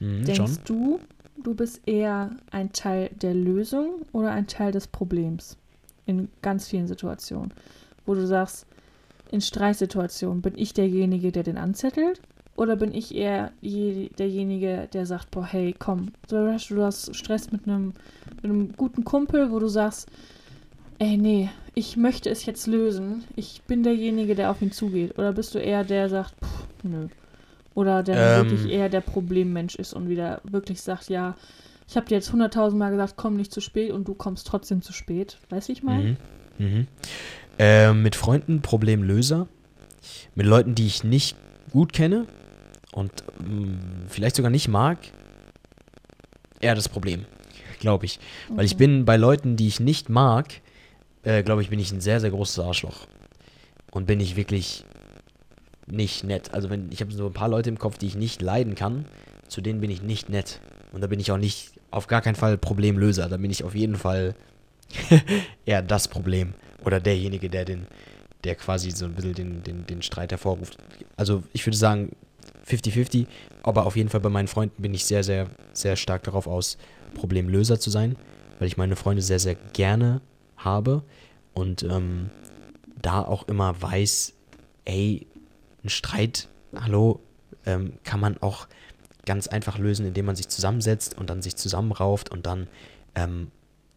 Mhm, 0.00 0.24
Denkst 0.24 0.36
schon. 0.36 0.58
du, 0.64 1.00
du 1.42 1.54
bist 1.54 1.80
eher 1.86 2.30
ein 2.50 2.72
Teil 2.72 3.10
der 3.14 3.32
Lösung 3.34 4.02
oder 4.12 4.32
ein 4.32 4.48
Teil 4.48 4.72
des 4.72 4.88
Problems? 4.88 5.56
In 6.04 6.28
ganz 6.42 6.66
vielen 6.66 6.88
Situationen. 6.88 7.54
Wo 8.06 8.14
du 8.14 8.26
sagst, 8.26 8.66
in 9.30 9.40
Streitsituationen 9.40 10.42
bin 10.42 10.58
ich 10.58 10.74
derjenige, 10.74 11.30
der 11.30 11.44
den 11.44 11.56
anzettelt? 11.58 12.20
Oder 12.54 12.76
bin 12.76 12.92
ich 12.92 13.14
eher 13.14 13.50
je, 13.60 14.10
derjenige, 14.18 14.88
der 14.92 15.06
sagt, 15.06 15.30
boah, 15.30 15.46
hey, 15.46 15.74
komm, 15.78 16.12
du 16.28 16.52
hast, 16.52 17.16
Stress 17.16 17.50
mit 17.50 17.66
einem, 17.66 17.94
mit 18.36 18.44
einem 18.44 18.72
guten 18.76 19.04
Kumpel, 19.04 19.50
wo 19.50 19.58
du 19.58 19.68
sagst, 19.68 20.08
ey, 20.98 21.16
nee, 21.16 21.48
ich 21.74 21.96
möchte 21.96 22.28
es 22.28 22.44
jetzt 22.44 22.66
lösen. 22.66 23.24
Ich 23.36 23.62
bin 23.66 23.82
derjenige, 23.82 24.34
der 24.34 24.50
auf 24.50 24.60
ihn 24.60 24.70
zugeht. 24.70 25.18
Oder 25.18 25.32
bist 25.32 25.54
du 25.54 25.58
eher 25.58 25.84
der, 25.84 26.08
der 26.08 26.08
sagt, 26.10 26.34
pff, 26.44 26.66
nö. 26.82 27.08
Oder 27.74 28.02
der 28.02 28.16
Ähm. 28.16 28.50
wirklich 28.50 28.70
eher 28.70 28.90
der 28.90 29.00
Problemmensch 29.00 29.76
ist 29.76 29.94
und 29.94 30.10
wieder 30.10 30.42
wirklich 30.44 30.82
sagt, 30.82 31.08
ja, 31.08 31.34
ich 31.88 31.96
habe 31.96 32.06
dir 32.06 32.16
jetzt 32.16 32.32
hunderttausend 32.32 32.78
Mal 32.78 32.90
gesagt, 32.90 33.14
komm 33.16 33.36
nicht 33.36 33.52
zu 33.52 33.62
spät 33.62 33.92
und 33.92 34.06
du 34.06 34.14
kommst 34.14 34.46
trotzdem 34.46 34.82
zu 34.82 34.92
spät. 34.92 35.38
Weißt 35.48 35.68
du, 35.68 35.72
ich 35.72 35.82
meine? 35.82 36.16
Mhm. 36.58 36.66
Mhm. 36.66 36.86
Ähm, 37.58 38.02
mit 38.02 38.14
Freunden 38.14 38.60
Problemlöser. 38.60 39.48
Mit 40.34 40.46
Leuten, 40.46 40.74
die 40.74 40.86
ich 40.86 41.02
nicht 41.02 41.36
gut 41.72 41.94
kenne 41.94 42.26
und 42.92 43.12
mh, 43.40 43.78
vielleicht 44.08 44.36
sogar 44.36 44.50
nicht 44.50 44.68
mag, 44.68 44.98
eher 46.60 46.74
das 46.74 46.88
Problem. 46.88 47.24
Glaube 47.80 48.04
ich. 48.06 48.20
Weil 48.48 48.64
ich 48.64 48.74
Okay. 48.74 48.86
bin 48.86 49.04
bei 49.04 49.16
Leuten, 49.16 49.56
die 49.56 49.66
ich 49.66 49.80
nicht 49.80 50.08
mag, 50.08 50.60
äh, 51.24 51.42
glaube 51.42 51.62
ich, 51.62 51.70
bin 51.70 51.80
ich 51.80 51.90
ein 51.92 52.00
sehr, 52.00 52.20
sehr 52.20 52.30
großes 52.30 52.58
Arschloch. 52.60 53.06
Und 53.90 54.06
bin 54.06 54.20
ich 54.20 54.36
wirklich 54.36 54.84
nicht 55.86 56.24
nett. 56.24 56.54
Also 56.54 56.70
wenn 56.70 56.90
ich 56.92 57.00
habe 57.00 57.12
so 57.12 57.26
ein 57.26 57.32
paar 57.32 57.48
Leute 57.48 57.68
im 57.68 57.78
Kopf, 57.78 57.98
die 57.98 58.06
ich 58.06 58.14
nicht 58.14 58.40
leiden 58.40 58.74
kann, 58.74 59.06
zu 59.48 59.60
denen 59.60 59.80
bin 59.80 59.90
ich 59.90 60.02
nicht 60.02 60.28
nett. 60.28 60.60
Und 60.92 61.00
da 61.00 61.06
bin 61.08 61.20
ich 61.20 61.32
auch 61.32 61.38
nicht 61.38 61.72
auf 61.90 62.06
gar 62.06 62.22
keinen 62.22 62.36
Fall 62.36 62.56
Problemlöser. 62.56 63.28
Da 63.28 63.36
bin 63.36 63.50
ich 63.50 63.64
auf 63.64 63.74
jeden 63.74 63.96
Fall 63.96 64.34
eher 65.66 65.82
das 65.82 66.08
Problem. 66.08 66.54
Oder 66.84 67.00
derjenige, 67.00 67.50
der 67.50 67.64
den, 67.64 67.86
der 68.44 68.54
quasi 68.54 68.90
so 68.90 69.04
ein 69.04 69.14
bisschen 69.14 69.34
den, 69.34 69.62
den, 69.62 69.86
den 69.86 70.02
Streit 70.02 70.30
hervorruft. 70.30 70.78
Also 71.16 71.42
ich 71.52 71.66
würde 71.66 71.76
sagen 71.76 72.16
50-50, 72.68 73.26
aber 73.62 73.86
auf 73.86 73.96
jeden 73.96 74.08
Fall 74.08 74.20
bei 74.20 74.28
meinen 74.28 74.48
Freunden 74.48 74.82
bin 74.82 74.94
ich 74.94 75.04
sehr, 75.04 75.24
sehr, 75.24 75.48
sehr 75.72 75.96
stark 75.96 76.22
darauf 76.24 76.46
aus, 76.46 76.78
Problemlöser 77.14 77.78
zu 77.78 77.90
sein, 77.90 78.16
weil 78.58 78.68
ich 78.68 78.76
meine 78.76 78.96
Freunde 78.96 79.22
sehr, 79.22 79.38
sehr 79.38 79.54
gerne 79.72 80.20
habe 80.56 81.02
und 81.54 81.82
ähm, 81.82 82.30
da 83.00 83.22
auch 83.22 83.48
immer 83.48 83.80
weiß, 83.80 84.34
ey, 84.84 85.26
ein 85.84 85.88
Streit, 85.88 86.48
hallo, 86.74 87.20
ähm, 87.66 87.94
kann 88.04 88.20
man 88.20 88.38
auch 88.38 88.68
ganz 89.26 89.46
einfach 89.46 89.78
lösen, 89.78 90.06
indem 90.06 90.26
man 90.26 90.36
sich 90.36 90.48
zusammensetzt 90.48 91.16
und 91.18 91.30
dann 91.30 91.42
sich 91.42 91.56
zusammenrauft 91.56 92.30
und 92.30 92.46
dann 92.46 92.68
ähm, 93.14 93.50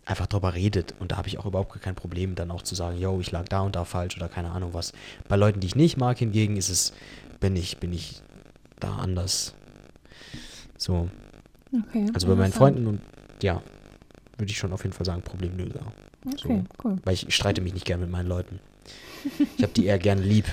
einfach 0.06 0.28
drüber 0.28 0.54
redet. 0.54 0.93
Und 0.99 1.12
da 1.12 1.17
habe 1.17 1.28
ich 1.28 1.39
auch 1.39 1.45
überhaupt 1.45 1.82
kein 1.82 1.95
Problem, 1.95 2.36
dann 2.36 2.51
auch 2.51 2.62
zu 2.62 2.75
sagen, 2.75 2.99
yo, 2.99 3.19
ich 3.19 3.32
lag 3.32 3.45
da 3.47 3.62
und 3.62 3.75
da 3.75 3.86
falsch 3.86 4.17
oder 4.17 4.30
keine 4.30 4.51
Ahnung 4.51 4.73
was. 4.73 4.93
Bei 5.28 5.36
Leuten, 5.36 5.60
die 5.60 5.67
ich 5.67 5.75
nicht 5.75 5.97
mag, 5.97 6.17
hingegen 6.19 6.58
ist 6.58 6.69
es, 6.69 6.93
bin 7.39 7.56
ich, 7.56 7.78
bin 7.78 7.91
ich 7.91 8.21
da 8.80 8.96
anders. 8.98 9.54
So, 10.78 11.10
Okay. 11.88 12.06
also 12.14 12.28
bei 12.28 12.36
meinen. 12.36 12.54
Freunden 12.54 12.88
und 12.88 13.02
ja, 13.42 13.62
würde 14.38 14.52
ich 14.52 14.58
schon 14.58 14.72
auf 14.74 14.84
jeden 14.84 14.94
Fall 14.94 15.06
sagen, 15.06 15.22
Problemlöser. 15.22 15.82
Okay, 16.26 16.64
cool. 16.84 16.98
Weil 17.04 17.14
ich 17.14 17.34
streite 17.36 17.62
mich 17.62 17.74
nicht 17.74 17.86
gern 17.86 18.00
mit 18.00 18.10
meinen 18.10 18.28
Leuten. 18.28 18.60
Ich 19.58 19.64
habe 19.64 19.74
die 19.74 19.86
eher 19.86 20.00
gern 20.00 20.20
lieb. 20.20 20.46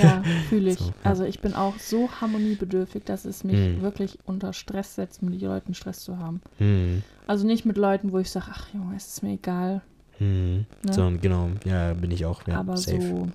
Ja, 0.00 0.22
fühle 0.48 0.70
ich. 0.72 0.78
So, 0.78 0.86
ja. 0.86 0.92
Also 1.04 1.24
ich 1.24 1.40
bin 1.40 1.54
auch 1.54 1.78
so 1.78 2.10
harmoniebedürftig, 2.20 3.04
dass 3.04 3.24
es 3.24 3.44
mich 3.44 3.56
Mhm. 3.56 3.82
wirklich 3.82 4.18
unter 4.26 4.52
Stress 4.52 4.94
setzt, 4.94 5.22
mit 5.22 5.40
Leuten 5.40 5.74
Stress 5.74 6.00
zu 6.00 6.18
haben. 6.18 6.40
Hm, 6.58 7.02
Also 7.26 7.46
nicht 7.46 7.64
mit 7.64 7.76
Leuten, 7.76 8.12
wo 8.12 8.18
ich 8.18 8.30
sage, 8.30 8.46
ach 8.50 8.72
Junge, 8.74 8.96
es 8.96 9.06
ist 9.08 9.22
mir 9.22 9.32
egal. 9.34 9.82
hm. 10.18 10.66
Ne? 10.84 10.92
So, 10.92 11.10
genau, 11.20 11.50
ja, 11.64 11.94
bin 11.94 12.10
ich 12.10 12.24
auch. 12.26 12.46
Ja, 12.46 12.60
aber 12.60 12.76
safe. 12.76 13.00
so, 13.00 13.28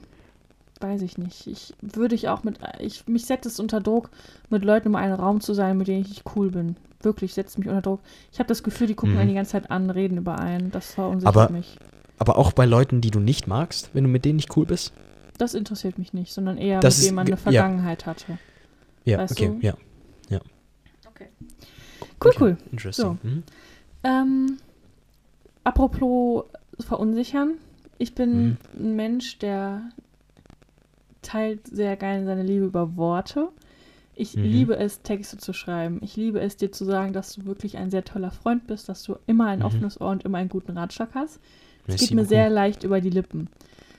weiß 0.82 1.02
ich 1.02 1.18
nicht. 1.18 1.48
Ich 1.48 1.74
würde 1.82 2.16
ich 2.16 2.28
auch 2.30 2.44
mit, 2.44 2.60
ich, 2.80 3.08
mich 3.08 3.26
setzt 3.26 3.46
es 3.46 3.60
unter 3.60 3.80
Druck, 3.82 4.10
mit 4.50 4.64
Leuten 4.66 4.90
in 4.90 4.96
einem 4.96 5.16
Raum 5.16 5.42
zu 5.42 5.54
sein, 5.54 5.78
mit 5.78 5.88
denen 5.88 6.02
ich 6.02 6.10
nicht 6.10 6.24
cool 6.36 6.52
bin. 6.52 6.76
Wirklich 7.02 7.34
setzt 7.34 7.58
mich 7.60 7.68
unter 7.68 7.82
Druck. 7.82 8.00
Ich 8.32 8.40
habe 8.40 8.48
das 8.48 8.64
Gefühl, 8.64 8.88
die 8.88 8.96
gucken 8.96 9.14
Mhm. 9.16 9.20
einen 9.22 9.30
die 9.30 9.36
ganze 9.36 9.52
Zeit 9.54 9.72
an, 9.72 9.90
reden 9.90 10.18
über 10.18 10.40
einen. 10.40 10.72
Das 10.72 10.94
verunsichert 10.94 11.36
Aber- 11.36 11.50
mich. 11.52 11.78
Aber 12.18 12.38
auch 12.38 12.54
bei 12.54 12.66
Leuten, 12.66 13.02
die 13.02 13.12
du 13.12 13.20
nicht 13.20 13.46
magst, 13.48 13.90
wenn 13.94 14.06
du 14.06 14.10
mit 14.10 14.24
denen 14.26 14.38
nicht 14.38 14.56
cool 14.56 14.66
bist? 14.66 14.94
Das 15.38 15.54
interessiert 15.54 15.98
mich 15.98 16.14
nicht, 16.14 16.32
sondern 16.34 16.58
eher, 16.58 16.80
Das 16.80 16.98
mit 17.00 17.08
dem 17.10 17.16
man 17.16 17.28
eine 17.28 17.32
ja. 17.32 17.38
Vergangenheit 17.38 18.06
hatte. 18.06 18.38
Ja, 19.04 19.18
Weißt 19.20 19.34
okay, 19.34 19.48
du? 19.48 19.60
ja. 19.66 19.74
Okay. 21.08 21.28
Cool, 22.24 22.32
okay. 22.32 22.38
cool. 22.42 22.58
Interesting. 22.72 23.06
So. 23.22 23.28
Mhm. 23.28 23.44
Ähm, 24.04 24.58
apropos 25.64 26.46
verunsichern. 26.80 27.56
Ich 27.98 28.16
bin 28.16 28.46
Mhm. 28.46 28.58
ein 28.80 28.96
Mensch, 28.96 29.40
der 29.40 29.82
teilt 31.26 31.68
sehr 31.68 31.96
gerne 31.98 32.26
seine 32.26 32.44
Liebe 32.44 32.66
über 32.66 32.96
Worte. 32.96 33.50
Ich 34.16 34.36
Mhm. 34.36 34.44
liebe 34.44 34.78
es, 34.78 35.02
Texte 35.02 35.38
zu 35.38 35.52
schreiben. 35.54 36.00
Ich 36.02 36.16
liebe 36.16 36.40
es, 36.40 36.56
dir 36.56 36.72
zu 36.72 36.86
sagen, 36.86 37.12
dass 37.14 37.34
du 37.34 37.46
wirklich 37.46 37.78
ein 37.78 37.92
sehr 37.92 38.04
toller 38.06 38.32
Freund 38.32 38.68
bist, 38.68 38.88
dass 38.88 39.04
du 39.04 39.18
immer 39.28 39.48
ein 39.48 39.60
Mhm. 39.60 39.66
offenes 39.66 40.00
Ohr 40.00 40.10
und 40.12 40.24
immer 40.24 40.38
einen 40.38 40.50
guten 40.50 40.78
Ratschlag 40.78 41.10
hast. 41.14 41.40
Es 41.88 41.98
geht 41.98 42.12
mir 42.12 42.18
beaucoup. 42.22 42.30
sehr 42.30 42.50
leicht 42.50 42.84
über 42.84 43.02
die 43.02 43.10
Lippen. 43.10 43.50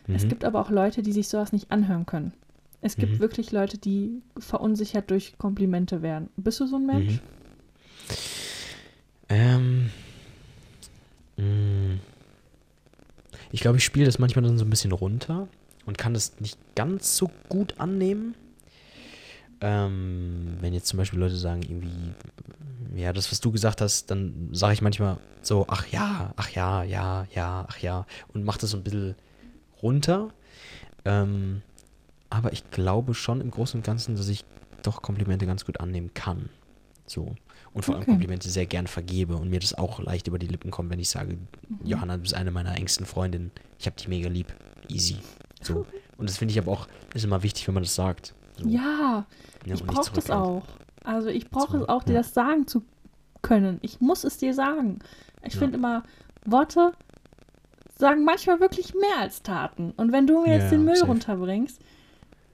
Es 0.08 0.24
Mhm. 0.24 0.28
gibt 0.28 0.44
aber 0.44 0.60
auch 0.60 0.70
Leute, 0.70 1.02
die 1.02 1.12
sich 1.12 1.28
sowas 1.28 1.52
nicht 1.52 1.70
anhören 1.70 2.06
können. 2.06 2.32
Es 2.80 2.96
gibt 2.96 3.14
Mhm. 3.14 3.18
wirklich 3.20 3.52
Leute, 3.52 3.78
die 3.78 4.22
verunsichert 4.38 5.10
durch 5.10 5.36
Komplimente 5.38 6.00
werden. 6.02 6.28
Bist 6.36 6.60
du 6.60 6.66
so 6.66 6.76
ein 6.76 6.86
Mensch? 6.86 7.14
Mhm. 7.14 7.20
Ähm. 9.28 9.90
mh. 11.36 11.98
Ich 13.52 13.60
glaube, 13.60 13.78
ich 13.78 13.84
spiele 13.84 14.06
das 14.06 14.18
manchmal 14.18 14.44
dann 14.44 14.58
so 14.58 14.64
ein 14.64 14.70
bisschen 14.70 14.92
runter 14.92 15.48
und 15.86 15.96
kann 15.96 16.14
das 16.14 16.40
nicht 16.40 16.58
ganz 16.74 17.16
so 17.16 17.30
gut 17.48 17.80
annehmen. 17.80 18.34
Ähm, 19.60 20.58
wenn 20.60 20.74
jetzt 20.74 20.88
zum 20.88 20.98
Beispiel 20.98 21.18
Leute 21.18 21.36
sagen, 21.36 21.62
irgendwie, 21.62 22.12
ja, 22.94 23.12
das, 23.12 23.30
was 23.32 23.40
du 23.40 23.50
gesagt 23.50 23.80
hast, 23.80 24.10
dann 24.10 24.50
sage 24.52 24.74
ich 24.74 24.82
manchmal 24.82 25.18
so, 25.40 25.64
ach 25.68 25.86
ja, 25.86 26.34
ach 26.36 26.50
ja, 26.50 26.82
ja, 26.82 27.26
ja, 27.34 27.64
ach 27.68 27.78
ja, 27.78 28.06
und 28.34 28.44
mache 28.44 28.60
das 28.60 28.70
so 28.70 28.76
ein 28.76 28.82
bisschen 28.82 29.14
runter. 29.82 30.28
Ähm, 31.06 31.62
aber 32.28 32.52
ich 32.52 32.70
glaube 32.70 33.14
schon 33.14 33.40
im 33.40 33.50
Großen 33.50 33.78
und 33.80 33.86
Ganzen, 33.86 34.16
dass 34.16 34.28
ich 34.28 34.44
doch 34.82 35.00
Komplimente 35.00 35.46
ganz 35.46 35.64
gut 35.64 35.80
annehmen 35.80 36.12
kann. 36.12 36.50
So. 37.06 37.34
Und 37.72 37.84
vor 37.84 37.94
allem 37.94 38.02
Okay. 38.02 38.12
Komplimente 38.12 38.48
sehr 38.48 38.66
gern 38.66 38.86
vergebe 38.86 39.36
und 39.36 39.50
mir 39.50 39.60
das 39.60 39.74
auch 39.74 40.00
leicht 40.00 40.28
über 40.28 40.38
die 40.38 40.46
Lippen 40.46 40.70
kommt, 40.70 40.90
wenn 40.90 40.98
ich 40.98 41.10
sage, 41.10 41.38
Johanna, 41.84 42.16
du 42.16 42.22
bist 42.22 42.34
eine 42.34 42.50
meiner 42.50 42.76
engsten 42.76 43.06
Freundinnen. 43.06 43.52
Ich 43.78 43.86
habe 43.86 43.96
dich 43.96 44.08
mega 44.08 44.28
lieb. 44.28 44.54
Easy. 44.88 45.18
So. 45.62 45.86
Und 46.18 46.28
das 46.28 46.38
finde 46.38 46.52
ich 46.52 46.58
aber 46.58 46.72
auch, 46.72 46.86
ist 47.14 47.24
immer 47.24 47.42
wichtig, 47.42 47.66
wenn 47.66 47.74
man 47.74 47.82
das 47.82 47.94
sagt. 47.94 48.34
So. 48.58 48.68
Ja, 48.68 49.26
Ja, 49.64 49.74
ich 49.74 49.84
brauche 49.84 50.12
das 50.12 50.30
auch. 50.30 50.64
Also 51.04 51.28
ich 51.28 51.50
brauche 51.50 51.78
es 51.78 51.88
auch, 51.88 52.02
dir 52.04 52.14
ja. 52.14 52.20
das 52.20 52.34
sagen 52.34 52.66
zu 52.66 52.82
können. 53.42 53.78
Ich 53.82 54.00
muss 54.00 54.24
es 54.24 54.38
dir 54.38 54.54
sagen. 54.54 54.98
Ich 55.44 55.54
Ja. 55.54 55.60
finde 55.60 55.76
immer, 55.78 56.02
Worte 56.44 56.92
sagen 57.98 58.24
manchmal 58.24 58.60
wirklich 58.60 58.94
mehr 58.94 59.18
als 59.20 59.42
Taten. 59.42 59.92
Und 59.96 60.12
wenn 60.12 60.26
du 60.26 60.42
mir 60.42 60.54
jetzt 60.54 60.72
den 60.72 60.84
Müll 60.84 60.96
safe. 60.96 61.08
runterbringst, 61.08 61.80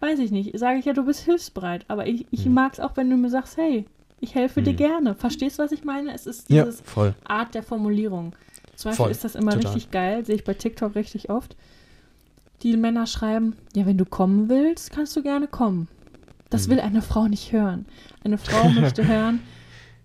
weiß 0.00 0.18
ich 0.18 0.30
nicht, 0.30 0.56
sage 0.58 0.78
ich 0.78 0.84
ja, 0.84 0.92
du 0.92 1.04
bist 1.04 1.20
hilfsbereit. 1.20 1.84
Aber 1.88 2.06
ich, 2.06 2.26
ich 2.30 2.44
Hm. 2.44 2.54
mag 2.54 2.72
es 2.74 2.80
auch, 2.80 2.96
wenn 2.96 3.08
du 3.10 3.16
mir 3.16 3.30
sagst, 3.30 3.56
hey, 3.56 3.86
ich 4.20 4.34
helfe 4.34 4.62
dir 4.62 4.70
Hm. 4.70 4.76
gerne. 4.76 5.14
Verstehst 5.14 5.58
du, 5.58 5.62
was 5.62 5.72
ich 5.72 5.84
meine? 5.84 6.14
Es 6.14 6.26
ist 6.26 6.48
voll. 6.84 7.14
Art 7.24 7.54
der 7.54 7.62
Formulierung. 7.62 8.34
Zum 8.76 8.90
Beispiel 8.90 9.04
Voll, 9.04 9.10
ist 9.12 9.24
das 9.24 9.34
immer 9.34 9.52
total. 9.52 9.72
richtig 9.72 9.90
geil, 9.90 10.24
sehe 10.24 10.34
ich 10.36 10.44
bei 10.44 10.54
TikTok 10.54 10.94
richtig 10.94 11.30
oft. 11.30 11.56
Die 12.62 12.76
Männer 12.76 13.06
schreiben, 13.06 13.56
ja, 13.74 13.86
wenn 13.86 13.98
du 13.98 14.04
kommen 14.04 14.48
willst, 14.48 14.90
kannst 14.92 15.16
du 15.16 15.22
gerne 15.22 15.48
kommen. 15.48 15.88
Das 16.50 16.66
Mhm. 16.66 16.72
will 16.72 16.80
eine 16.80 17.02
Frau 17.02 17.26
nicht 17.28 17.52
hören. 17.52 17.86
Eine 18.24 18.38
Frau 18.38 18.68
möchte 18.68 19.06
hören, 19.08 19.40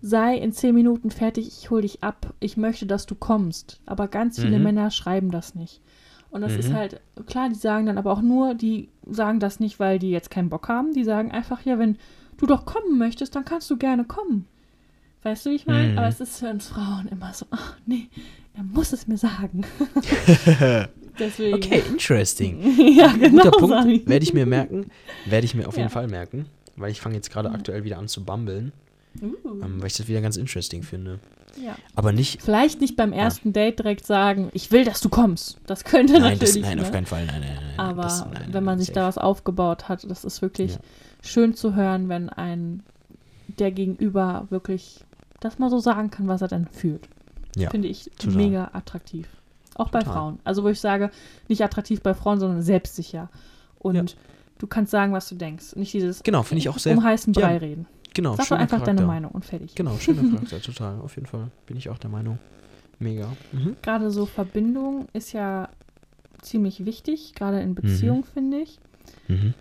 sei 0.00 0.36
in 0.36 0.52
zehn 0.52 0.74
Minuten 0.74 1.10
fertig, 1.10 1.46
ich 1.48 1.70
hol 1.70 1.82
dich 1.82 2.02
ab. 2.02 2.34
Ich 2.40 2.56
möchte, 2.56 2.86
dass 2.86 3.06
du 3.06 3.14
kommst. 3.14 3.80
Aber 3.86 4.08
ganz 4.08 4.40
viele 4.40 4.58
Mhm. 4.58 4.64
Männer 4.64 4.90
schreiben 4.90 5.30
das 5.30 5.54
nicht. 5.54 5.80
Und 6.30 6.40
das 6.42 6.56
ist 6.56 6.70
Mhm. 6.70 6.74
halt, 6.74 7.00
klar, 7.26 7.48
die 7.48 7.54
sagen 7.54 7.86
dann 7.86 7.96
aber 7.98 8.12
auch 8.12 8.20
nur, 8.22 8.54
die 8.54 8.88
sagen 9.08 9.40
das 9.40 9.60
nicht, 9.60 9.78
weil 9.80 9.98
die 9.98 10.10
jetzt 10.10 10.30
keinen 10.30 10.50
Bock 10.50 10.68
haben. 10.68 10.92
Die 10.92 11.04
sagen 11.04 11.30
einfach, 11.30 11.62
ja, 11.64 11.78
wenn 11.78 11.96
du 12.38 12.46
doch 12.46 12.64
kommen 12.66 12.98
möchtest, 12.98 13.34
dann 13.36 13.44
kannst 13.44 13.70
du 13.70 13.76
gerne 13.76 14.04
kommen. 14.04 14.46
Weißt 15.22 15.46
du, 15.46 15.50
wie 15.50 15.54
ich 15.54 15.66
meine? 15.66 15.92
Mhm. 15.92 15.98
Aber 15.98 16.08
es 16.08 16.20
ist 16.20 16.38
für 16.38 16.48
uns 16.50 16.68
Frauen 16.68 17.08
immer 17.10 17.32
so, 17.32 17.46
ach 17.50 17.76
nee, 17.86 18.08
er 18.54 18.62
muss 18.62 18.92
es 18.92 19.06
mir 19.06 19.16
sagen. 19.16 19.64
Deswegen. 21.18 21.54
Okay, 21.56 21.82
interesting. 21.88 22.60
ja, 22.96 23.12
genau. 23.12 23.44
Guter. 23.50 23.58
Punkt. 23.82 24.08
Werde 24.08 24.22
ich 24.22 24.32
mir 24.34 24.46
merken. 24.46 24.90
Werde 25.26 25.44
ich 25.44 25.54
mir 25.54 25.66
auf 25.68 25.76
jeden 25.76 25.88
Ja. 25.88 25.92
Fall 25.92 26.08
merken. 26.08 26.46
Weil 26.76 26.90
ich 26.92 27.00
fange 27.00 27.16
jetzt 27.16 27.30
gerade 27.30 27.48
Ja. 27.48 27.54
aktuell 27.54 27.84
wieder 27.84 27.98
an 27.98 28.08
zu 28.08 28.24
bumbeln. 28.24 28.72
Uh, 29.20 29.34
Ähm, 29.64 29.80
weil 29.80 29.88
ich 29.88 29.96
das 29.96 30.06
wieder 30.06 30.20
ganz 30.20 30.36
interesting 30.36 30.82
finde. 30.82 31.18
ja. 31.60 31.74
Aber 31.96 32.12
nicht. 32.12 32.40
Vielleicht 32.42 32.80
nicht 32.80 32.94
beim 32.94 33.12
ersten 33.12 33.52
Date 33.52 33.80
direkt 33.80 34.06
sagen, 34.06 34.50
ich 34.52 34.70
will, 34.70 34.84
dass 34.84 35.00
du 35.00 35.08
kommst. 35.08 35.58
Das 35.66 35.82
könnte 35.84 36.12
Nein, 36.12 36.38
das, 36.38 36.40
natürlich. 36.50 36.62
nein 36.62 36.76
ne? 36.78 36.82
auf 36.84 36.92
keinen 36.92 37.06
Fall. 37.06 37.26
Nein, 37.26 37.40
nein, 37.40 37.58
nein, 37.76 37.78
Aber 37.80 38.02
das, 38.02 38.24
nein, 38.26 38.48
wenn 38.52 38.62
man 38.64 38.78
sich 38.78 38.92
da 38.92 39.08
was 39.08 39.18
aufgebaut 39.18 39.88
hat, 39.88 40.08
das 40.08 40.24
ist 40.24 40.40
wirklich 40.40 40.74
Ja. 40.74 40.80
schön 41.22 41.54
zu 41.54 41.74
hören, 41.74 42.08
wenn 42.08 42.28
ein 42.28 42.84
der 43.48 43.72
Gegenüber 43.72 44.46
wirklich 44.50 45.00
das 45.40 45.58
mal 45.58 45.70
so 45.70 45.80
sagen 45.80 46.10
kann, 46.10 46.28
was 46.28 46.42
er 46.42 46.48
denn 46.48 46.68
fühlt. 46.70 47.08
Ja, 47.56 47.70
Finde 47.70 47.88
ich 47.88 48.10
total. 48.18 48.36
mega 48.36 48.70
attraktiv. 48.72 49.26
Auch 49.78 49.88
bei 49.88 50.00
Total. 50.00 50.14
Frauen. 50.14 50.38
Also 50.44 50.62
wo 50.64 50.68
ich 50.68 50.78
sage, 50.80 51.10
nicht 51.48 51.62
attraktiv 51.64 52.02
bei 52.02 52.12
Frauen, 52.12 52.38
sondern 52.40 52.60
selbstsicher. 52.60 53.30
Und 53.78 53.94
Ja. 53.96 54.04
du 54.58 54.66
kannst 54.66 54.90
sagen, 54.90 55.12
was 55.14 55.28
du 55.30 55.36
denkst. 55.36 55.74
Nicht 55.76 55.94
dieses 55.94 56.22
Genau, 56.22 56.42
finde 56.42 56.58
ich 56.58 56.68
auch 56.68 56.78
sehr. 56.78 56.94
um 56.96 57.02
heißen 57.02 57.32
Brei 57.32 57.52
ja, 57.52 57.58
reden. 57.58 57.86
Genau, 58.14 58.34
Sag 58.36 58.48
doch 58.48 58.56
einfach 58.58 58.78
deine 58.82 58.98
Charakter. 58.98 59.06
Meinung 59.06 59.30
und 59.30 59.44
fertig. 59.44 59.74
Genau, 59.74 59.96
schöner 59.98 60.22
Charakter, 60.34 60.60
total. 60.60 61.00
Auf 61.00 61.14
jeden 61.16 61.26
Fall 61.28 61.50
bin 61.66 61.76
ich 61.78 61.88
auch 61.88 61.98
der 61.98 62.10
Meinung. 62.10 62.38
Mega. 62.98 63.28
Mhm. 63.52 63.76
Gerade 63.80 64.10
so 64.10 64.26
Verbindung 64.26 65.06
ist 65.12 65.32
ja 65.32 65.68
ziemlich 66.42 66.84
wichtig, 66.84 67.34
gerade 67.34 67.60
in 67.60 67.74
Beziehung, 67.76 68.24
finde 68.24 68.58
ich. 68.58 68.78
Mhm. 69.28 69.54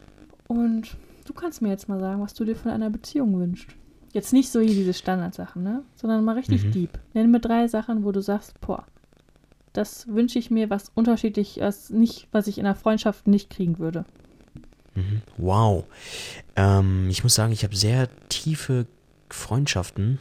Und 0.47 0.97
du 1.25 1.33
kannst 1.33 1.61
mir 1.61 1.69
jetzt 1.69 1.87
mal 1.89 1.99
sagen, 1.99 2.21
was 2.21 2.33
du 2.33 2.45
dir 2.45 2.55
von 2.55 2.71
einer 2.71 2.89
Beziehung 2.89 3.37
wünschst. 3.39 3.67
Jetzt 4.13 4.33
nicht 4.33 4.49
so 4.51 4.59
hier 4.59 4.73
diese 4.73 4.93
Standardsachen, 4.93 5.61
ne? 5.61 5.83
Sondern 5.95 6.23
mal 6.25 6.35
richtig 6.35 6.63
Mhm. 6.65 6.71
deep. 6.71 6.99
Nenn 7.13 7.29
mir 7.29 7.39
drei 7.39 7.67
Sachen, 7.67 8.03
wo 8.03 8.11
du 8.11 8.21
sagst, 8.21 8.59
boah, 8.61 8.85
das 9.77 10.07
wünsche 10.07 10.39
ich 10.39 10.49
mir, 10.49 10.71
was 10.71 10.91
unterschiedlich 10.95 11.59
ist, 11.59 11.91
nicht, 11.91 12.27
was 12.31 12.47
ich 12.47 12.57
in 12.57 12.65
einer 12.65 12.75
Freundschaft 12.75 13.27
nicht 13.27 13.51
kriegen 13.51 13.77
würde. 13.77 14.05
Mhm. 14.95 15.21
Wow. 15.37 15.85
Ähm, 16.55 17.07
ich 17.09 17.23
muss 17.23 17.35
sagen, 17.35 17.53
ich 17.53 17.63
habe 17.63 17.75
sehr 17.75 18.09
tiefe 18.29 18.87
Freundschaften. 19.29 20.17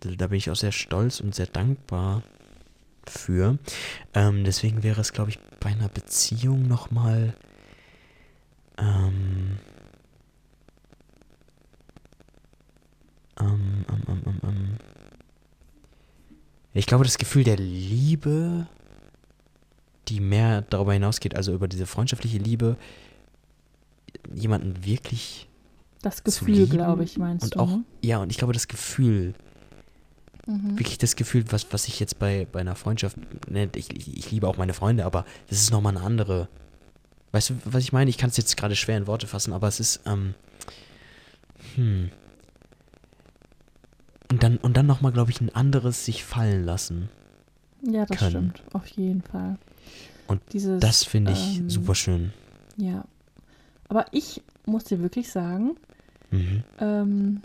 Da 0.00 0.26
bin 0.26 0.38
ich 0.38 0.50
auch 0.50 0.56
sehr 0.56 0.72
stolz 0.72 1.20
und 1.20 1.34
sehr 1.34 1.46
dankbar 1.46 2.22
für. 3.06 3.58
Ähm, 4.12 4.42
deswegen 4.42 4.82
wäre 4.82 5.00
es, 5.00 5.12
glaube 5.12 5.30
ich, 5.30 5.38
bei 5.60 5.70
einer 5.70 5.88
Beziehung 5.88 6.66
nochmal. 6.66 7.34
Ähm, 8.76 9.58
ähm, 13.38 13.84
ähm, 13.88 14.02
ähm, 14.08 14.22
ähm, 14.26 14.40
ähm. 14.42 14.76
Ich 16.74 16.86
glaube, 16.86 17.04
das 17.04 17.18
Gefühl 17.18 17.44
der 17.44 17.56
Liebe, 17.56 18.66
die 20.08 20.20
mehr 20.20 20.62
darüber 20.62 20.92
hinausgeht, 20.92 21.34
also 21.36 21.52
über 21.52 21.68
diese 21.68 21.86
freundschaftliche 21.86 22.38
Liebe, 22.38 22.76
jemanden 24.34 24.84
wirklich 24.84 25.48
Das 26.02 26.24
Gefühl, 26.24 26.66
glaube 26.66 27.04
ich, 27.04 27.18
meinst 27.18 27.44
und 27.44 27.54
du. 27.56 27.58
auch, 27.60 27.68
ne? 27.70 27.84
ja, 28.02 28.18
und 28.18 28.30
ich 28.30 28.38
glaube, 28.38 28.52
das 28.52 28.68
Gefühl, 28.68 29.34
Mhm. 30.48 30.78
wirklich 30.78 30.98
das 30.98 31.16
Gefühl, 31.16 31.44
was, 31.50 31.66
was 31.72 31.88
ich 31.88 31.98
jetzt 31.98 32.20
bei, 32.20 32.46
bei 32.52 32.60
einer 32.60 32.76
Freundschaft, 32.76 33.16
ne, 33.50 33.68
ich, 33.74 33.92
ich, 33.96 34.16
ich 34.16 34.30
liebe 34.30 34.46
auch 34.46 34.56
meine 34.56 34.74
Freunde, 34.74 35.04
aber 35.04 35.24
das 35.48 35.58
ist 35.58 35.72
nochmal 35.72 35.96
eine 35.96 36.06
andere. 36.06 36.48
Weißt 37.32 37.50
du, 37.50 37.54
was 37.64 37.82
ich 37.82 37.92
meine? 37.92 38.08
Ich 38.10 38.16
kann 38.16 38.30
es 38.30 38.36
jetzt 38.36 38.56
gerade 38.56 38.76
schwer 38.76 38.96
in 38.96 39.08
Worte 39.08 39.26
fassen, 39.26 39.52
aber 39.52 39.66
es 39.66 39.80
ist, 39.80 40.00
ähm, 40.06 40.34
hm. 41.74 42.10
Und 44.30 44.42
dann, 44.42 44.56
und 44.58 44.76
dann 44.76 44.86
nochmal, 44.86 45.10
glaube 45.12 45.30
ich, 45.32 45.40
ein 45.40 45.54
anderes 45.54 46.04
sich 46.04 46.24
fallen 46.24 46.64
lassen. 46.64 47.08
Ja, 47.86 48.06
das 48.06 48.18
können. 48.18 48.52
stimmt. 48.54 48.74
Auf 48.74 48.86
jeden 48.88 49.22
Fall. 49.22 49.56
Und 50.26 50.40
Dieses, 50.52 50.80
Das 50.80 51.04
finde 51.04 51.32
ich 51.32 51.58
ähm, 51.58 51.70
super 51.70 51.94
schön. 51.94 52.32
Ja. 52.76 53.04
Aber 53.88 54.06
ich 54.10 54.42
muss 54.66 54.84
dir 54.84 55.00
wirklich 55.00 55.30
sagen, 55.30 55.76
Mhm. 56.32 56.64
ähm, 56.80 57.42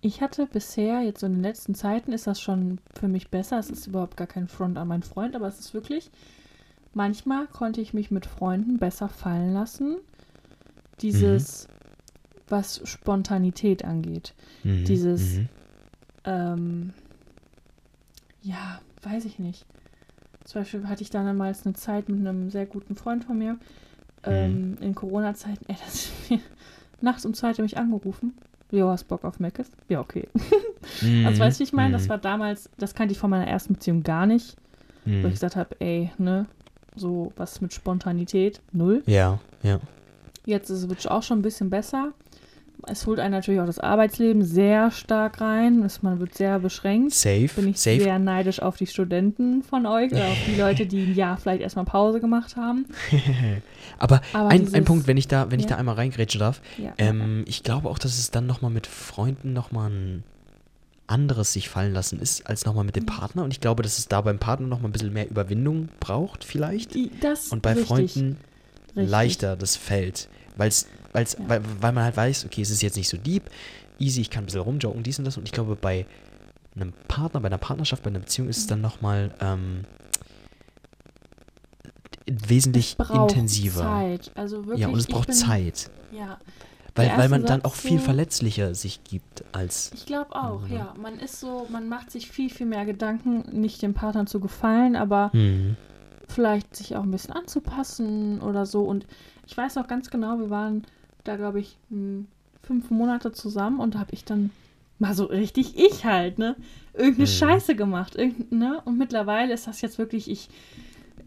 ich 0.00 0.20
hatte 0.22 0.46
bisher, 0.46 1.02
jetzt 1.02 1.20
so 1.20 1.26
in 1.26 1.34
den 1.34 1.42
letzten 1.42 1.74
Zeiten, 1.74 2.12
ist 2.12 2.26
das 2.26 2.40
schon 2.40 2.78
für 2.98 3.06
mich 3.08 3.28
besser. 3.28 3.58
Es 3.58 3.68
ist 3.70 3.86
überhaupt 3.86 4.16
gar 4.16 4.26
kein 4.26 4.48
Front 4.48 4.78
an 4.78 4.88
meinen 4.88 5.02
Freund, 5.02 5.36
aber 5.36 5.46
es 5.46 5.60
ist 5.60 5.74
wirklich, 5.74 6.10
manchmal 6.94 7.46
konnte 7.46 7.80
ich 7.82 7.92
mich 7.92 8.10
mit 8.10 8.24
Freunden 8.26 8.78
besser 8.78 9.08
fallen 9.10 9.52
lassen. 9.52 9.96
Dieses, 11.02 11.68
was 12.48 12.80
Spontanität 12.88 13.84
angeht. 13.84 14.34
Mhm. 14.64 14.84
dieses- 14.86 15.34
Mhm. 15.36 15.48
Ähm, 16.24 16.92
ja, 18.42 18.80
weiß 19.02 19.24
ich 19.24 19.38
nicht. 19.38 19.66
Zum 20.44 20.60
Beispiel 20.62 20.88
hatte 20.88 21.02
ich 21.02 21.10
damals 21.10 21.64
eine 21.66 21.74
Zeit 21.74 22.08
mit 22.08 22.20
einem 22.20 22.50
sehr 22.50 22.66
guten 22.66 22.96
Freund 22.96 23.24
von 23.24 23.38
mir. 23.38 23.58
Ähm, 24.24 24.76
in 24.80 24.94
Corona-Zeiten, 24.94 25.64
ey, 25.68 25.76
das 25.84 25.94
ist 25.94 26.30
mir 26.30 26.40
nachts 27.00 27.24
um 27.26 27.34
zwei 27.34 27.48
hat 27.50 27.58
er 27.58 27.62
mich 27.62 27.76
angerufen. 27.78 28.34
Jo, 28.70 28.88
hast 28.88 29.04
Bock 29.08 29.24
auf 29.24 29.40
Meckes? 29.40 29.70
Ja, 29.88 30.00
okay. 30.00 30.28
Mhm. 31.00 31.24
Also 31.26 31.40
weißt 31.40 31.58
du, 31.58 31.60
wie 31.60 31.64
ich 31.64 31.72
meine? 31.72 31.92
Das 31.92 32.04
Mhm. 32.06 32.08
war 32.10 32.18
damals, 32.18 32.68
das 32.76 32.94
kannte 32.94 33.12
ich 33.12 33.18
von 33.18 33.30
meiner 33.30 33.46
ersten 33.46 33.74
Beziehung 33.74 34.02
gar 34.02 34.26
nicht, 34.26 34.56
wo 35.04 35.10
Mhm. 35.10 35.26
ich 35.26 35.34
gesagt 35.34 35.54
habe, 35.54 35.76
ey, 35.80 36.10
ne, 36.18 36.46
so 36.96 37.32
was 37.36 37.60
mit 37.60 37.72
Spontanität, 37.72 38.60
null. 38.72 39.02
Ja, 39.06 39.38
ja. 39.62 39.78
Jetzt 40.44 40.70
ist 40.70 40.82
es 40.90 41.06
auch 41.06 41.22
schon 41.22 41.38
ein 41.38 41.42
bisschen 41.42 41.70
besser. 41.70 42.12
Es 42.88 43.06
holt 43.06 43.20
einen 43.20 43.32
natürlich 43.32 43.60
auch 43.60 43.66
das 43.66 43.78
Arbeitsleben 43.78 44.42
sehr 44.44 44.90
stark 44.90 45.40
rein. 45.40 45.88
Man 46.02 46.18
wird 46.20 46.34
sehr 46.34 46.58
beschränkt. 46.58 47.14
Safe, 47.14 47.48
Bin 47.56 47.68
ich 47.68 47.80
safe. 47.80 48.00
sehr 48.00 48.18
neidisch 48.18 48.60
auf 48.60 48.76
die 48.76 48.86
Studenten 48.86 49.62
von 49.62 49.86
euch 49.86 50.10
oder 50.12 50.26
auf 50.26 50.36
die 50.46 50.56
Leute, 50.60 50.86
die 50.86 51.02
ein 51.04 51.14
Jahr 51.14 51.36
vielleicht 51.36 51.62
erstmal 51.62 51.84
Pause 51.84 52.20
gemacht 52.20 52.56
haben. 52.56 52.86
Aber, 53.98 54.20
Aber 54.32 54.48
ein, 54.48 54.60
dieses- 54.60 54.74
ein 54.74 54.84
Punkt, 54.84 55.06
wenn 55.06 55.16
ich 55.16 55.28
da, 55.28 55.50
wenn 55.50 55.60
ich 55.60 55.66
Ja. 55.66 55.72
da 55.72 55.76
einmal 55.76 55.94
reingrätschen 55.94 56.40
darf, 56.40 56.60
Ja. 56.76 56.92
ähm, 56.98 57.44
ich 57.46 57.62
glaube 57.62 57.88
auch, 57.88 57.98
dass 57.98 58.18
es 58.18 58.30
dann 58.30 58.46
nochmal 58.46 58.70
mit 58.70 58.86
Freunden 58.86 59.52
nochmal 59.52 59.90
ein 59.90 60.24
anderes 61.06 61.52
sich 61.52 61.68
fallen 61.68 61.92
lassen 61.92 62.20
ist, 62.20 62.46
als 62.46 62.64
nochmal 62.64 62.84
mit 62.84 62.96
dem 62.96 63.02
Mhm. 63.04 63.06
Partner. 63.06 63.44
Und 63.44 63.52
ich 63.52 63.60
glaube, 63.60 63.82
dass 63.82 63.98
es 63.98 64.08
da 64.08 64.20
beim 64.22 64.38
Partner 64.38 64.66
nochmal 64.66 64.88
ein 64.88 64.92
bisschen 64.92 65.12
mehr 65.12 65.28
Überwindung 65.30 65.88
braucht, 66.00 66.42
vielleicht. 66.44 66.96
Das 67.20 67.48
Und 67.48 67.60
bei 67.62 67.72
richtig, 67.72 67.86
Freunden 67.88 68.36
richtig. 68.96 69.10
leichter 69.10 69.56
das 69.56 69.76
fällt. 69.76 70.28
Weil's, 70.56 70.86
weil's, 71.12 71.34
Ja. 71.38 71.48
weil, 71.48 71.62
weil 71.80 71.92
man 71.92 72.04
halt 72.04 72.16
weiß, 72.16 72.44
okay, 72.46 72.62
es 72.62 72.70
ist 72.70 72.82
jetzt 72.82 72.96
nicht 72.96 73.08
so 73.08 73.16
deep, 73.16 73.44
easy, 73.98 74.20
ich 74.20 74.30
kann 74.30 74.42
ein 74.42 74.46
bisschen 74.46 74.60
rumjoggen, 74.62 75.02
dies 75.02 75.18
und 75.18 75.24
das. 75.24 75.36
Und 75.36 75.44
ich 75.44 75.52
glaube, 75.52 75.76
bei 75.76 76.06
einem 76.74 76.92
Partner, 77.08 77.40
bei 77.40 77.46
einer 77.46 77.58
Partnerschaft, 77.58 78.02
bei 78.02 78.08
einer 78.10 78.18
Beziehung 78.20 78.48
ist 78.48 78.58
es 78.58 78.66
dann 78.66 78.80
nochmal 78.80 79.32
ähm, 79.40 79.84
wesentlich 82.26 82.96
intensiver. 83.12 83.82
Zeit. 83.82 84.30
Also 84.34 84.64
wirklich, 84.66 84.80
Ja, 84.80 84.88
und 84.88 84.98
es 84.98 85.06
braucht 85.06 85.26
bin, 85.28 85.36
Zeit. 85.36 85.90
Ja, 86.12 86.38
Weil, 86.94 87.16
weil 87.16 87.28
man 87.28 87.44
dann 87.44 87.64
auch 87.64 87.74
viel 87.74 87.98
so- 87.98 88.04
verletzlicher 88.04 88.74
sich 88.74 89.02
gibt 89.04 89.44
als. 89.52 89.90
ich 89.94 90.06
glaube 90.06 90.34
auch, 90.36 90.62
Mhm. 90.68 90.72
ja. 90.74 90.94
Man 91.00 91.18
ist 91.18 91.40
so, 91.40 91.66
man 91.70 91.88
macht 91.88 92.10
sich 92.10 92.30
viel, 92.30 92.50
viel 92.50 92.66
mehr 92.66 92.84
Gedanken, 92.84 93.44
nicht 93.60 93.82
dem 93.82 93.94
Partner 93.94 94.26
zu 94.26 94.40
gefallen, 94.40 94.94
aber 94.96 95.30
Hm. 95.32 95.76
vielleicht 96.28 96.76
sich 96.76 96.96
auch 96.96 97.02
ein 97.02 97.10
bisschen 97.10 97.34
anzupassen 97.34 98.40
oder 98.40 98.66
so. 98.66 98.82
Und 98.82 99.06
ich 99.46 99.56
weiß 99.56 99.76
noch 99.76 99.86
ganz 99.88 100.10
genau, 100.10 100.38
wir 100.38 100.50
waren 100.50 100.82
da, 101.24 101.36
glaube 101.36 101.60
ich, 101.60 101.76
hm, 101.90 102.26
fünf 102.62 102.90
Monate 102.90 103.32
zusammen 103.32 103.80
und 103.80 103.94
da 103.94 104.00
habe 104.00 104.12
ich 104.12 104.24
dann 104.24 104.50
mal 104.98 105.14
so 105.14 105.24
richtig 105.24 105.76
ich 105.76 106.04
halt, 106.04 106.38
ne? 106.38 106.54
Irgendeine 106.94 107.24
Mhm. 107.28 107.32
Scheiße 107.32 107.74
gemacht. 107.74 108.14
Irgend, 108.14 108.52
ne? 108.52 108.80
Und 108.84 108.98
mittlerweile 108.98 109.52
ist 109.52 109.66
das 109.66 109.80
jetzt 109.80 109.98
wirklich, 109.98 110.30
ich 110.30 110.48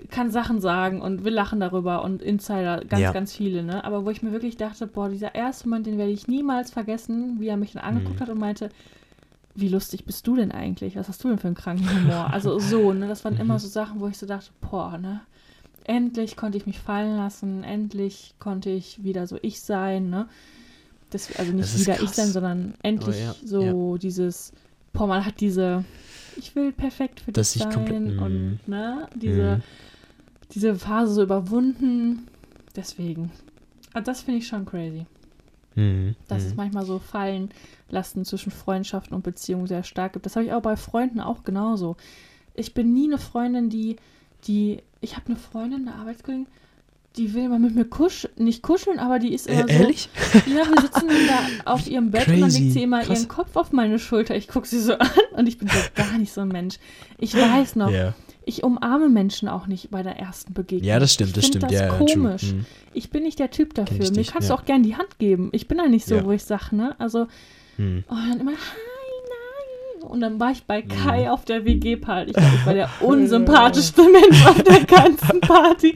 kann 0.09 0.29
Sachen 0.31 0.61
sagen 0.61 1.01
und 1.01 1.25
wir 1.25 1.31
lachen 1.31 1.59
darüber 1.59 2.03
und 2.03 2.21
Insider, 2.21 2.83
ganz, 2.85 3.01
Ja. 3.01 3.11
ganz 3.11 3.33
viele, 3.35 3.63
ne? 3.63 3.83
Aber 3.83 4.05
wo 4.05 4.09
ich 4.11 4.21
mir 4.21 4.31
wirklich 4.31 4.55
dachte, 4.57 4.87
boah, 4.87 5.09
dieser 5.09 5.35
erste 5.35 5.67
Moment, 5.67 5.87
den 5.87 5.97
werde 5.97 6.11
ich 6.11 6.27
niemals 6.27 6.71
vergessen, 6.71 7.37
wie 7.39 7.47
er 7.47 7.57
mich 7.57 7.73
dann 7.73 7.83
angeguckt 7.83 8.19
Mhm. 8.19 8.23
hat 8.23 8.29
und 8.29 8.39
meinte, 8.39 8.69
wie 9.55 9.69
lustig 9.69 10.05
bist 10.05 10.27
du 10.27 10.35
denn 10.35 10.51
eigentlich? 10.51 10.95
Was 10.95 11.07
hast 11.09 11.23
du 11.23 11.29
denn 11.29 11.39
für 11.39 11.47
einen 11.47 11.55
kranken 11.55 11.89
Humor? 11.89 12.31
Also 12.33 12.59
so, 12.59 12.93
ne? 12.93 13.07
Das 13.07 13.23
waren 13.25 13.33
Mhm. 13.35 13.39
immer 13.41 13.59
so 13.59 13.67
Sachen, 13.67 13.99
wo 13.99 14.07
ich 14.07 14.17
so 14.17 14.25
dachte, 14.25 14.51
boah, 14.61 14.97
ne? 14.97 15.21
Endlich 15.87 16.35
konnte 16.35 16.57
ich 16.57 16.65
mich 16.65 16.79
fallen 16.79 17.15
lassen, 17.15 17.63
endlich 17.63 18.33
konnte 18.39 18.69
ich 18.71 19.03
wieder 19.03 19.27
so 19.27 19.37
ich 19.41 19.61
sein, 19.61 20.09
ne? 20.09 20.27
Das, 21.11 21.33
also 21.37 21.51
nicht 21.51 21.73
Das 21.73 21.79
wieder 21.79 21.93
ich 21.93 21.99
krass. 21.99 22.15
sein, 22.15 22.27
sondern 22.27 22.73
endlich 22.81 23.19
ja, 23.19 23.35
so 23.43 23.97
dieses, 23.97 24.51
boah, 24.93 25.05
man 25.07 25.23
hat 25.25 25.39
diese, 25.39 25.85
ich 26.37 26.55
will 26.55 26.71
perfekt 26.71 27.19
für 27.19 27.31
dich 27.31 27.55
ich 27.55 27.61
sein 27.61 27.71
komplett- 27.71 28.17
und 28.19 28.33
Mhm. 28.33 28.59
ne, 28.65 29.07
diese, 29.15 29.57
Mhm. 29.57 29.63
diese 30.51 30.75
Phase 30.75 31.13
so 31.13 31.23
überwunden. 31.23 32.27
Deswegen. 32.75 33.31
Also 33.93 34.05
das 34.07 34.21
finde 34.21 34.39
ich 34.39 34.47
schon 34.47 34.65
crazy. 34.65 35.05
Hm. 35.75 36.15
Dass 36.27 36.41
hm. 36.43 36.47
es 36.49 36.55
manchmal 36.55 36.85
so 36.85 36.99
fallen 36.99 37.49
lassen 37.89 38.25
zwischen 38.25 38.51
Freundschaften 38.51 39.15
und 39.15 39.23
Beziehungen 39.23 39.67
sehr 39.67 39.83
stark 39.83 40.13
gibt. 40.13 40.25
Das 40.25 40.35
habe 40.35 40.45
ich 40.45 40.53
auch 40.53 40.61
bei 40.61 40.75
Freunden 40.77 41.19
auch 41.19 41.43
genauso. 41.43 41.95
Ich 42.55 42.73
bin 42.73 42.93
nie 42.93 43.05
eine 43.05 43.17
Freundin, 43.17 43.69
die, 43.69 43.97
die, 44.47 44.81
ich 45.05 45.15
habe 45.15 45.27
eine 45.27 45.35
Freundin, 45.37 45.87
eine 45.87 45.95
Arbeitskollegin, 45.97 46.47
die 47.17 47.33
will 47.33 47.45
immer 47.45 47.59
mit 47.59 47.73
mir 47.75 47.85
kuscheln, 47.85 48.33
nicht 48.37 48.61
kuscheln, 48.61 48.99
aber 48.99 49.19
die 49.19 49.33
ist 49.33 49.47
immer 49.47 49.69
Äh, 49.69 49.73
so. 49.73 49.79
ehrlich? 49.83 50.09
Ja, 50.47 50.63
wir 50.69 50.81
sitzen 50.81 51.07
dann 51.07 51.27
da 51.63 51.71
auf 51.71 51.87
ihrem 51.87 52.11
Bett 52.11 52.27
und 52.27 52.33
dann 52.33 52.41
Crazy. 52.49 52.61
legt 52.63 52.73
sie 52.73 52.83
immer 52.83 53.01
Krass. 53.03 53.19
ihren 53.21 53.27
Kopf 53.29 53.55
auf 53.55 53.71
meine 53.71 53.99
Schulter. 53.99 54.35
Ich 54.35 54.47
gucke 54.49 54.67
sie 54.67 54.79
so 54.81 54.95
an 54.97 55.07
und 55.37 55.47
ich 55.47 55.57
bin 55.57 55.69
so 55.69 55.77
gar 55.95 56.17
nicht 56.17 56.33
so 56.33 56.41
ein 56.41 56.49
Mensch. 56.49 56.75
Ich 57.17 57.33
weiß 57.33 57.77
noch, 57.77 57.89
Ja. 57.89 58.13
ich 58.45 58.63
umarme 58.63 59.07
Menschen 59.07 59.47
auch 59.47 59.65
nicht 59.67 59.91
bei 59.91 60.03
der 60.03 60.17
ersten 60.19 60.53
Begegnung. 60.53 60.87
ja, 60.89 60.99
das 60.99 61.13
stimmt, 61.13 61.37
das 61.37 61.47
stimmt. 61.47 61.63
Das 61.63 61.71
ja, 61.71 61.87
komisch. 61.97 62.41
Hm. 62.51 62.65
Ich 62.93 63.09
bin 63.11 63.23
nicht 63.23 63.39
der 63.39 63.49
Typ 63.49 63.73
dafür. 63.75 64.01
ich 64.01 64.11
Mir 64.11 64.25
kannst 64.25 64.49
ja. 64.49 64.55
du 64.55 64.61
auch 64.61 64.65
gern 64.65 64.83
die 64.83 64.97
Hand 64.97 65.17
geben. 65.17 65.49
Ich 65.53 65.69
bin 65.69 65.77
da 65.77 65.87
nicht 65.87 66.05
so, 66.05 66.15
Ja. 66.15 66.25
wo 66.25 66.31
ich 66.33 66.43
sage, 66.43 66.75
ne? 66.75 66.95
Also, 66.99 67.27
Hm. 67.77 68.03
oh, 68.09 68.13
dann 68.13 68.39
immer, 68.41 68.51
nein. 68.51 68.59
Und 70.05 70.21
dann 70.21 70.39
war 70.39 70.51
ich 70.51 70.63
bei 70.65 70.81
Kai 70.81 71.29
auf 71.31 71.45
der 71.45 71.65
WG-Party. 71.65 72.31
Ich 72.31 72.37
ich 72.37 72.65
war 72.65 72.73
der 72.73 72.89
unsympathischste 73.01 74.01
Mensch 74.03 74.45
auf 74.47 74.61
der 74.63 74.83
ganzen 74.85 75.41
Party. 75.41 75.93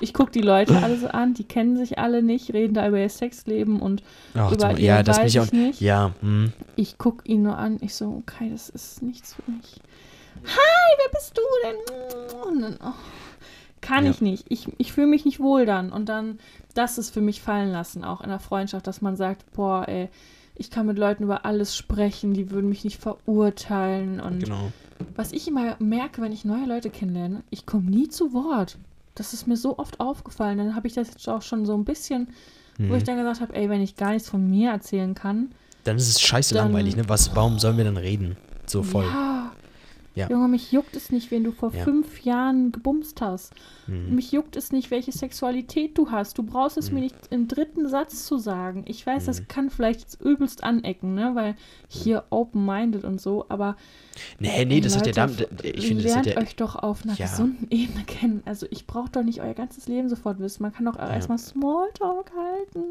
Ich 0.00 0.12
gucke 0.14 0.32
die 0.32 0.40
Leute 0.40 0.76
alle 0.82 0.96
so 0.98 1.08
an, 1.08 1.34
die 1.34 1.44
kennen 1.44 1.76
sich 1.76 1.98
alle 1.98 2.22
nicht, 2.22 2.52
reden 2.52 2.74
da 2.74 2.88
über 2.88 2.98
ihr 2.98 3.08
Sexleben 3.08 3.80
und 3.80 4.02
Ach, 4.34 4.50
über 4.52 4.72
ihr 4.72 4.78
ja, 4.84 5.02
das 5.02 5.18
weiß 5.18 5.30
ich 5.34 5.40
auch. 5.40 5.44
ich 5.44 5.52
nicht. 5.52 5.80
Ja, 5.80 6.12
hm. 6.20 6.52
Ich 6.76 6.98
gucke 6.98 7.26
ihn 7.28 7.42
nur 7.42 7.56
an. 7.56 7.78
Ich 7.80 7.94
so, 7.94 8.06
okay, 8.26 8.50
das 8.50 8.68
ist 8.68 9.02
nichts 9.02 9.34
für 9.34 9.50
mich. 9.50 9.80
Hi, 10.44 10.96
wer 10.98 11.10
bist 11.18 11.38
du 11.38 11.42
denn? 11.64 12.52
Und 12.52 12.60
dann, 12.62 12.78
oh, 12.84 12.94
kann 13.80 14.04
Ja. 14.04 14.10
ich 14.10 14.20
nicht. 14.20 14.44
Ich, 14.48 14.66
ich 14.78 14.92
fühle 14.92 15.06
mich 15.06 15.24
nicht 15.24 15.38
wohl 15.40 15.66
dann. 15.66 15.92
Und 15.92 16.08
dann, 16.08 16.38
das 16.74 16.98
ist 16.98 17.10
für 17.14 17.20
mich 17.20 17.40
fallen 17.42 17.70
lassen, 17.70 18.02
auch 18.04 18.22
in 18.22 18.28
der 18.30 18.38
Freundschaft, 18.40 18.86
dass 18.86 19.02
man 19.02 19.16
sagt, 19.16 19.44
boah, 19.52 19.86
ey, 19.88 20.08
ich 20.54 20.70
kann 20.70 20.86
mit 20.86 20.98
Leuten 20.98 21.24
über 21.24 21.44
alles 21.46 21.76
sprechen, 21.76 22.34
die 22.34 22.50
würden 22.50 22.68
mich 22.68 22.84
nicht 22.84 23.00
verurteilen. 23.00 24.20
Und 24.20 24.44
genau. 24.44 24.72
was 25.16 25.32
ich 25.32 25.48
immer 25.48 25.76
merke, 25.78 26.20
wenn 26.22 26.32
ich 26.32 26.44
neue 26.44 26.66
Leute 26.66 26.90
kennenlerne, 26.90 27.42
ich 27.50 27.66
komme 27.66 27.90
nie 27.90 28.08
zu 28.08 28.32
Wort. 28.32 28.78
Das 29.14 29.32
ist 29.32 29.46
mir 29.46 29.56
so 29.56 29.78
oft 29.78 30.00
aufgefallen. 30.00 30.58
Dann 30.58 30.74
habe 30.74 30.86
ich 30.86 30.94
das 30.94 31.08
jetzt 31.08 31.28
auch 31.28 31.42
schon 31.42 31.66
so 31.66 31.74
ein 31.74 31.84
bisschen, 31.84 32.28
wo 32.78 32.94
ich 32.94 33.04
dann 33.04 33.16
gesagt 33.18 33.40
habe, 33.40 33.54
ey, 33.54 33.68
wenn 33.68 33.82
ich 33.82 33.96
gar 33.96 34.12
nichts 34.12 34.28
von 34.28 34.48
mir 34.48 34.70
erzählen 34.70 35.14
kann, 35.14 35.50
Dann 35.84 35.96
ist 35.96 36.08
es 36.08 36.20
scheiße 36.20 36.54
Dann- 36.54 36.66
langweilig, 36.66 36.96
ne? 36.96 37.08
Was, 37.08 37.34
warum 37.34 37.58
sollen 37.58 37.76
wir 37.76 37.84
dann 37.84 37.96
reden? 37.96 38.36
So 38.66 38.82
voll. 38.84 39.04
Ja, 39.04 39.41
Ja. 40.14 40.28
Junge, 40.28 40.48
mich 40.48 40.72
juckt 40.72 40.94
es 40.94 41.10
nicht, 41.10 41.30
wen 41.30 41.42
du 41.42 41.52
vor 41.52 41.72
Ja. 41.74 41.84
fünf 41.84 42.22
Jahren 42.22 42.70
gebumst 42.70 43.22
hast. 43.22 43.54
Mhm. 43.86 44.14
Mich 44.14 44.30
juckt 44.30 44.56
es 44.56 44.70
nicht, 44.70 44.90
welche 44.90 45.10
Sexualität 45.10 45.96
du 45.96 46.10
hast. 46.10 46.36
Du 46.36 46.42
brauchst 46.42 46.76
es 46.76 46.90
Mhm. 46.90 46.94
mir 46.96 47.00
nicht 47.04 47.16
im 47.30 47.48
dritten 47.48 47.88
Satz 47.88 48.26
zu 48.26 48.36
sagen. 48.36 48.84
Ich 48.86 49.06
weiß, 49.06 49.22
Mhm. 49.22 49.26
das 49.26 49.48
kann 49.48 49.70
vielleicht 49.70 50.20
übelst 50.20 50.64
anecken, 50.64 51.14
ne? 51.14 51.30
Weil 51.34 51.54
hier 51.88 52.24
open-minded 52.30 53.04
und 53.04 53.20
so, 53.22 53.46
aber 53.48 53.76
Nee, 54.38 54.66
nee, 54.66 54.80
das 54.82 54.98
hat 54.98 55.06
ja 55.06 55.24
Leute, 55.24 55.46
damit. 55.48 55.64
Ich 55.64 55.86
finde, 55.86 56.02
das 56.02 56.12
lernt 56.12 56.26
hat 56.28 56.34
ja. 56.34 56.40
euch 56.42 56.56
doch 56.56 56.76
auf 56.76 57.04
einer 57.04 57.14
Ja. 57.14 57.24
gesunden 57.26 57.66
Ebene 57.70 58.04
kennen. 58.04 58.42
Also 58.44 58.66
ich 58.70 58.86
brauche 58.86 59.08
doch 59.10 59.22
nicht 59.22 59.40
euer 59.40 59.54
ganzes 59.54 59.88
Leben 59.88 60.10
sofort 60.10 60.38
wissen. 60.40 60.62
Man 60.62 60.74
kann 60.74 60.84
doch 60.84 60.96
auch 60.96 61.08
Ja. 61.08 61.14
erstmal 61.14 61.38
Smalltalk 61.38 62.30
halten. 62.36 62.84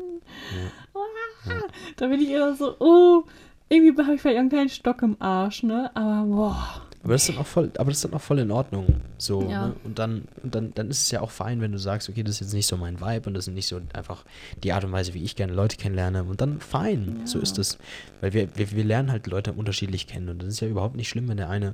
Ah, 0.95 1.51
Da 1.97 2.07
bin 2.07 2.19
ich 2.19 2.29
immer 2.31 2.55
so, 2.55 2.75
oh, 2.79 3.23
irgendwie 3.69 4.01
habe 4.01 4.15
ich 4.15 4.21
vielleicht 4.21 4.39
einen 4.39 4.49
kleinen 4.49 4.69
Stock 4.69 5.01
im 5.03 5.15
Arsch, 5.19 5.61
ne? 5.63 5.91
Aber 5.95 6.25
boah. 6.27 6.81
Aber 7.03 7.13
das 7.13 7.23
ist 7.23 7.29
dann 7.29 7.37
auch 7.39 7.47
voll, 7.47 7.71
aber 7.77 7.85
das 7.89 7.97
ist 7.97 8.05
dann 8.05 8.13
auch 8.13 8.21
voll 8.21 8.37
in 8.39 8.51
Ordnung. 8.51 8.85
So, 9.17 9.49
Ja. 9.49 9.67
ne? 9.69 9.75
Und 9.83 9.97
dann, 9.97 10.27
und 10.43 10.53
dann, 10.53 10.71
dann 10.75 10.89
ist 10.91 11.01
es 11.03 11.09
ja 11.11 11.21
auch 11.21 11.31
fein, 11.31 11.59
wenn 11.59 11.71
du 11.71 11.79
sagst, 11.79 12.07
okay, 12.09 12.21
das 12.21 12.35
ist 12.35 12.39
jetzt 12.41 12.53
nicht 12.53 12.67
so 12.67 12.77
mein 12.77 13.01
Vibe 13.01 13.27
und 13.27 13.33
das 13.33 13.47
ist 13.47 13.53
nicht 13.55 13.67
so 13.67 13.81
einfach 13.93 14.23
die 14.63 14.71
Art 14.71 14.83
und 14.83 14.91
Weise, 14.91 15.13
wie 15.15 15.23
ich 15.23 15.35
gerne 15.35 15.53
Leute 15.53 15.77
kennenlerne. 15.77 16.23
Und 16.23 16.41
dann 16.41 16.59
fein, 16.61 17.21
so 17.25 17.39
Ja. 17.39 17.43
ist 17.43 17.57
es. 17.57 17.79
Weil 18.21 18.33
wir, 18.33 18.55
wir, 18.55 18.71
wir 18.71 18.83
lernen 18.83 19.09
halt 19.11 19.25
Leute 19.25 19.53
unterschiedlich 19.53 20.05
kennen. 20.05 20.29
Und 20.29 20.43
das 20.43 20.49
ist 20.49 20.59
ja 20.59 20.67
überhaupt 20.67 20.95
nicht 20.95 21.09
schlimm, 21.09 21.27
wenn 21.27 21.37
der 21.37 21.49
eine 21.49 21.73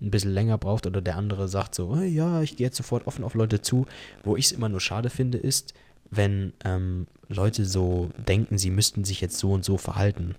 ein 0.00 0.10
bisschen 0.10 0.32
länger 0.32 0.56
braucht 0.58 0.86
oder 0.86 1.00
der 1.02 1.16
andere 1.16 1.46
sagt 1.46 1.74
so, 1.74 1.96
"Hey, 1.96 2.08
ja, 2.08 2.40
ich 2.42 2.56
gehe 2.56 2.66
jetzt 2.66 2.76
sofort 2.76 3.06
offen 3.06 3.22
auf 3.24 3.34
Leute 3.34 3.60
zu. 3.62 3.86
Wo 4.24 4.34
ich 4.36 4.46
es 4.46 4.52
immer 4.52 4.68
nur 4.70 4.80
schade 4.80 5.10
finde, 5.10 5.36
ist, 5.38 5.74
wenn 6.10 6.52
ähm, 6.64 7.06
Leute 7.28 7.64
so 7.66 8.10
denken, 8.26 8.56
sie 8.58 8.70
müssten 8.70 9.04
sich 9.04 9.20
jetzt 9.20 9.38
so 9.38 9.52
und 9.52 9.64
so 9.64 9.76
verhalten. 9.78 10.34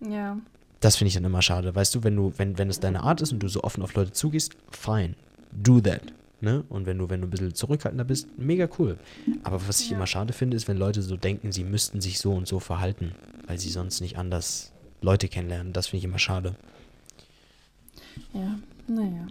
Ja. 0.00 0.38
Das 0.80 0.96
finde 0.96 1.08
ich 1.08 1.14
dann 1.14 1.24
immer 1.24 1.42
schade. 1.42 1.74
Weißt 1.74 1.94
du, 1.94 2.04
wenn 2.04 2.14
du, 2.16 2.32
wenn, 2.36 2.56
wenn 2.58 2.70
es 2.70 2.78
deine 2.80 3.02
Art 3.02 3.20
ist 3.20 3.32
und 3.32 3.40
du 3.40 3.48
so 3.48 3.62
offen 3.64 3.82
auf 3.82 3.94
Leute 3.94 4.12
zugehst, 4.12 4.52
fine. 4.70 5.14
Do 5.50 5.80
that. 5.80 6.02
Ne? 6.40 6.62
Und 6.68 6.86
wenn 6.86 6.98
du, 6.98 7.10
wenn 7.10 7.20
du 7.20 7.26
ein 7.26 7.30
bisschen 7.30 7.54
zurückhaltender 7.54 8.04
bist, 8.04 8.28
mega 8.38 8.68
cool. 8.78 8.96
Aber 9.42 9.66
was 9.66 9.80
ich 9.80 9.90
Ja. 9.90 9.96
immer 9.96 10.06
schade 10.06 10.32
finde, 10.32 10.56
ist, 10.56 10.68
wenn 10.68 10.76
Leute 10.76 11.02
so 11.02 11.16
denken, 11.16 11.50
sie 11.50 11.64
müssten 11.64 12.00
sich 12.00 12.18
so 12.20 12.32
und 12.32 12.46
so 12.46 12.60
verhalten, 12.60 13.12
weil 13.48 13.58
sie 13.58 13.70
sonst 13.70 14.00
nicht 14.00 14.18
anders 14.18 14.70
Leute 15.02 15.26
kennenlernen. 15.28 15.72
Das 15.72 15.88
finde 15.88 15.98
ich 15.98 16.04
immer 16.04 16.18
schade. 16.20 16.54
Ja. 18.32 18.58
Naja. 18.86 19.26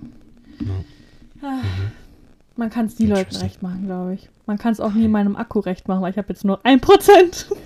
Ja. 0.60 0.84
Ah, 1.42 1.62
Man 2.58 2.70
kann 2.70 2.88
es 2.88 2.98
nie 3.00 3.06
Leuten 3.06 3.36
recht 3.38 3.62
machen, 3.62 3.86
glaube 3.86 4.16
ich. 4.16 4.30
Man 4.48 4.58
kann 4.58 4.72
es 4.72 4.80
auch 4.80 4.94
nie 4.94 5.08
meinem 5.10 5.36
Akku 5.36 5.60
recht 5.60 5.88
machen, 5.90 6.02
weil 6.02 6.12
ich 6.12 6.18
habe 6.18 6.30
jetzt 6.30 6.46
nur 6.46 6.60
1%. 6.66 6.80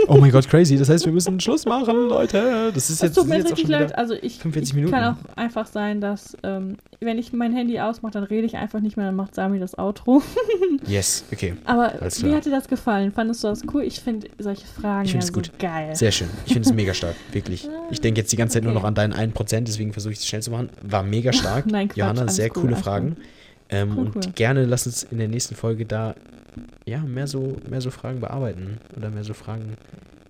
Oh 0.07 0.17
mein 0.17 0.31
Gott, 0.31 0.49
crazy. 0.49 0.77
Das 0.77 0.89
heißt, 0.89 1.05
wir 1.05 1.13
müssen 1.13 1.39
Schluss 1.39 1.65
machen, 1.65 1.95
Leute. 2.09 2.71
Das 2.73 2.89
ist 2.89 2.95
Es 2.95 3.01
jetzt, 3.01 3.15
tut 3.15 3.23
das 3.25 3.29
mir 3.29 3.35
ist 3.37 3.43
jetzt 3.43 3.51
richtig 3.51 3.67
leid. 3.69 3.95
Also 3.97 4.15
ich, 4.15 4.39
45 4.39 4.75
ich 4.85 4.91
kann 4.91 5.13
auch 5.15 5.37
einfach 5.37 5.67
sein, 5.67 6.01
dass 6.01 6.35
ähm, 6.43 6.77
wenn 6.99 7.19
ich 7.19 7.33
mein 7.33 7.53
Handy 7.53 7.79
ausmache, 7.79 8.13
dann 8.13 8.23
rede 8.23 8.47
ich 8.47 8.55
einfach 8.57 8.79
nicht 8.79 8.97
mehr, 8.97 9.05
dann 9.05 9.15
macht 9.15 9.35
Sami 9.35 9.59
das 9.59 9.77
Outro. 9.77 10.21
Yes, 10.87 11.23
okay. 11.31 11.53
Aber 11.65 11.93
wie 12.21 12.33
hat 12.33 12.45
dir 12.45 12.49
das 12.49 12.67
gefallen? 12.67 13.11
Fandest 13.11 13.43
du 13.43 13.49
das 13.49 13.61
cool? 13.71 13.83
Ich 13.83 13.99
finde 13.99 14.27
solche 14.39 14.65
Fragen 14.65 15.05
Ich 15.05 15.13
ja 15.13 15.21
so 15.21 15.31
gut. 15.33 15.51
geil. 15.59 15.95
Sehr 15.95 16.11
schön. 16.11 16.27
Ich 16.47 16.53
finde 16.53 16.67
es 16.67 16.73
mega 16.75 16.93
stark, 16.95 17.15
wirklich. 17.31 17.69
Ich 17.91 18.01
denke 18.01 18.19
jetzt 18.21 18.31
die 18.31 18.35
ganze 18.35 18.55
Zeit 18.55 18.63
nur 18.63 18.71
Okay. 18.71 18.79
noch 18.81 18.87
an 18.87 18.95
deinen 18.95 19.13
1%, 19.13 19.59
deswegen 19.61 19.93
versuche 19.93 20.13
ich 20.13 20.19
es 20.19 20.25
schnell 20.27 20.41
zu 20.41 20.49
machen. 20.49 20.69
War 20.81 21.03
mega 21.03 21.31
stark. 21.33 21.67
Nein, 21.67 21.87
Quatsch, 21.87 21.97
Johanna, 21.97 22.27
sehr 22.29 22.47
cool, 22.55 22.63
coole 22.63 22.75
Fragen. 22.77 23.17
Ähm, 23.71 23.97
Cool, 23.97 24.05
und 24.07 24.15
cool. 24.17 24.31
gerne 24.35 24.65
lass 24.65 24.85
uns 24.85 25.03
in 25.03 25.17
der 25.17 25.27
nächsten 25.29 25.55
Folge 25.55 25.85
da 25.85 26.13
ja, 26.85 26.99
mehr 26.99 27.27
so, 27.27 27.57
mehr 27.69 27.81
so 27.81 27.91
Fragen 27.91 28.19
bearbeiten 28.19 28.77
oder 28.97 29.09
mehr 29.09 29.23
so 29.23 29.33
Fragen 29.33 29.77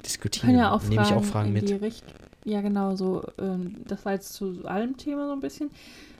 diskutieren. 0.05 0.55
Ja 0.55 0.71
auch 0.71 0.83
Nehme 0.83 1.01
ich 1.03 1.13
auch 1.13 1.23
Fragen 1.23 1.53
mit. 1.53 1.73
Ja, 2.43 2.61
genau, 2.61 2.95
so. 2.95 3.23
Ähm, 3.39 3.77
das 3.87 4.03
war 4.05 4.13
jetzt 4.13 4.33
zu 4.33 4.65
allem 4.65 4.97
Thema 4.97 5.27
so 5.27 5.33
ein 5.33 5.39
bisschen. 5.41 5.69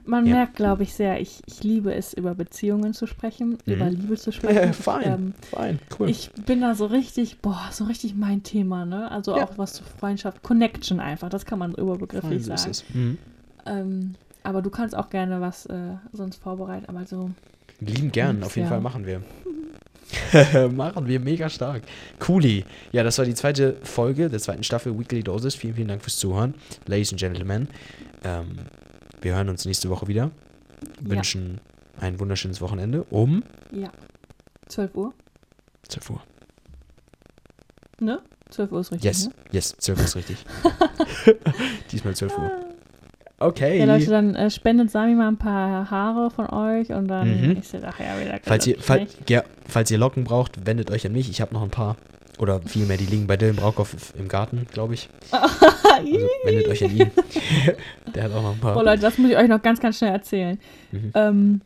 Man 0.05 0.25
Ja. 0.25 0.33
merkt, 0.35 0.55
glaube 0.55 0.83
ich, 0.83 0.93
sehr, 0.93 1.19
ich, 1.19 1.41
ich 1.45 1.63
liebe 1.63 1.93
es, 1.93 2.13
über 2.13 2.33
Beziehungen 2.33 2.93
zu 2.93 3.05
sprechen, 3.05 3.57
über 3.65 3.89
Liebe 3.89 4.15
zu 4.17 4.31
sprechen. 4.31 4.73
Fein, 4.73 5.01
Ich, 5.01 5.07
ähm, 5.07 5.33
fein, 5.51 5.79
cool. 5.99 6.09
ich 6.09 6.31
bin 6.45 6.61
da 6.61 6.73
so 6.75 6.85
richtig, 6.87 7.39
boah, 7.39 7.69
so 7.71 7.85
richtig 7.85 8.15
mein 8.15 8.41
Thema, 8.43 8.85
ne? 8.85 9.11
Also 9.11 9.35
Ja. 9.35 9.43
auch 9.43 9.57
was 9.57 9.73
zu 9.73 9.83
Freundschaft, 9.83 10.41
Connection 10.43 10.99
einfach, 10.99 11.29
das 11.29 11.45
kann 11.45 11.59
man 11.59 11.73
fein, 11.73 11.83
überbegrifflich 11.83 12.45
so 12.45 12.53
ist 12.53 12.61
sagen. 12.61 12.71
es. 12.71 12.83
Mhm. 12.93 13.17
Ähm, 13.65 14.15
aber 14.43 14.61
du 14.61 14.69
kannst 14.69 14.95
auch 14.95 15.09
gerne 15.09 15.41
was 15.41 15.65
äh, 15.67 15.95
sonst 16.11 16.41
vorbereiten, 16.41 16.85
aber 16.87 17.05
so. 17.05 17.31
Lieben 17.79 18.11
gern, 18.11 18.43
auf 18.43 18.55
jeden 18.55 18.67
ja. 18.67 18.69
Fall 18.73 18.81
machen 18.81 19.05
wir. 19.05 19.21
machen 20.71 21.07
wir 21.07 21.19
mega 21.19 21.49
stark. 21.49 21.83
Cooli. 22.19 22.65
Ja, 22.91 23.03
das 23.03 23.17
war 23.17 23.25
die 23.25 23.33
zweite 23.33 23.77
Folge 23.83 24.29
der 24.29 24.39
zweiten 24.39 24.63
Staffel 24.63 24.97
Weekly 24.99 25.23
Doses. 25.23 25.55
Vielen, 25.55 25.75
vielen 25.75 25.87
Dank 25.87 26.01
fürs 26.03 26.17
Zuhören, 26.17 26.53
Ladies 26.85 27.11
and 27.11 27.19
Gentlemen. 27.19 27.67
Ähm, 28.23 28.57
wir 29.21 29.35
hören 29.35 29.49
uns 29.49 29.65
nächste 29.65 29.89
Woche 29.89 30.07
wieder. 30.07 30.31
Wünschen 30.99 31.61
ein 31.99 32.19
wunderschönes 32.19 32.61
Wochenende 32.61 33.03
um 33.09 33.43
Ja. 33.71 33.91
12 34.67 34.95
Uhr, 34.95 35.13
12 35.87 36.09
Uhr. 36.11 36.21
ne? 37.99 38.21
12 38.49 38.71
Uhr 38.71 38.79
ist 38.81 38.91
richtig, 38.91 39.05
Yes, 39.05 39.27
ne? 39.27 39.33
yes, 39.51 39.75
12 39.77 39.99
Uhr 39.99 40.05
ist 40.05 40.15
richtig. 40.15 40.45
Diesmal 41.91 42.15
12 42.15 42.37
Uhr. 42.37 42.51
Okay. 43.41 43.79
Ja, 43.79 43.85
Leute, 43.85 44.09
dann 44.09 44.35
äh, 44.35 44.49
spendet 44.49 44.91
Sami 44.91 45.15
mal 45.15 45.27
ein 45.27 45.37
paar 45.37 45.89
Haare 45.89 46.29
von 46.31 46.49
euch 46.49 46.89
und 46.91 47.07
dann 47.07 47.41
Mhm. 47.51 47.57
ist 47.57 47.73
der 47.73 47.81
nachher 47.81 48.19
wieder 48.21 48.39
falls, 48.43 48.67
ihr, 48.67 48.77
fall, 48.79 49.07
ja, 49.27 49.43
falls 49.67 49.89
ihr 49.91 49.97
Locken 49.97 50.23
braucht, 50.23 50.65
wendet 50.65 50.91
euch 50.91 51.05
an 51.05 51.11
mich. 51.13 51.29
Ich 51.29 51.41
habe 51.41 51.53
noch 51.53 51.63
ein 51.63 51.69
paar. 51.71 51.95
Oder 52.39 52.59
vielmehr, 52.65 52.97
die 52.97 53.05
liegen 53.05 53.27
bei 53.27 53.37
Dylan 53.37 53.55
Braukoff 53.55 54.13
im 54.17 54.27
Garten, 54.27 54.65
glaube 54.71 54.93
ich. 54.95 55.09
Also 55.93 56.19
wendet 56.45 56.67
euch 56.69 56.83
an 56.85 56.95
ihn. 56.97 57.11
Der 58.15 58.23
hat 58.23 58.31
auch 58.31 58.41
noch 58.41 58.53
ein 58.53 58.59
paar. 58.59 58.77
Oh 58.77 58.81
Leute, 58.81 59.01
das 59.01 59.17
muss 59.17 59.29
ich 59.29 59.37
euch 59.37 59.47
noch 59.49 59.61
ganz, 59.61 59.79
ganz 59.81 59.97
schnell 59.97 60.11
erzählen. 60.13 60.57
Mhm. 60.91 61.11
Ähm, 61.13 61.61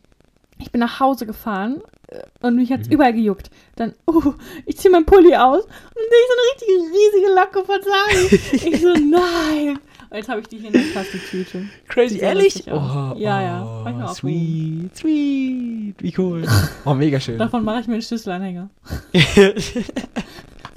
ich 0.58 0.70
bin 0.72 0.80
nach 0.80 0.98
Hause 1.00 1.26
gefahren 1.26 1.80
äh, 2.08 2.18
und 2.40 2.56
mich 2.56 2.72
hat's 2.72 2.88
Mhm. 2.88 2.94
überall 2.94 3.12
gejuckt. 3.12 3.50
Dann, 3.76 3.94
uh, 4.10 4.32
ich 4.66 4.76
ziehe 4.78 4.90
meinen 4.90 5.06
Pulli 5.06 5.34
aus 5.36 5.62
und 5.64 5.70
sehe 6.10 6.26
so 6.28 6.34
eine 6.34 6.44
richtige 6.52 6.98
riesige 6.98 7.34
Locke 7.34 7.64
von 7.64 7.78
Sami. 7.82 8.72
ich 8.74 8.80
so, 8.82 8.92
nein. 8.92 9.78
Jetzt 10.12 10.28
habe 10.28 10.40
ich 10.40 10.48
die 10.48 10.58
hier 10.58 10.68
in 10.68 10.72
der 10.72 10.80
Plastiktüte. 10.92 11.64
Crazy, 11.88 12.18
ehrlich? 12.18 12.70
aus. 12.70 13.18
Ja, 13.18 13.40
ja. 13.42 13.82
Mach 13.84 13.90
ich 13.90 13.96
mir 13.96 14.04
Oh, 14.04 14.06
auch 14.06 14.14
sweet, 14.14 14.96
sweet. 14.96 16.02
Wie 16.02 16.14
cool. 16.18 16.46
Oh, 16.84 16.94
mega 16.94 17.18
schön. 17.20 17.38
Davon 17.38 17.64
mache 17.64 17.80
ich 17.80 17.86
mir 17.86 17.94
einen 17.94 18.02
Schlüsselanhänger. 18.02 18.70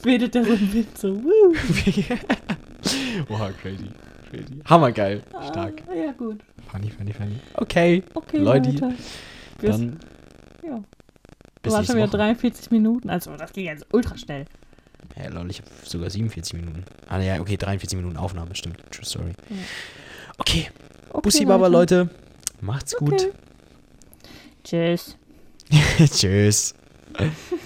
Wedelt 0.04 0.34
der 0.34 0.46
so 0.46 0.54
im 0.54 0.74
Wind 0.74 0.98
so. 0.98 1.16
Woo. 1.24 1.54
Wow, 3.28 3.52
crazy. 3.62 3.90
Crazy. 4.32 4.62
Hammergeil. 4.66 5.22
Stark. 5.50 5.84
Ah, 5.90 5.94
ja, 5.94 6.12
gut. 6.14 6.40
Funny, 6.72 6.90
funny, 6.90 7.14
funny. 7.14 7.36
Okay. 7.56 8.04
Okay, 8.14 8.38
Leute, 8.38 8.72
Leute. 8.72 8.94
Bis, 9.60 9.72
Dann 9.72 10.00
ja. 10.66 10.80
bis 11.62 11.74
war 11.74 11.80
nächste 11.80 11.86
schon 11.86 11.96
wieder 11.98 12.08
Woche. 12.08 12.18
43 12.18 12.72
Minuten. 12.72 13.10
Also, 13.10 13.36
das 13.36 13.52
ging 13.52 13.66
jetzt 13.66 13.86
ultra 13.92 14.18
schnell. 14.18 14.46
Ja, 15.16 15.30
lol, 15.30 15.50
ich 15.50 15.60
habe 15.60 15.70
sogar 15.84 16.10
47 16.10 16.54
Minuten. 16.54 16.84
Ah, 17.08 17.20
ja, 17.20 17.40
okay, 17.40 17.58
43 17.58 17.98
Minuten 17.98 18.18
Aufnahme, 18.18 18.56
stimmt. 18.56 18.78
True 18.92 19.06
story. 19.06 19.34
Ja. 19.50 19.56
Okay. 20.38 20.70
Okay, 21.10 21.22
Bussi 21.22 21.46
Baba, 21.46 21.68
Leute. 21.68 22.10
Macht's 22.62 22.96
gut. 22.96 23.14
Okay. 23.14 23.32
Tschüss. 24.64 25.18
Tschüss. 26.12 26.74